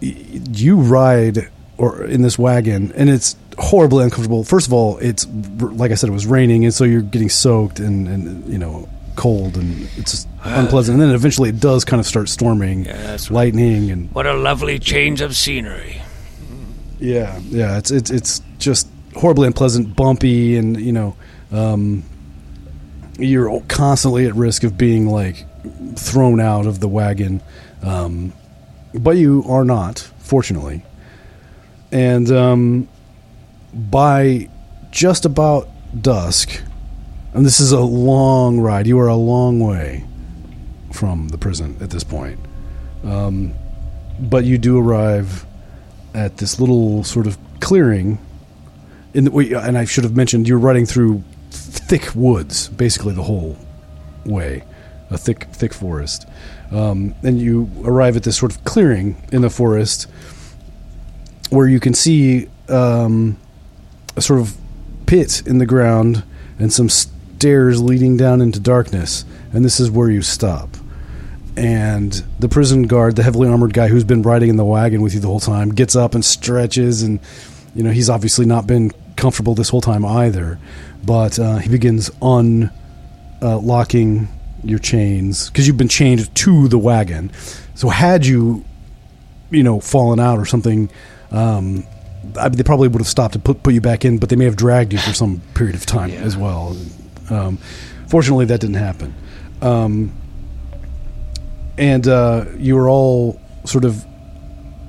y- 0.00 0.14
you 0.52 0.76
ride 0.76 1.48
or 1.78 2.04
in 2.04 2.22
this 2.22 2.38
wagon, 2.38 2.92
and 2.92 3.10
it's 3.10 3.36
horribly 3.58 4.04
uncomfortable. 4.04 4.44
First 4.44 4.66
of 4.66 4.72
all, 4.72 4.98
it's 4.98 5.26
like 5.60 5.90
I 5.90 5.94
said, 5.94 6.08
it 6.08 6.12
was 6.12 6.26
raining, 6.26 6.64
and 6.64 6.72
so 6.72 6.84
you're 6.84 7.02
getting 7.02 7.28
soaked 7.28 7.80
and 7.80 8.06
and 8.08 8.48
you 8.48 8.58
know 8.58 8.88
cold, 9.16 9.56
and 9.56 9.82
it's 9.96 10.12
just 10.12 10.28
unpleasant. 10.44 10.94
And 10.98 11.02
then 11.08 11.14
eventually, 11.14 11.50
it 11.50 11.60
does 11.60 11.84
kind 11.84 12.00
of 12.00 12.06
start 12.06 12.28
storming, 12.28 12.84
Yeah, 12.86 13.18
lightning, 13.30 13.90
and 13.90 14.10
What 14.12 14.26
a 14.26 14.34
lovely 14.34 14.78
change 14.78 15.20
of 15.20 15.36
scenery. 15.36 16.00
Yeah, 17.00 17.38
yeah, 17.48 17.78
it's 17.78 17.90
it's 17.90 18.10
it's 18.10 18.42
just 18.58 18.86
horribly 19.16 19.46
unpleasant, 19.46 19.96
bumpy, 19.96 20.56
and 20.56 20.78
you 20.78 20.92
know, 20.92 21.16
um, 21.50 22.04
you're 23.18 23.60
constantly 23.62 24.26
at 24.26 24.34
risk 24.34 24.64
of 24.64 24.76
being 24.76 25.06
like 25.06 25.46
thrown 25.96 26.40
out 26.40 26.66
of 26.66 26.80
the 26.80 26.88
wagon, 26.88 27.42
um, 27.82 28.32
but 28.94 29.16
you 29.16 29.44
are 29.48 29.64
not, 29.64 29.98
fortunately. 30.18 30.84
And 31.90 32.30
um, 32.30 32.88
by 33.72 34.48
just 34.90 35.24
about 35.24 35.68
dusk, 36.00 36.62
and 37.32 37.46
this 37.46 37.60
is 37.60 37.72
a 37.72 37.80
long 37.80 38.60
ride. 38.60 38.86
You 38.86 38.98
are 39.00 39.08
a 39.08 39.16
long 39.16 39.58
way 39.60 40.04
from 40.92 41.28
the 41.28 41.38
prison 41.38 41.76
at 41.80 41.90
this 41.90 42.04
point, 42.04 42.38
um, 43.04 43.54
but 44.18 44.44
you 44.44 44.58
do 44.58 44.78
arrive 44.78 45.46
at 46.14 46.38
this 46.38 46.60
little 46.60 47.04
sort 47.04 47.26
of 47.26 47.38
clearing. 47.60 48.18
In 49.14 49.24
the, 49.24 49.60
and 49.62 49.76
I 49.76 49.84
should 49.84 50.04
have 50.04 50.16
mentioned 50.16 50.48
you're 50.48 50.58
running 50.58 50.86
through 50.86 51.22
thick 51.50 52.14
woods, 52.14 52.68
basically 52.68 53.14
the 53.14 53.22
whole 53.22 53.56
way, 54.24 54.64
a 55.10 55.18
thick, 55.18 55.44
thick 55.52 55.74
forest. 55.74 56.26
Um, 56.70 57.14
and 57.22 57.40
you 57.40 57.68
arrive 57.84 58.16
at 58.16 58.22
this 58.22 58.36
sort 58.36 58.54
of 58.54 58.62
clearing 58.64 59.16
in 59.32 59.42
the 59.42 59.50
forest 59.50 60.06
where 61.50 61.66
you 61.66 61.80
can 61.80 61.94
see 61.94 62.48
um, 62.68 63.36
a 64.16 64.22
sort 64.22 64.40
of 64.40 64.56
pit 65.06 65.42
in 65.46 65.58
the 65.58 65.66
ground 65.66 66.22
and 66.60 66.72
some 66.72 66.88
stairs 66.88 67.80
leading 67.82 68.16
down 68.16 68.40
into 68.40 68.60
darkness. 68.60 69.24
And 69.52 69.64
this 69.64 69.80
is 69.80 69.90
where 69.90 70.08
you 70.10 70.22
stop 70.22 70.76
and 71.56 72.12
the 72.38 72.48
prison 72.48 72.84
guard, 72.84 73.16
the 73.16 73.22
heavily 73.22 73.48
armored 73.48 73.74
guy 73.74 73.88
who's 73.88 74.04
been 74.04 74.22
riding 74.22 74.48
in 74.48 74.56
the 74.56 74.64
wagon 74.64 75.02
with 75.02 75.14
you 75.14 75.20
the 75.20 75.26
whole 75.26 75.40
time, 75.40 75.70
gets 75.70 75.96
up 75.96 76.14
and 76.14 76.24
stretches, 76.24 77.02
and 77.02 77.20
you 77.74 77.82
know 77.82 77.90
he's 77.90 78.10
obviously 78.10 78.46
not 78.46 78.66
been 78.66 78.90
comfortable 79.16 79.54
this 79.54 79.68
whole 79.68 79.80
time 79.80 80.04
either. 80.04 80.58
But 81.04 81.38
uh, 81.38 81.58
he 81.58 81.68
begins 81.68 82.10
unlocking 82.20 84.28
your 84.62 84.78
chains 84.78 85.48
because 85.48 85.66
you've 85.66 85.78
been 85.78 85.88
chained 85.88 86.34
to 86.34 86.68
the 86.68 86.78
wagon. 86.78 87.32
So 87.74 87.88
had 87.88 88.26
you, 88.26 88.64
you 89.50 89.62
know, 89.62 89.80
fallen 89.80 90.20
out 90.20 90.38
or 90.38 90.44
something. 90.44 90.90
Um, 91.30 91.84
I 92.38 92.48
mean, 92.48 92.58
they 92.58 92.62
probably 92.62 92.88
would 92.88 93.00
have 93.00 93.08
stopped 93.08 93.34
and 93.34 93.42
put 93.42 93.62
put 93.62 93.74
you 93.74 93.80
back 93.80 94.04
in, 94.04 94.18
but 94.18 94.28
they 94.28 94.36
may 94.36 94.44
have 94.44 94.56
dragged 94.56 94.92
you 94.92 94.98
for 94.98 95.14
some 95.14 95.40
period 95.54 95.74
of 95.74 95.86
time 95.86 96.10
as 96.10 96.36
well. 96.36 96.76
Um, 97.30 97.56
fortunately, 98.08 98.44
that 98.46 98.60
didn't 98.60 98.76
happen. 98.76 99.14
Um, 99.62 100.12
and 101.78 102.06
uh, 102.06 102.46
you 102.56 102.76
were 102.76 102.88
all 102.88 103.40
sort 103.64 103.84
of 103.84 104.04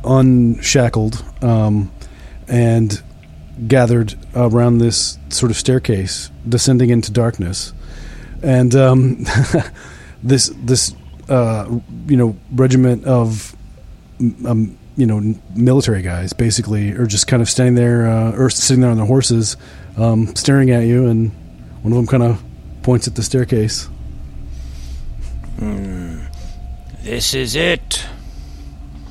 unshackled 0.03 1.23
um, 1.41 1.91
and 2.47 3.01
gathered 3.67 4.15
around 4.35 4.79
this 4.79 5.17
sort 5.29 5.51
of 5.51 5.57
staircase 5.57 6.31
descending 6.47 6.89
into 6.89 7.11
darkness. 7.11 7.73
And 8.43 8.73
um, 8.75 9.25
this 10.23 10.51
this 10.57 10.95
uh, 11.29 11.79
you 12.07 12.17
know 12.17 12.35
regiment 12.51 13.05
of 13.05 13.55
um, 14.45 14.77
you 14.97 15.05
know 15.05 15.35
military 15.55 16.01
guys 16.01 16.33
basically 16.33 16.91
are 16.91 17.05
just 17.05 17.27
kind 17.27 17.41
of 17.41 17.49
standing 17.49 17.75
there 17.75 18.07
uh, 18.07 18.31
or 18.33 18.49
sitting 18.49 18.81
there 18.81 18.91
on 18.91 18.97
their 18.97 19.05
horses 19.05 19.57
um, 19.97 20.35
staring 20.35 20.71
at 20.71 20.83
you 20.83 21.07
and 21.07 21.31
one 21.81 21.93
of 21.93 21.97
them 21.97 22.07
kind 22.07 22.23
of 22.23 22.43
points 22.83 23.07
at 23.07 23.15
the 23.15 23.23
staircase 23.23 23.89
This 27.03 27.33
is 27.33 27.55
it. 27.55 28.05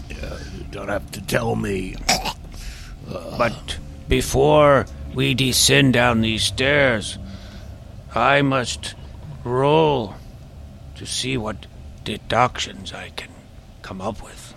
You 0.09 0.64
don't 0.70 0.88
have 0.88 1.11
to 1.12 1.20
tell 1.22 1.57
me. 1.57 1.97
But 3.36 3.78
before 4.07 4.86
we 5.14 5.34
descend 5.34 5.95
down 5.95 6.20
these 6.20 6.45
stairs, 6.45 7.18
I 8.14 8.43
must 8.43 8.95
roll 9.43 10.14
to 10.95 11.07
see 11.07 11.36
what 11.36 11.66
decoctions 12.05 12.93
I 12.93 13.11
can 13.11 13.30
come 13.82 14.01
up 14.01 14.22
with. 14.22 14.55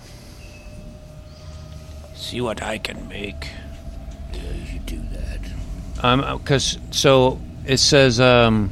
See 2.15 2.41
what 2.41 2.61
I 2.61 2.77
can 2.77 3.07
make. 3.07 3.47
You 4.33 4.79
do 4.85 5.01
that. 5.11 5.39
Um, 6.03 6.37
because 6.37 6.77
so 6.91 7.39
it 7.65 7.77
says 7.77 8.19
um, 8.19 8.69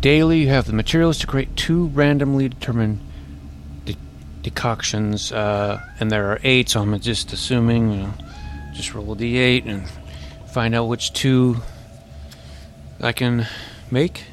daily 0.00 0.40
you 0.40 0.48
have 0.48 0.66
the 0.66 0.72
materials 0.72 1.18
to 1.18 1.26
create 1.26 1.56
two 1.56 1.86
randomly 1.88 2.48
determined 2.48 3.00
de- 3.84 3.96
decoctions, 4.42 5.32
uh, 5.32 5.80
and 6.00 6.10
there 6.10 6.30
are 6.30 6.40
eight. 6.42 6.68
So 6.70 6.80
I'm 6.80 6.98
just 7.00 7.32
assuming, 7.32 7.92
you 7.92 7.98
know, 7.98 8.14
just 8.74 8.94
roll 8.94 9.12
a 9.12 9.16
d8 9.16 9.66
and 9.66 9.88
find 10.52 10.74
out 10.74 10.84
which 10.84 11.12
two 11.12 11.56
I 13.00 13.12
can 13.12 13.46
make. 13.90 14.24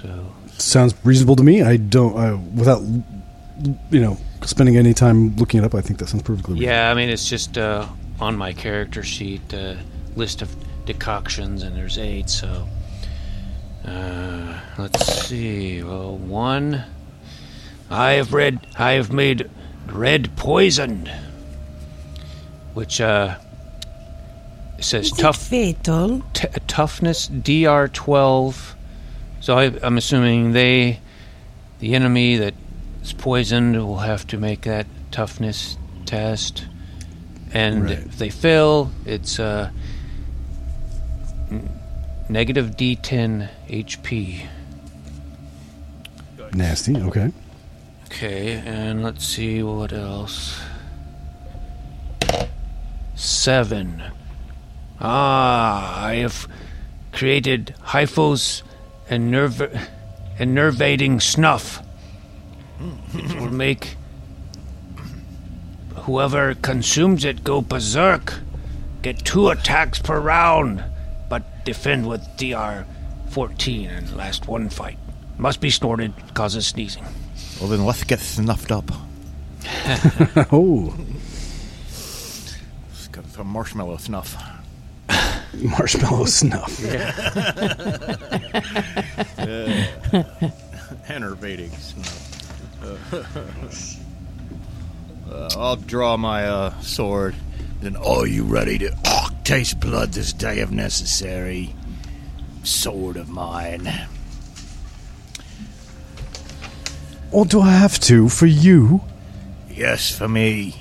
So 0.00 0.32
sounds 0.58 0.94
reasonable 1.04 1.36
to 1.36 1.42
me 1.42 1.62
i 1.62 1.76
don't 1.76 2.16
uh, 2.16 2.34
without 2.54 2.80
you 3.90 4.00
know 4.00 4.16
spending 4.42 4.78
any 4.78 4.94
time 4.94 5.36
looking 5.36 5.60
it 5.60 5.64
up 5.66 5.74
i 5.74 5.82
think 5.82 5.98
that 5.98 6.08
sounds 6.08 6.22
perfectly 6.22 6.54
reasonable. 6.54 6.72
yeah, 6.72 6.90
I 6.90 6.94
mean 6.94 7.10
it's 7.10 7.28
just 7.28 7.58
uh, 7.58 7.86
on 8.20 8.36
my 8.36 8.52
character 8.52 9.02
sheet 9.02 9.52
uh, 9.52 9.74
list 10.14 10.42
of 10.42 10.54
decoctions, 10.86 11.62
and 11.62 11.76
there's 11.76 11.98
eight. 11.98 12.30
So 12.30 12.66
uh, 13.86 14.60
let's 14.78 15.04
see. 15.26 15.82
Well, 15.82 16.16
one. 16.16 16.84
I 17.90 18.12
have 18.12 18.32
read. 18.32 18.66
I 18.78 18.92
have 18.92 19.12
made 19.12 19.48
red 19.86 20.34
poison. 20.36 21.08
which 22.74 23.00
uh, 23.00 23.36
says 24.80 25.06
Is 25.06 25.12
tough 25.12 25.38
fatal? 25.42 26.22
t- 26.34 26.48
toughness 26.66 27.28
DR 27.28 27.88
twelve. 27.88 28.74
So 29.40 29.56
I, 29.56 29.72
I'm 29.82 29.96
assuming 29.96 30.52
they, 30.52 30.98
the 31.78 31.94
enemy 31.94 32.36
that 32.36 32.54
is 33.02 33.12
poisoned, 33.12 33.76
will 33.76 33.98
have 33.98 34.26
to 34.28 34.38
make 34.38 34.62
that 34.62 34.86
toughness 35.12 35.78
test, 36.04 36.66
and 37.52 37.84
Right. 37.84 37.92
if 37.92 38.18
they 38.18 38.28
fail, 38.30 38.90
it's 39.04 39.38
uh, 39.38 39.70
n- 41.50 41.68
negative 42.28 42.76
D10 42.76 43.48
HP. 43.68 44.46
nasty 46.52 46.96
okay 46.96 47.32
Okay, 48.06 48.52
and 48.64 49.02
let's 49.02 49.26
see 49.26 49.62
what 49.62 49.92
else. 49.92 50.58
Seven. 53.14 54.02
Ah, 55.00 56.04
I 56.04 56.14
have 56.16 56.48
created 57.12 57.74
hyphos 57.82 58.62
and 59.10 59.30
nerve 59.30 59.60
enervating 60.38 61.20
snuff. 61.20 61.82
It 63.12 63.40
will 63.40 63.50
make 63.50 63.96
whoever 65.96 66.54
consumes 66.54 67.24
it 67.24 67.42
go 67.42 67.60
berserk. 67.60 68.34
Get 69.02 69.24
two 69.24 69.50
attacks 69.50 69.98
per 69.98 70.20
round, 70.20 70.82
but 71.28 71.64
defend 71.64 72.08
with 72.08 72.22
DR 72.36 72.84
14 73.30 73.90
and 73.90 74.16
last 74.16 74.48
one 74.48 74.68
fight. 74.68 74.98
Must 75.38 75.60
be 75.60 75.70
snorted, 75.70 76.12
causes 76.34 76.66
sneezing. 76.66 77.04
Well, 77.60 77.68
then 77.68 77.84
let's 77.84 78.04
get 78.04 78.20
snuffed 78.20 78.72
up. 78.72 78.90
oh 80.52 80.94
like 83.16 83.26
some 83.28 83.46
marshmallow 83.46 83.98
snuff. 83.98 84.36
Marshmallow 85.54 86.24
snuff. 86.26 86.84
Enervating 91.08 91.70
snuff. 91.70 92.32
Uh, 95.30 95.48
I'll 95.56 95.76
draw 95.76 96.16
my 96.16 96.46
uh, 96.46 96.80
sword. 96.80 97.36
Then 97.80 97.96
are 97.96 98.26
you 98.26 98.44
ready 98.44 98.78
to 98.78 98.96
taste 99.44 99.80
blood 99.80 100.12
this 100.12 100.32
day 100.32 100.60
if 100.60 100.70
necessary? 100.70 101.74
Sword 102.62 103.16
of 103.16 103.28
mine. 103.28 104.08
Or 107.32 107.44
do 107.44 107.60
I 107.60 107.72
have 107.72 107.98
to 108.00 108.28
for 108.28 108.46
you? 108.46 109.02
Yes, 109.70 110.10
for 110.10 110.28
me. 110.28 110.74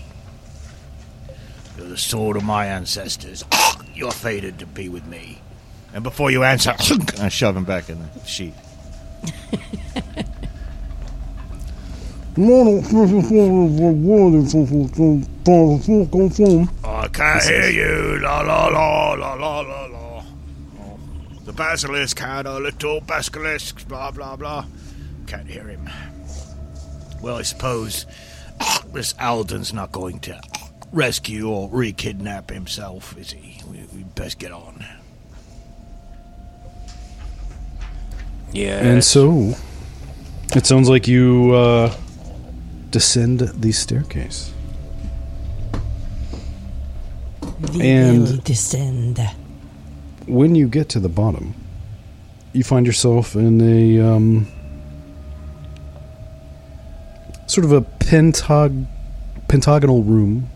You're 1.77 1.87
the 1.89 1.97
sword 1.97 2.37
of 2.37 2.43
my 2.43 2.67
ancestors. 2.67 3.43
You're 3.93 4.11
fated 4.11 4.59
to 4.59 4.65
be 4.65 4.87
with 4.89 5.05
me. 5.05 5.41
And 5.93 6.03
before 6.03 6.31
you 6.31 6.43
answer, 6.43 6.73
I 7.19 7.29
shove 7.29 7.57
him 7.57 7.65
back 7.65 7.89
in 7.89 7.99
the 7.99 8.25
sheet. 8.25 8.53
I 16.83 17.07
can't 17.07 17.43
hear 17.43 17.69
you. 17.69 18.19
La 18.19 18.41
la 18.41 18.67
la 18.67 19.13
la 19.13 19.33
la 19.35 19.59
la 19.61 19.85
la. 19.85 20.23
Oh, 20.81 20.99
the 21.45 21.53
basilisk 21.53 22.19
had 22.19 22.45
a 22.45 22.59
little 22.59 22.99
basilisk. 22.99 23.87
Blah 23.87 24.11
blah 24.11 24.35
blah. 24.35 24.65
Can't 25.27 25.47
hear 25.47 25.63
him. 25.63 25.89
Well, 27.21 27.37
I 27.37 27.43
suppose 27.43 28.05
this 28.93 29.13
Aldon's 29.19 29.71
not 29.73 29.93
going 29.93 30.19
to 30.21 30.41
rescue 30.91 31.47
or 31.49 31.69
re-kidnap 31.69 32.49
himself, 32.49 33.17
is 33.17 33.31
he? 33.31 33.61
We, 33.69 33.85
we 33.95 34.03
best 34.03 34.39
get 34.39 34.51
on. 34.51 34.85
Yeah. 38.51 38.79
And 38.79 39.03
so, 39.03 39.55
it 40.53 40.65
sounds 40.65 40.89
like 40.89 41.07
you 41.07 41.53
uh, 41.53 41.93
descend 42.99 43.39
the 43.39 43.73
staircase. 43.73 44.53
We 47.73 47.81
And- 47.81 48.41
descend. 48.45 49.19
When 50.27 50.55
you 50.55 50.69
get 50.69 50.87
to 50.89 51.01
the 51.01 51.09
bottom, 51.09 51.55
you 52.53 52.63
find 52.63 52.85
yourself 52.85 53.35
in 53.35 53.59
a 53.59 53.99
um, 53.99 54.47
sort 57.47 57.65
of 57.65 57.73
a 57.73 57.81
pentag- 57.81 58.87
pentagonal 59.49 60.01
room 60.01 60.47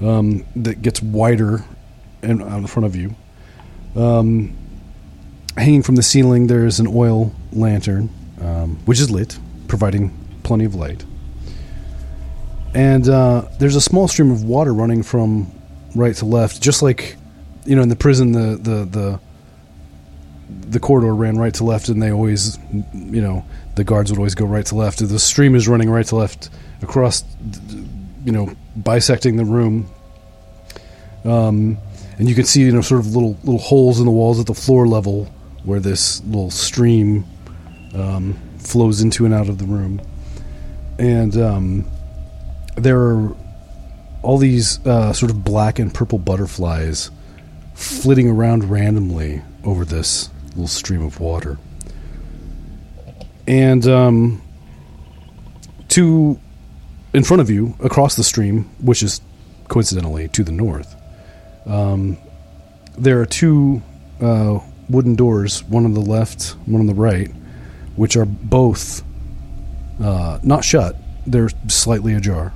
um, 0.00 0.44
that 0.54 0.82
gets 0.82 1.02
wider 1.02 1.64
in, 2.22 2.40
out 2.40 2.58
in 2.58 2.66
front 2.68 2.86
of 2.86 2.94
you. 2.94 3.16
Um, 3.96 4.56
hanging 5.56 5.82
from 5.82 5.96
the 5.96 6.02
ceiling, 6.04 6.46
there 6.46 6.64
is 6.64 6.78
an 6.78 6.86
oil 6.86 7.32
lantern, 7.52 8.08
um, 8.40 8.76
which 8.84 9.00
is 9.00 9.10
lit, 9.10 9.36
providing 9.66 10.12
plenty 10.46 10.64
of 10.64 10.74
light. 10.74 11.04
And 12.74 13.08
uh, 13.08 13.48
there's 13.58 13.76
a 13.76 13.80
small 13.80 14.06
stream 14.08 14.30
of 14.30 14.44
water 14.44 14.72
running 14.72 15.02
from 15.02 15.50
right 15.94 16.14
to 16.16 16.24
left, 16.24 16.62
just 16.62 16.82
like 16.82 17.16
you 17.64 17.74
know 17.74 17.82
in 17.82 17.88
the 17.88 17.96
prison, 17.96 18.32
the 18.32 18.56
the 18.56 18.84
the 18.84 19.20
the 20.48 20.80
corridor 20.80 21.14
ran 21.14 21.38
right 21.38 21.54
to 21.54 21.64
left, 21.64 21.88
and 21.88 22.02
they 22.02 22.12
always, 22.12 22.58
you 22.94 23.20
know, 23.20 23.44
the 23.74 23.84
guards 23.84 24.10
would 24.10 24.18
always 24.18 24.34
go 24.34 24.44
right 24.44 24.66
to 24.66 24.74
left. 24.74 24.98
The 24.98 25.18
stream 25.18 25.54
is 25.54 25.66
running 25.66 25.90
right 25.90 26.06
to 26.06 26.16
left 26.16 26.50
across, 26.82 27.24
you 28.24 28.32
know, 28.32 28.54
bisecting 28.76 29.36
the 29.36 29.44
room. 29.44 29.88
Um, 31.24 31.78
and 32.18 32.28
you 32.28 32.34
can 32.34 32.44
see, 32.44 32.62
you 32.62 32.72
know, 32.72 32.82
sort 32.82 33.00
of 33.00 33.14
little 33.14 33.36
little 33.42 33.58
holes 33.58 33.98
in 33.98 34.06
the 34.06 34.12
walls 34.12 34.38
at 34.38 34.46
the 34.46 34.54
floor 34.54 34.86
level 34.86 35.24
where 35.64 35.80
this 35.80 36.22
little 36.24 36.50
stream 36.50 37.24
um, 37.94 38.38
flows 38.58 39.00
into 39.00 39.24
and 39.24 39.34
out 39.34 39.48
of 39.48 39.58
the 39.58 39.64
room. 39.64 40.00
And 40.98 41.36
um, 41.36 41.90
there 42.76 42.98
are 42.98 43.36
all 44.22 44.38
these 44.38 44.84
uh, 44.86 45.12
sort 45.12 45.30
of 45.30 45.44
black 45.44 45.78
and 45.78 45.92
purple 45.92 46.18
butterflies 46.18 47.10
flitting 47.74 48.28
around 48.28 48.64
randomly 48.64 49.42
over 49.64 49.84
this 49.84 50.30
little 50.50 50.66
stream 50.66 51.02
of 51.02 51.20
water. 51.20 51.58
And 53.46 53.86
um, 53.86 54.42
to 55.88 56.40
in 57.16 57.24
front 57.24 57.40
of 57.40 57.48
you, 57.48 57.74
across 57.82 58.16
the 58.16 58.24
stream, 58.24 58.64
which 58.80 59.02
is 59.02 59.22
coincidentally 59.68 60.28
to 60.28 60.44
the 60.44 60.52
north, 60.52 60.94
um, 61.64 62.18
there 62.98 63.20
are 63.20 63.26
two 63.26 63.82
uh, 64.20 64.58
wooden 64.90 65.14
doors, 65.14 65.64
one 65.64 65.86
on 65.86 65.94
the 65.94 66.00
left, 66.00 66.50
one 66.66 66.80
on 66.80 66.86
the 66.86 66.94
right, 66.94 67.30
which 67.96 68.16
are 68.16 68.26
both 68.26 69.02
uh, 70.02 70.38
not 70.42 70.64
shut. 70.64 70.96
They're 71.26 71.50
slightly 71.68 72.14
ajar. 72.14 72.52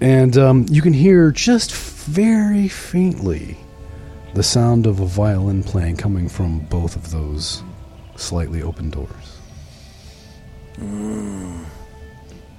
And 0.00 0.36
um, 0.36 0.66
you 0.68 0.82
can 0.82 0.92
hear 0.92 1.30
just 1.30 1.74
very 1.74 2.68
faintly 2.68 3.56
the 4.34 4.42
sound 4.42 4.86
of 4.86 5.00
a 5.00 5.06
violin 5.06 5.62
playing 5.62 5.96
coming 5.96 6.28
from 6.28 6.60
both 6.60 6.94
of 6.96 7.10
those 7.10 7.62
slightly 8.16 8.62
open 8.62 8.90
doors. 8.90 9.38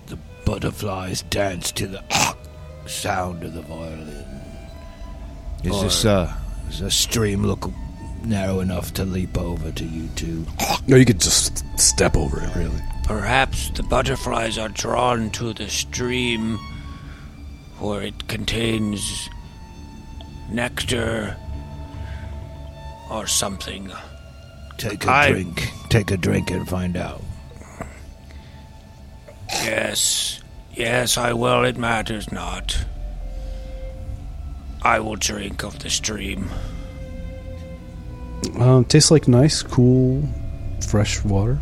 The 0.08 0.18
butterflies 0.46 1.22
dance 1.24 1.72
to 1.74 1.88
the 1.88 2.04
sound 2.88 3.44
of 3.44 3.54
the 3.54 3.62
violin. 3.62 4.26
Is 5.64 5.82
this 5.82 6.06
uh? 6.06 6.34
Does 6.70 6.80
the 6.80 6.92
stream 6.92 7.44
look 7.44 7.72
narrow 8.24 8.60
enough 8.60 8.94
to 8.96 9.06
leap 9.06 9.38
over 9.38 9.72
to 9.72 9.86
you 9.86 10.08
two? 10.16 10.46
No, 10.88 10.96
you 10.96 11.06
could 11.06 11.22
just 11.22 11.64
step 11.80 12.18
over 12.18 12.42
it, 12.42 12.56
really. 12.56 12.82
Perhaps 13.08 13.70
the 13.72 13.84
butterflies 13.84 14.58
are 14.58 14.70
drawn 14.70 15.30
to 15.32 15.54
the 15.54 15.70
stream 15.70 16.60
for 17.80 18.02
it 18.02 18.28
contains 18.28 19.30
nectar 20.50 21.38
or 23.10 23.28
something. 23.28 23.92
Take 24.78 25.06
a 25.06 25.12
I- 25.12 25.32
drink. 25.32 25.72
Take 25.90 26.12
a 26.12 26.18
drink 26.18 26.52
and 26.52 26.68
find 26.68 26.98
out. 26.98 27.22
Yes, 29.50 30.42
yes, 30.74 31.18
I 31.18 31.34
will. 31.34 31.64
It 31.64 31.78
matters 31.78 32.32
not. 32.32 32.86
I 34.82 35.00
will 35.00 35.16
drink 35.16 35.64
of 35.64 35.80
the 35.80 35.90
stream. 35.90 36.50
Um, 38.60 38.86
tastes 38.86 39.10
like 39.12 39.28
nice, 39.28 39.62
cool, 39.64 40.28
fresh 40.90 41.24
water, 41.24 41.60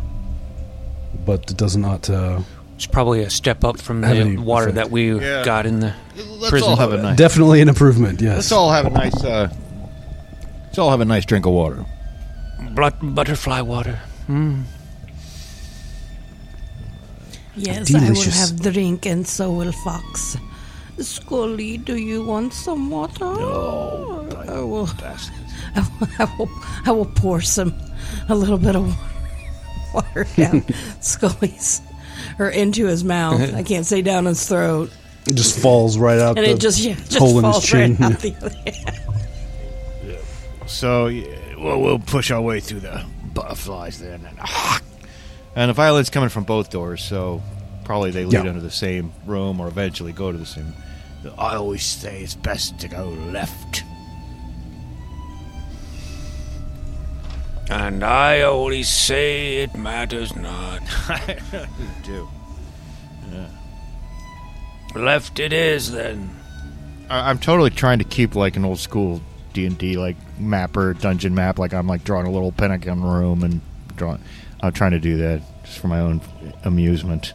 but 1.26 1.50
it 1.50 1.56
does 1.56 1.76
not. 1.76 2.08
Uh, 2.08 2.40
It's 2.76 2.86
probably 2.86 3.22
a 3.22 3.30
step 3.30 3.64
up 3.64 3.80
from 3.80 4.00
the 4.02 4.08
any 4.08 4.36
water 4.36 4.68
effect. 4.68 4.76
that 4.76 4.90
we 4.90 5.02
Yeah. 5.18 5.44
got 5.44 5.64
in 5.66 5.80
the 5.80 5.92
Let's 6.16 6.50
prison. 6.50 6.68
all 6.70 6.76
have 6.76 6.92
a 6.92 6.98
nice. 7.02 7.16
definitely 7.16 7.60
an 7.62 7.68
improvement. 7.68 8.20
Yes. 8.20 8.36
Let's 8.36 8.52
all 8.52 8.70
have 8.70 8.86
a 8.86 8.90
nice. 8.90 9.16
Uh, 9.24 9.48
let's 10.66 10.78
all 10.78 10.90
have 10.90 11.00
a 11.00 11.04
nice 11.14 11.24
drink 11.24 11.46
of 11.46 11.52
water. 11.52 11.84
Blood, 12.74 12.94
butterfly 13.02 13.60
water. 13.62 13.98
Mm. 14.28 14.64
Yes, 17.56 17.94
I 17.94 17.98
will 17.98 18.06
Delicious. 18.08 18.50
have 18.50 18.60
drink, 18.60 19.06
and 19.06 19.26
so 19.26 19.50
will 19.50 19.72
Fox. 19.84 20.36
Scully, 20.98 21.78
do 21.78 21.96
you 21.96 22.24
want 22.24 22.52
some 22.52 22.90
water? 22.90 23.24
No, 23.24 24.28
I 24.48 24.60
will, 24.60 24.60
I 24.60 24.60
will, 24.60 24.88
I 26.18 26.24
will, 26.38 26.50
I 26.86 26.90
will 26.90 27.10
pour 27.22 27.40
some, 27.40 27.72
a 28.28 28.34
little 28.34 28.58
bit 28.58 28.76
of 28.76 28.94
water 29.96 30.26
down 30.36 30.64
Scully's, 31.00 31.80
or 32.38 32.48
into 32.50 32.86
his 32.86 33.02
mouth. 33.02 33.40
Uh-huh. 33.40 33.56
I 33.56 33.62
can't 33.62 33.84
say 33.86 34.02
down 34.02 34.26
his 34.26 34.46
throat, 34.48 34.90
it 35.26 35.34
just 35.34 35.58
falls 35.58 35.98
right 35.98 36.18
out. 36.18 36.36
and 36.38 36.46
the 36.46 36.50
it 36.50 36.60
just 36.60 36.78
yeah, 36.80 36.94
just 36.94 37.16
hole 37.18 37.38
in 37.38 37.44
his 37.44 37.52
falls 37.54 37.66
chin. 37.66 37.96
right 37.96 38.12
out 38.12 38.20
the 38.20 38.34
other 38.36 38.56
end. 38.66 40.20
So, 40.66 41.06
yeah, 41.06 41.54
well, 41.58 41.80
we'll 41.80 41.98
push 42.00 42.30
our 42.30 42.40
way 42.42 42.60
through 42.60 42.80
the 42.80 43.04
butterflies 43.32 44.00
then. 44.00 44.24
And, 44.26 44.38
ah. 44.40 44.80
And 45.54 45.68
the 45.70 45.74
violin's 45.74 46.10
coming 46.10 46.28
from 46.28 46.44
both 46.44 46.70
doors, 46.70 47.02
so 47.02 47.40
probably 47.84 48.10
they 48.10 48.24
lead 48.24 48.44
Yeah. 48.44 48.50
into 48.50 48.60
the 48.60 48.70
same 48.70 49.12
room 49.26 49.60
or 49.60 49.68
eventually 49.68 50.12
go 50.12 50.32
to 50.32 50.38
the 50.38 50.46
same. 50.46 50.74
I 51.38 51.54
always 51.54 51.84
say 51.84 52.22
it's 52.22 52.34
best 52.34 52.78
to 52.80 52.88
go 52.88 53.08
left. 53.32 53.84
And 57.68 58.04
I 58.04 58.42
always 58.42 58.88
say 58.88 59.56
it 59.58 59.74
matters 59.76 60.34
not. 60.36 60.80
do. 62.04 62.28
Left 64.94 65.38
it 65.40 65.52
is 65.52 65.92
then. 65.92 66.30
I- 67.10 67.28
I'm 67.30 67.38
totally 67.38 67.70
trying 67.70 67.98
to 67.98 68.04
keep 68.04 68.34
like 68.34 68.56
an 68.56 68.64
old 68.64 68.78
school 68.78 69.20
D 69.52 69.66
and 69.66 69.76
D 69.76 69.96
like 69.96 70.16
mapper 70.38 70.94
dungeon 70.94 71.34
map. 71.34 71.58
Like 71.58 71.74
I'm 71.74 71.86
like 71.86 72.04
drawing 72.04 72.26
a 72.26 72.30
little 72.30 72.52
pentagon 72.52 73.02
room 73.02 73.42
and 73.42 73.60
drawing. 73.96 74.20
I'm 74.60 74.72
trying 74.72 74.92
to 74.92 75.00
do 75.00 75.18
that 75.18 75.42
just 75.64 75.78
for 75.78 75.88
my 75.88 76.00
own 76.00 76.20
amusement. 76.64 77.34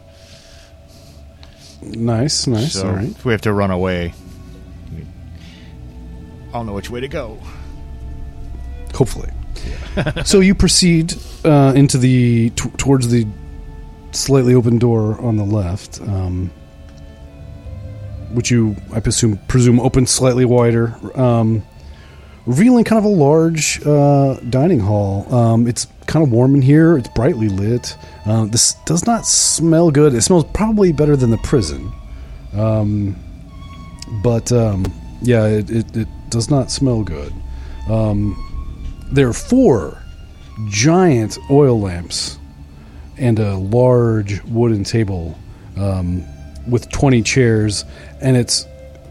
Nice, 1.84 2.48
nice. 2.48 2.74
so 2.74 2.88
all 2.88 2.94
right. 2.94 3.10
if 3.10 3.26
we 3.26 3.32
have 3.32 3.42
to 3.42 3.54
run 3.54 3.72
away, 3.72 4.14
I'll 6.54 6.64
know 6.64 6.74
which 6.74 6.90
way 6.90 7.00
to 7.00 7.08
go. 7.08 7.38
Hopefully. 8.94 9.30
So 10.26 10.40
you 10.40 10.56
proceed 10.56 11.14
uh, 11.44 11.74
into 11.76 11.98
the 11.98 12.50
t- 12.52 12.70
towards 12.78 13.10
the 13.10 13.26
slightly 14.12 14.54
open 14.54 14.78
door 14.78 15.20
on 15.22 15.38
the 15.38 15.44
left, 15.44 16.02
um, 16.02 16.52
which 18.32 18.52
you, 18.52 18.76
I 18.94 19.00
presume, 19.00 19.38
presume 19.48 19.80
opens 19.80 20.12
slightly 20.12 20.46
wider, 20.46 20.96
um, 21.20 21.64
revealing 22.46 22.84
kind 22.84 23.00
of 23.00 23.06
a 23.06 23.14
large 23.14 23.86
uh, 23.86 24.36
dining 24.50 24.80
hall. 24.80 25.34
Um, 25.34 25.68
it's 25.68 25.88
kind 26.08 26.26
of 26.26 26.32
warm 26.32 26.56
in 26.56 26.62
here. 26.62 26.98
It's 26.98 27.10
brightly 27.10 27.50
lit. 27.50 27.98
Um, 28.26 28.50
this 28.50 28.74
does 28.86 29.06
not 29.06 29.26
smell 29.26 29.92
good. 29.92 30.14
It 30.14 30.22
smells 30.22 30.46
probably 30.54 30.92
better 30.92 31.16
than 31.16 31.30
the 31.30 31.38
prison, 31.38 31.92
um, 32.54 33.16
but 34.24 34.52
um, 34.52 34.86
yeah, 35.22 35.46
it, 35.46 35.70
it, 35.70 35.96
it 35.96 36.08
does 36.30 36.50
not 36.50 36.72
smell 36.72 37.04
good. 37.04 37.34
Um, 37.90 38.51
there 39.12 39.28
are 39.28 39.34
four 39.34 40.02
giant 40.68 41.38
oil 41.50 41.80
lamps 41.80 42.38
and 43.18 43.40
a 43.40 43.56
large 43.56 44.42
wooden 44.44 44.84
table 44.84 45.38
um, 45.78 46.24
with 46.68 46.90
20 46.92 47.22
chairs 47.22 47.86
and 48.22 48.38
it's 48.38 48.66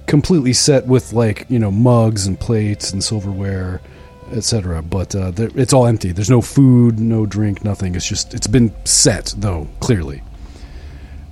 completely 0.07 0.53
set 0.53 0.87
with 0.87 1.13
like 1.13 1.47
you 1.49 1.59
know 1.59 1.71
mugs 1.71 2.27
and 2.27 2.39
plates 2.41 2.93
and 2.93 3.03
silverware 3.05 3.81
etc 4.33 4.83
but 4.83 5.15
uh, 5.15 5.33
it's 5.37 5.73
all 5.73 5.87
empty. 5.87 6.13
There's 6.13 6.31
no 6.31 6.41
food 6.41 6.99
no 6.99 7.27
drink 7.27 7.65
nothing. 7.65 7.95
It's 7.95 8.07
just 8.07 8.35
it's 8.35 8.47
been 8.47 8.73
set 8.85 9.35
though 9.37 9.69
clearly. 9.81 10.23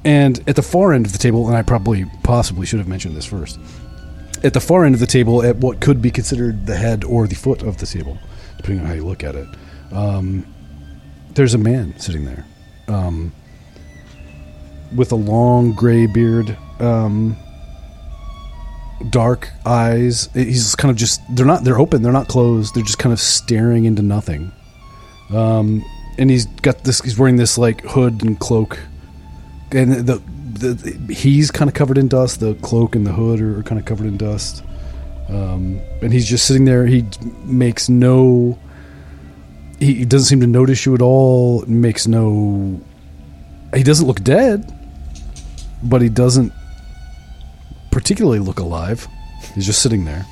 And 0.05 0.43
at 0.49 0.57
the 0.57 0.63
far 0.63 0.93
end 0.93 1.07
of 1.07 1.13
the 1.13 1.19
table 1.19 1.49
and 1.49 1.57
i 1.57 1.63
probably 1.63 2.05
possibly 2.23 2.67
should 2.67 2.79
have 2.79 2.89
mentioned 2.89 3.17
this 3.17 3.27
first 3.27 3.59
at 4.45 4.55
the 4.55 4.61
far 4.61 4.85
end 4.85 4.95
of 4.95 5.01
the 5.01 5.07
table 5.07 5.43
at 5.43 5.57
what 5.57 5.81
could 5.81 6.01
be 6.01 6.11
considered 6.11 6.67
the 6.67 6.77
head 6.77 7.05
or 7.05 7.27
the 7.27 7.35
foot 7.35 7.63
of 7.63 7.79
the 7.79 7.87
table 7.87 8.19
depending 8.59 8.81
on 8.81 8.87
how 8.87 8.95
you 8.95 9.05
look 9.05 9.25
at 9.25 9.35
it 9.35 9.49
um, 9.93 10.47
there's 11.35 11.55
a 11.55 11.59
man 11.59 11.99
sitting 11.99 12.25
there 12.25 12.45
um, 12.89 13.33
with 14.95 15.13
a 15.13 15.17
long 15.17 15.73
gray 15.73 16.07
beard, 16.07 16.57
um, 16.81 17.37
dark 19.11 19.51
eyes. 19.65 20.29
He's 20.35 20.75
kind 20.75 20.91
of 20.91 20.97
just, 20.97 21.21
they're 21.35 21.47
not, 21.47 21.65
they're 21.65 21.79
open, 21.79 22.03
they're 22.03 22.13
not 22.13 22.29
closed, 22.29 22.75
they're 22.75 22.83
just 22.85 22.99
kind 22.99 23.13
of 23.13 23.21
staring 23.21 23.85
into 23.85 24.03
nothing. 24.03 24.53
Um, 25.31 25.85
and 26.19 26.31
he's 26.31 26.47
got 26.47 26.85
this, 26.85 27.01
he's 27.03 27.19
wearing 27.19 27.37
this 27.37 27.59
like 27.59 27.83
hood 27.83 28.23
and 28.23 28.39
cloak. 28.39 28.79
And 29.71 29.93
the, 30.07 30.23
the, 30.53 30.75
the 30.75 31.15
he's 31.15 31.51
kind 31.51 31.69
of 31.69 31.75
covered 31.75 31.99
in 31.99 32.09
dust, 32.09 32.41
the 32.41 32.55
cloak 32.57 32.97
and 32.97 33.07
the 33.07 33.13
hood 33.13 33.41
are, 33.41 33.61
are 33.61 33.63
kind 33.63 33.79
of 33.79 33.85
covered 33.85 34.07
in 34.07 34.17
dust. 34.17 34.65
Um, 35.29 35.81
and 36.01 36.13
he's 36.13 36.29
just 36.29 36.47
sitting 36.47 36.65
there. 36.65 36.87
He 36.87 37.05
makes 37.45 37.89
no 37.89 38.59
he, 39.79 40.05
doesn't 40.05 40.27
seem 40.27 40.41
to 40.41 40.47
notice 40.47 40.85
you 40.87 40.95
at 40.95 41.03
all. 41.03 41.65
Makes 41.67 42.07
no. 42.07 42.81
He 43.75 43.83
doesn't 43.83 44.07
look 44.07 44.23
dead, 44.23 44.73
but 45.83 46.03
he 46.03 46.09
doesn't 46.09 46.53
particularly 47.91 48.41
look 48.41 48.59
alive. 48.59 49.07
He's 49.55 49.67
just 49.67 49.83
sitting 49.83 50.05
there, 50.05 50.27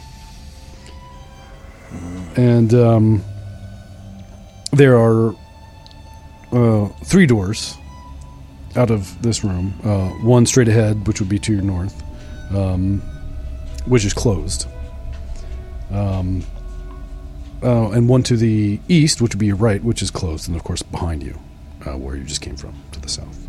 and 2.36 2.74
um, 2.74 3.24
there 4.72 4.96
are 4.98 5.34
uh, 6.52 6.88
three 7.04 7.26
doors 7.26 7.76
out 8.74 8.90
of 8.90 9.22
this 9.22 9.44
room. 9.44 9.74
Uh, 9.84 10.08
one 10.24 10.44
straight 10.44 10.68
ahead, 10.68 11.06
which 11.06 11.20
would 11.20 11.28
be 11.28 11.38
to 11.38 11.52
your 11.52 11.62
north, 11.62 12.02
um, 12.54 13.00
which 13.86 14.04
is 14.04 14.12
closed. 14.12 14.66
Um, 15.90 16.44
uh, 17.62 17.90
and 17.90 18.08
one 18.08 18.22
to 18.24 18.36
the 18.36 18.80
east, 18.88 19.20
which 19.20 19.34
would 19.34 19.38
be 19.38 19.46
your 19.46 19.56
right, 19.56 19.82
which 19.82 20.02
is 20.02 20.10
closed, 20.10 20.48
and 20.48 20.56
of 20.56 20.64
course 20.64 20.82
behind 20.82 21.22
you, 21.22 21.38
uh, 21.86 21.96
where 21.96 22.16
you 22.16 22.24
just 22.24 22.40
came 22.42 22.56
from, 22.56 22.74
to 22.92 23.00
the 23.00 23.08
south. 23.08 23.46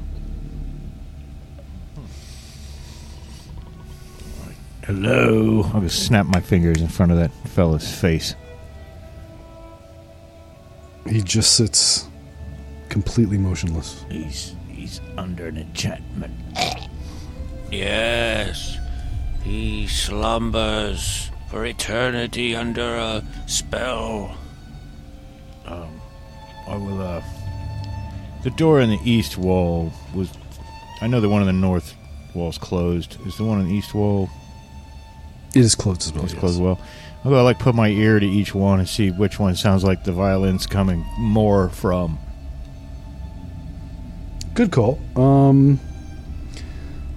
Hello. 4.85 5.69
I'll 5.73 5.81
just 5.81 6.05
snap 6.05 6.27
my 6.27 6.39
fingers 6.39 6.79
in 6.79 6.87
front 6.87 7.11
of 7.11 7.17
that 7.17 7.31
fella's 7.49 7.93
face. 7.93 8.35
He 11.09 11.21
just 11.21 11.57
sits 11.57 12.07
completely 12.87 13.37
motionless. 13.37 14.05
He's 14.09 14.55
he's 14.69 15.01
under 15.17 15.47
an 15.47 15.57
enchantment. 15.57 16.33
Yes, 17.69 18.77
he 19.43 19.87
slumbers 19.87 21.31
for 21.49 21.65
eternity 21.65 22.55
under 22.55 22.95
a 22.95 23.23
spell. 23.47 24.37
Um, 25.65 26.01
I 26.67 26.75
will, 26.77 27.01
uh. 27.01 27.21
The 28.43 28.51
door 28.51 28.79
in 28.79 28.89
the 28.89 28.99
east 29.03 29.37
wall 29.37 29.91
was. 30.13 30.31
I 31.01 31.07
know 31.07 31.19
the 31.19 31.29
one 31.29 31.41
in 31.41 31.47
the 31.47 31.53
north 31.53 31.95
wall's 32.33 32.57
closed. 32.57 33.17
Is 33.25 33.37
the 33.37 33.43
one 33.43 33.59
in 33.59 33.67
the 33.67 33.73
east 33.73 33.93
wall 33.93 34.29
It 35.55 35.61
is 35.61 35.75
closed 35.75 36.03
as 36.03 36.13
well. 36.13 36.25
is 36.25 36.33
yes. 36.33 36.39
closed 36.39 36.61
well? 36.61 36.79
I'll 37.25 37.31
go, 37.31 37.43
like, 37.43 37.59
put 37.59 37.75
my 37.75 37.89
ear 37.89 38.19
to 38.19 38.25
each 38.25 38.53
one 38.53 38.79
and 38.79 38.87
see 38.87 39.09
which 39.09 39.39
one 39.39 39.55
sounds 39.55 39.83
like 39.83 40.03
the 40.03 40.11
violin's 40.11 40.67
coming 40.67 41.03
more 41.17 41.69
from. 41.69 42.19
Good 44.53 44.71
call. 44.71 44.99
Um, 45.15 45.79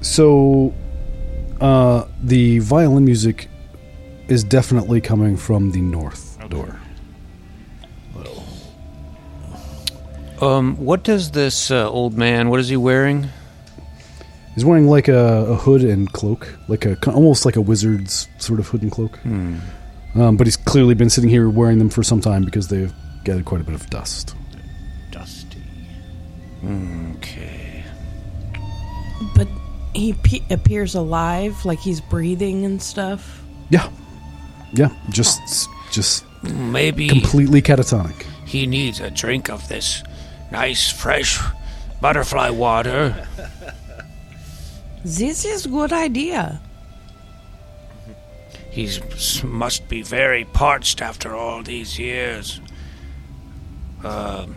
so, 0.01 0.75
uh, 1.61 2.07
the 2.23 2.59
violin 2.61 3.05
music 3.05 3.50
is 4.31 4.45
definitely 4.45 5.01
coming 5.01 5.37
from 5.37 5.73
the 5.73 5.81
north 5.81 6.39
door. 6.49 6.79
Um, 10.41 10.77
what 10.77 11.03
does 11.03 11.33
this 11.33 11.71
uh, 11.71 11.91
old 11.91 12.17
man? 12.17 12.49
What 12.49 12.61
is 12.61 12.69
he 12.69 12.77
wearing? 12.77 13.29
He's 14.55 14.65
wearing 14.65 14.87
like 14.87 15.09
a, 15.09 15.47
a 15.51 15.55
hood 15.55 15.83
and 15.83 16.11
cloak, 16.11 16.57
like 16.67 16.87
a 16.87 16.97
almost 17.11 17.45
like 17.45 17.57
a 17.57 17.61
wizard's 17.61 18.27
sort 18.39 18.59
of 18.59 18.69
hood 18.69 18.83
and 18.83 18.91
cloak. 18.91 19.17
Hmm. 19.19 19.59
Um, 20.15 20.37
but 20.37 20.47
he's 20.47 20.57
clearly 20.57 20.95
been 20.95 21.11
sitting 21.11 21.31
here 21.31 21.49
wearing 21.49 21.79
them 21.79 21.91
for 21.91 22.03
some 22.03 22.21
time 22.21 22.45
because 22.45 22.69
they've 22.69 22.93
gathered 23.25 23.45
quite 23.45 23.61
a 23.61 23.65
bit 23.65 23.75
of 23.75 23.89
dust. 23.91 24.35
Dusty. 25.11 25.63
Okay. 26.65 27.85
But 29.37 29.47
he 29.95 30.15
pe- 30.15 30.43
appears 30.51 30.95
alive, 30.95 31.65
like 31.65 31.79
he's 31.79 32.01
breathing 32.01 32.65
and 32.65 32.81
stuff. 32.83 33.43
Yeah, 33.69 33.89
yeah, 34.73 34.91
just 35.11 35.41
just 35.91 36.25
Maybe 36.43 37.09
completely 37.09 37.61
catatonic. 37.63 38.23
he 38.47 38.67
needs 38.67 39.01
a 39.01 39.11
drink 39.11 39.51
of 39.51 39.69
this 39.69 40.03
nice, 40.51 40.91
fresh 40.91 41.39
butterfly 42.01 42.51
water. 42.51 43.27
This 45.05 45.45
is 45.45 45.67
a 45.67 45.69
good 45.69 45.93
idea. 45.93 46.61
He 48.71 48.89
must 49.45 49.89
be 49.89 50.03
very 50.03 50.45
parched 50.45 51.03
after 51.03 51.35
all 51.35 51.63
these 51.63 51.99
years. 51.99 52.61
Um. 54.05 54.57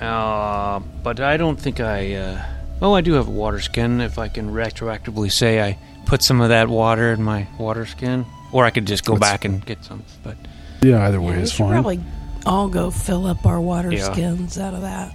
Uh, 0.00 0.80
but 1.02 1.20
I 1.20 1.36
don't 1.36 1.58
think 1.60 1.80
I. 1.80 2.14
Uh, 2.14 2.44
oh, 2.82 2.94
I 2.94 3.00
do 3.00 3.12
have 3.12 3.28
a 3.28 3.30
water 3.30 3.60
skin. 3.60 4.00
If 4.00 4.18
I 4.18 4.28
can 4.28 4.50
retroactively 4.50 5.30
say 5.30 5.62
I 5.62 5.78
put 6.04 6.22
some 6.22 6.40
of 6.40 6.48
that 6.48 6.68
water 6.68 7.12
in 7.12 7.22
my 7.22 7.46
water 7.58 7.86
skin, 7.86 8.26
or 8.54 8.64
I 8.64 8.70
could 8.70 8.86
just 8.86 9.04
go 9.04 9.14
Let's- 9.14 9.20
back 9.20 9.44
and 9.44 9.64
get 9.66 9.84
some. 9.84 10.02
But 10.22 10.36
Yeah, 10.80 11.04
either 11.06 11.20
way 11.20 11.32
Yeah, 11.32 11.36
we 11.38 11.42
is 11.42 11.50
should 11.50 11.58
fine. 11.64 11.72
probably 11.72 12.00
all 12.46 12.68
go 12.68 12.90
fill 12.90 13.26
up 13.26 13.44
our 13.44 13.60
water 13.60 13.90
Yeah. 13.92 14.12
skins 14.12 14.58
out 14.58 14.74
of 14.74 14.82
that. 14.82 15.12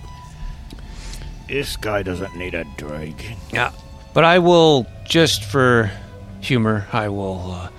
This 1.47 1.77
guy 1.77 2.03
doesn't 2.03 2.35
need 2.35 2.53
a 2.53 2.65
drink. 2.77 3.35
yeah, 3.51 3.71
but 4.13 4.23
I 4.23 4.39
will 4.39 4.85
just 5.05 5.43
for 5.43 5.89
humor. 6.41 6.85
I 6.93 7.09
will. 7.09 7.69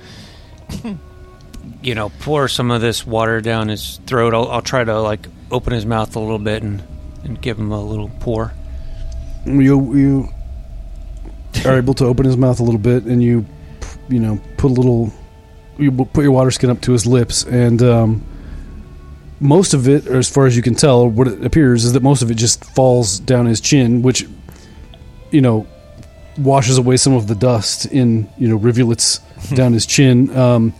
Uh, 0.85 0.89
you 1.83 1.95
know, 1.95 2.09
pour 2.21 2.49
some 2.49 2.71
of 2.71 2.81
this 2.81 3.07
water 3.07 3.41
down 3.41 3.69
his 3.69 4.01
throat. 4.07 4.35
I'll, 4.35 4.49
I'll 4.51 4.63
try 4.63 4.83
to 4.83 5.01
like 5.01 5.27
open 5.51 5.73
his 5.73 5.85
mouth 5.87 6.17
a 6.17 6.21
little 6.21 6.39
bit 6.39 6.63
and, 6.63 6.83
and 7.25 7.41
give 7.41 7.59
him 7.59 7.71
a 7.73 7.83
little 7.83 8.09
pour. 8.21 8.53
you 9.47 9.95
you 9.95 10.29
are 11.65 11.77
able 11.77 11.95
to 11.95 12.05
open 12.07 12.25
his 12.25 12.37
mouth 12.37 12.61
a 12.61 12.63
little 12.63 12.81
bit, 12.81 13.05
and 13.05 13.23
you 13.23 13.45
you 14.09 14.19
know 14.19 14.41
put 14.57 14.71
a 14.71 14.75
little 14.75 15.13
you 15.79 15.93
put 15.93 16.23
your 16.23 16.33
water 16.33 16.51
skin 16.51 16.71
up 16.71 16.81
to 16.83 16.93
his 16.93 17.07
lips, 17.07 17.45
and 17.45 17.83
um, 17.83 18.25
most 19.41 19.75
of 19.75 19.89
it, 19.89 20.07
or 20.07 20.19
as 20.19 20.29
far 20.29 20.47
as 20.47 20.57
you 20.57 20.63
can 20.63 20.75
tell, 20.75 21.09
what 21.09 21.29
it 21.29 21.45
appears 21.45 21.85
is 21.85 21.95
that 21.95 22.03
most 22.03 22.23
of 22.23 22.31
it 22.31 22.35
just 22.35 22.65
falls 22.65 23.19
down 23.19 23.47
his 23.47 23.61
chin, 23.61 24.03
which 24.03 24.27
you 25.31 25.41
know 25.41 25.67
washes 26.39 26.79
away 26.79 26.97
some 26.97 27.15
of 27.15 27.27
the 27.27 27.35
dust 27.35 27.87
in 27.87 28.29
you 28.39 28.49
know 28.49 28.57
rivulets 28.57 29.19
down 29.55 29.73
his 29.73 29.87
chin. 29.87 30.35
Um, 30.37 30.75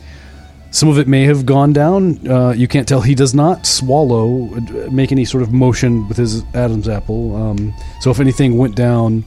some 0.73 0.89
of 0.89 0.99
it 0.99 1.09
may 1.09 1.25
have 1.25 1.47
gone 1.47 1.73
down. 1.73 2.29
Uh, 2.29 2.51
you 2.51 2.69
can't 2.69 2.87
tell. 2.87 3.01
He 3.01 3.17
does 3.17 3.35
not 3.35 3.67
swallow, 3.67 4.55
uh, 4.55 4.91
make 4.91 5.11
any 5.11 5.25
sort 5.25 5.43
of 5.43 5.53
motion 5.53 6.07
with 6.09 6.17
his 6.17 6.45
Adam's 6.55 6.89
apple. 6.89 7.35
Um, 7.35 7.75
so 8.01 8.11
if 8.11 8.21
anything 8.21 8.57
went 8.57 8.77
down, 8.77 9.25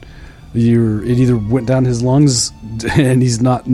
you're, 0.54 1.04
it 1.04 1.18
either 1.18 1.36
went 1.36 1.66
down 1.66 1.84
his 1.84 2.02
lungs 2.02 2.50
and 2.92 3.20
he's 3.20 3.42
not 3.42 3.66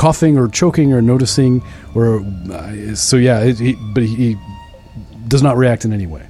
coughing 0.00 0.38
or 0.38 0.48
choking 0.48 0.94
or 0.94 1.02
noticing 1.02 1.62
or 1.94 2.20
uh, 2.50 2.94
so 2.94 3.18
yeah. 3.18 3.40
It, 3.40 3.58
he, 3.58 3.74
but 3.92 4.02
he, 4.02 4.14
he 4.16 4.36
does 5.28 5.42
not 5.42 5.58
react 5.58 5.84
in 5.84 5.92
any 5.92 6.06
way. 6.06 6.26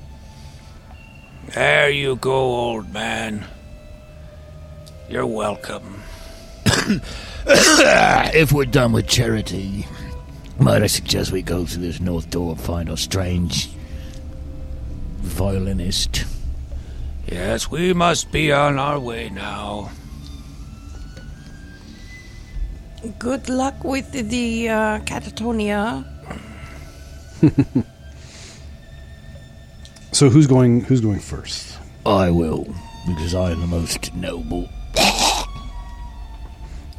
There 1.54 1.88
you 1.88 2.16
go, 2.16 2.32
old 2.32 2.92
man. 2.92 3.44
You're 5.08 5.24
welcome. 5.24 6.02
if 7.46 8.50
we're 8.50 8.64
done 8.64 8.90
with 8.90 9.06
charity, 9.06 9.86
might 10.58 10.82
I 10.82 10.88
suggest 10.88 11.30
we 11.30 11.42
go 11.42 11.64
through 11.64 11.82
this 11.82 12.00
north 12.00 12.28
door 12.28 12.52
and 12.52 12.60
find 12.60 12.90
our 12.90 12.96
strange 12.96 13.70
violinist? 15.18 16.24
Yes, 17.28 17.70
we 17.70 17.92
must 17.92 18.32
be 18.32 18.50
on 18.50 18.80
our 18.80 18.98
way 18.98 19.30
now. 19.30 19.92
Good 23.18 23.48
luck 23.48 23.82
with 23.84 24.12
the 24.12 24.68
uh, 24.68 24.98
catatonia. 25.00 26.04
So 30.12 30.28
who's 30.28 30.46
going? 30.46 30.82
Who's 30.82 31.00
going 31.00 31.20
first? 31.20 31.78
I 32.04 32.30
will, 32.30 32.66
because 33.06 33.34
I 33.34 33.52
am 33.52 33.60
the 33.60 33.66
most 33.66 34.12
noble. 34.14 34.68
All 34.98 35.46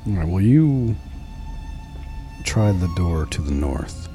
right. 0.08 0.28
Well, 0.28 0.42
you 0.42 0.96
try 2.44 2.72
the 2.72 2.92
door 2.96 3.26
to 3.28 3.42
the 3.42 3.52
north, 3.52 4.08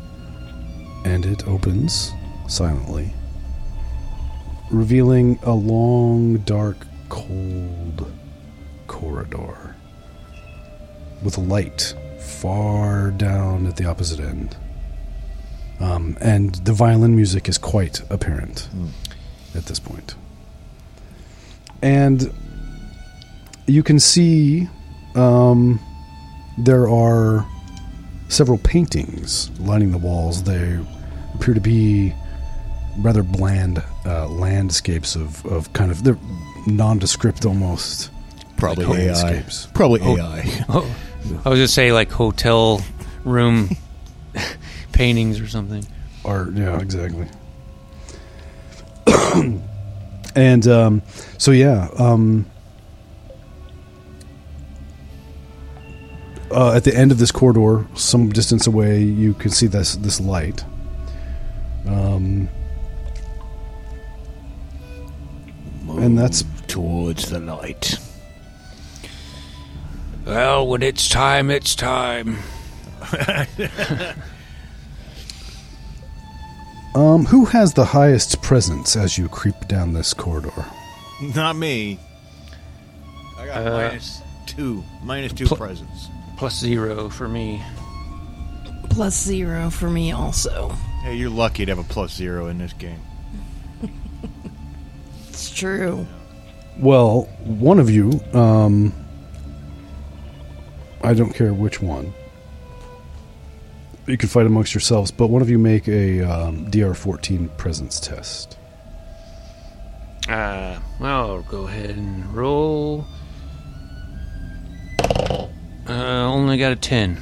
and 1.04 1.24
it 1.26 1.46
opens 1.46 2.12
silently, 2.48 3.12
revealing 4.70 5.38
a 5.42 5.52
long, 5.52 6.38
dark, 6.38 6.78
cold 7.08 8.10
corridor 8.86 9.65
with 11.22 11.36
a 11.38 11.40
light 11.40 11.94
far 12.18 13.10
down 13.12 13.66
at 13.66 13.76
the 13.76 13.84
opposite 13.86 14.20
end. 14.20 14.56
Um, 15.80 16.16
and 16.20 16.54
the 16.56 16.72
violin 16.72 17.14
music 17.16 17.48
is 17.48 17.58
quite 17.58 18.02
apparent 18.10 18.68
at 19.54 19.66
this 19.66 19.78
point. 19.78 20.14
And 21.82 22.32
you 23.66 23.82
can 23.82 24.00
see 24.00 24.68
um, 25.14 25.78
there 26.58 26.88
are 26.88 27.46
several 28.28 28.58
paintings 28.58 29.50
lining 29.60 29.90
the 29.92 29.98
walls. 29.98 30.42
They 30.44 30.78
appear 31.34 31.54
to 31.54 31.60
be 31.60 32.14
rather 33.00 33.22
bland 33.22 33.82
uh, 34.06 34.26
landscapes 34.28 35.14
of, 35.16 35.44
of 35.44 35.70
kind 35.74 35.90
of 35.90 36.02
they're 36.04 36.18
nondescript 36.66 37.44
almost. 37.44 38.10
Probably 38.56 38.86
Like 38.86 38.98
AI. 39.00 39.04
landscapes. 39.12 39.68
Probably 39.74 40.00
AI. 40.00 40.64
Oh, 40.70 40.96
I 41.44 41.48
was 41.48 41.58
just 41.58 41.74
say 41.74 41.92
like 41.92 42.10
hotel 42.10 42.80
room 43.24 43.70
paintings 44.92 45.40
or 45.40 45.48
something. 45.48 45.86
Art, 46.24 46.52
yeah, 46.54 46.78
exactly. 46.80 47.28
and 50.34 50.66
um, 50.66 51.02
so, 51.38 51.50
yeah, 51.52 51.88
um, 51.98 52.46
uh, 56.50 56.72
at 56.72 56.84
the 56.84 56.96
end 56.96 57.12
of 57.12 57.18
this 57.18 57.30
corridor, 57.30 57.86
some 57.94 58.30
distance 58.30 58.66
away, 58.66 59.02
you 59.02 59.34
can 59.34 59.50
see 59.50 59.66
this 59.66 59.96
this 59.96 60.20
light. 60.20 60.64
Um, 61.86 62.48
and 65.88 66.18
that's 66.18 66.44
towards 66.66 67.30
the 67.30 67.38
light. 67.40 67.98
Well, 70.26 70.66
when 70.66 70.82
it's 70.82 71.08
time, 71.08 71.50
it's 71.50 71.74
time. 71.76 72.38
um, 76.94 77.26
who 77.26 77.44
has 77.46 77.74
the 77.74 77.84
highest 77.84 78.42
presence 78.42 78.96
as 78.96 79.16
you 79.18 79.28
creep 79.28 79.68
down 79.68 79.92
this 79.92 80.12
corridor? 80.14 80.64
Not 81.34 81.56
me. 81.56 82.00
I 83.38 83.46
got 83.46 83.66
Uh, 83.66 83.70
minus 83.88 84.20
two. 84.46 84.82
Minus 85.04 85.32
two 85.32 85.46
pl- 85.46 85.56
presents. 85.58 86.08
Plus 86.38 86.58
zero 86.58 87.08
for 87.08 87.28
me. 87.28 87.62
Plus 88.90 89.14
zero 89.22 89.70
for 89.70 89.88
me 89.90 90.10
also. 90.12 90.70
Hey, 91.02 91.14
you're 91.16 91.30
lucky 91.30 91.64
to 91.66 91.70
have 91.74 91.78
a 91.78 91.84
plus 91.88 92.12
zero 92.14 92.48
in 92.48 92.58
this 92.58 92.72
game. 92.72 93.00
It's 95.28 95.50
true. 95.50 96.06
Well, 96.78 97.22
one 97.44 97.78
of 97.78 97.90
you, 97.90 98.20
um, 98.32 98.92
I 101.06 101.14
don't 101.14 101.32
care 101.32 101.54
which 101.54 101.80
one. 101.80 102.12
You 104.08 104.16
can 104.16 104.28
fight 104.28 104.44
amongst 104.44 104.74
yourselves, 104.74 105.12
but 105.12 105.28
one 105.28 105.40
of 105.40 105.48
you 105.48 105.56
make 105.56 105.86
a 105.86 106.20
um, 106.22 106.68
DR14 106.68 107.56
presence 107.56 108.00
test. 108.00 108.58
Uh, 110.28 110.80
well, 110.98 111.30
I'll 111.30 111.42
go 111.42 111.68
ahead 111.68 111.90
and 111.90 112.34
roll. 112.34 113.06
Uh, 115.88 115.92
only 116.24 116.58
got 116.58 116.72
a 116.72 116.76
10. 116.76 117.20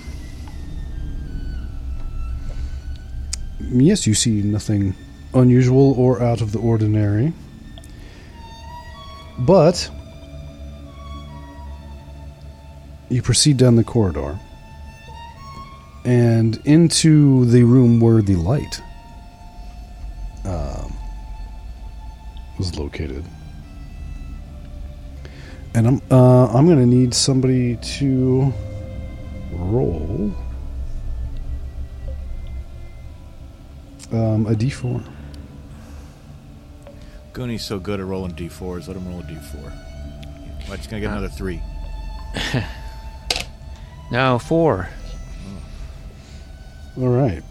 Yes, 3.60 4.06
you 4.06 4.14
see 4.14 4.40
nothing 4.40 4.94
unusual 5.34 5.92
or 5.98 6.22
out 6.22 6.40
of 6.40 6.52
the 6.52 6.58
ordinary. 6.58 7.34
But 9.40 9.90
you 13.08 13.22
proceed 13.22 13.56
down 13.56 13.76
the 13.76 13.84
corridor 13.84 14.38
and 16.04 16.60
into 16.64 17.44
the 17.46 17.62
room 17.62 18.00
where 18.00 18.20
the 18.22 18.36
light 18.36 18.80
um, 20.44 20.92
was 22.58 22.76
located. 22.78 23.24
And 25.74 25.86
I'm 25.88 26.02
uh, 26.10 26.46
I'm 26.46 26.66
going 26.66 26.78
to 26.78 26.86
need 26.86 27.14
somebody 27.14 27.76
to 27.76 28.52
roll 29.52 30.32
um, 34.12 34.46
a 34.46 34.54
d4. 34.54 35.04
Goonie's 37.32 37.64
so 37.64 37.80
good 37.80 37.98
at 37.98 38.06
rolling 38.06 38.32
d4s. 38.32 38.86
Let 38.86 38.96
him 38.96 39.08
roll 39.08 39.20
a 39.20 39.24
d4. 39.24 39.72
I'm 40.70 40.76
just 40.76 40.88
gonna 40.88 41.00
get 41.00 41.10
another 41.10 41.28
three. 41.28 41.60
Now, 44.14 44.38
four. 44.38 44.88
All 46.96 47.08
right. 47.08 47.42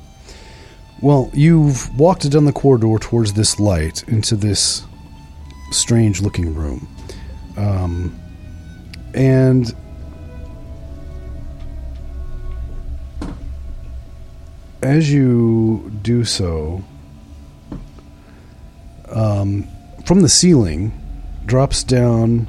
Well, 1.02 1.30
you've 1.34 1.94
walked 2.00 2.32
down 2.32 2.46
the 2.46 2.54
corridor 2.54 2.98
towards 3.00 3.34
this 3.34 3.60
light 3.60 4.08
into 4.08 4.38
this 4.38 4.86
strange 5.72 6.22
looking 6.22 6.56
room. 6.56 6.88
Um, 7.58 8.18
and 9.14 9.76
as 14.82 15.12
you 15.12 15.92
do 16.02 16.24
so, 16.24 16.82
um, 19.10 19.68
from 20.06 20.22
the 20.22 20.30
ceiling 20.30 20.94
drops 21.46 21.84
down 21.84 22.48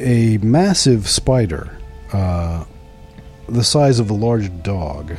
a 0.00 0.38
massive 0.38 1.06
spider, 1.08 1.78
uh, 2.12 2.64
the 3.48 3.64
size 3.64 3.98
of 3.98 4.10
a 4.10 4.14
large 4.14 4.50
dog. 4.62 5.12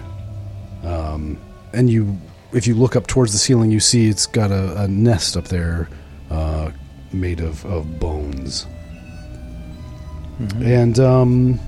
Um, 0.83 1.39
and 1.73 1.89
you, 1.89 2.17
if 2.53 2.67
you 2.67 2.75
look 2.75 2.95
up 2.95 3.07
towards 3.07 3.31
the 3.31 3.37
ceiling, 3.37 3.71
you 3.71 3.79
see 3.79 4.07
it's 4.07 4.25
got 4.25 4.51
a, 4.51 4.83
a 4.83 4.87
nest 4.87 5.35
up 5.35 5.45
there 5.45 5.89
uh, 6.29 6.71
made 7.11 7.39
of, 7.39 7.65
of 7.65 7.99
bones. 7.99 8.67
And 10.61 10.99
um, 10.99 11.59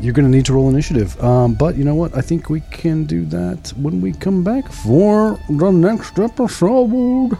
you're 0.00 0.12
going 0.12 0.30
to 0.30 0.30
need 0.30 0.46
to 0.46 0.52
roll 0.52 0.68
initiative. 0.68 1.22
Um, 1.22 1.54
but 1.54 1.76
you 1.76 1.84
know 1.84 1.94
what? 1.94 2.16
I 2.16 2.20
think 2.20 2.50
we 2.50 2.60
can 2.72 3.04
do 3.04 3.24
that 3.26 3.72
when 3.76 4.00
we 4.00 4.12
come 4.12 4.42
back 4.42 4.70
for 4.70 5.38
the 5.48 5.70
next 5.70 6.18
episode. 6.18 7.38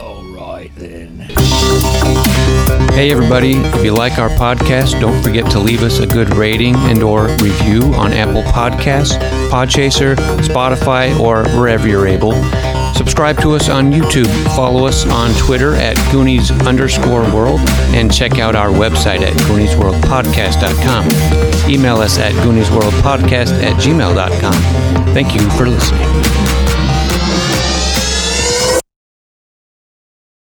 All 0.00 0.24
right 0.34 0.70
then. 0.76 1.28
Hey 2.92 3.10
everybody, 3.10 3.52
if 3.52 3.84
you 3.84 3.92
like 3.92 4.18
our 4.18 4.28
podcast, 4.30 5.00
don't 5.00 5.22
forget 5.22 5.50
to 5.52 5.58
leave 5.58 5.82
us 5.82 5.98
a 5.98 6.06
good 6.06 6.34
rating 6.36 6.74
and 6.76 7.02
or 7.02 7.28
review 7.38 7.82
on 7.94 8.12
Apple 8.12 8.42
Podcasts, 8.42 9.18
Podchaser, 9.50 10.14
Spotify, 10.40 11.18
or 11.18 11.44
wherever 11.58 11.88
you're 11.88 12.06
able. 12.06 12.32
Subscribe 12.94 13.40
to 13.40 13.52
us 13.52 13.68
on 13.68 13.90
YouTube. 13.90 14.28
Follow 14.54 14.86
us 14.86 15.06
on 15.06 15.32
Twitter 15.34 15.74
at 15.74 15.96
Goonies 16.12 16.50
underscore 16.66 17.22
world 17.34 17.60
and 17.94 18.12
check 18.12 18.38
out 18.38 18.54
our 18.54 18.68
website 18.68 19.22
at 19.22 19.32
GooniesWorldPodcast.com. 19.48 21.70
Email 21.70 21.96
us 21.96 22.18
at 22.18 22.32
GooniesWorldPodcast 22.34 23.62
at 23.62 23.76
gmail.com. 23.82 25.14
Thank 25.14 25.34
you 25.34 25.50
for 25.50 25.68
listening. 25.68 26.51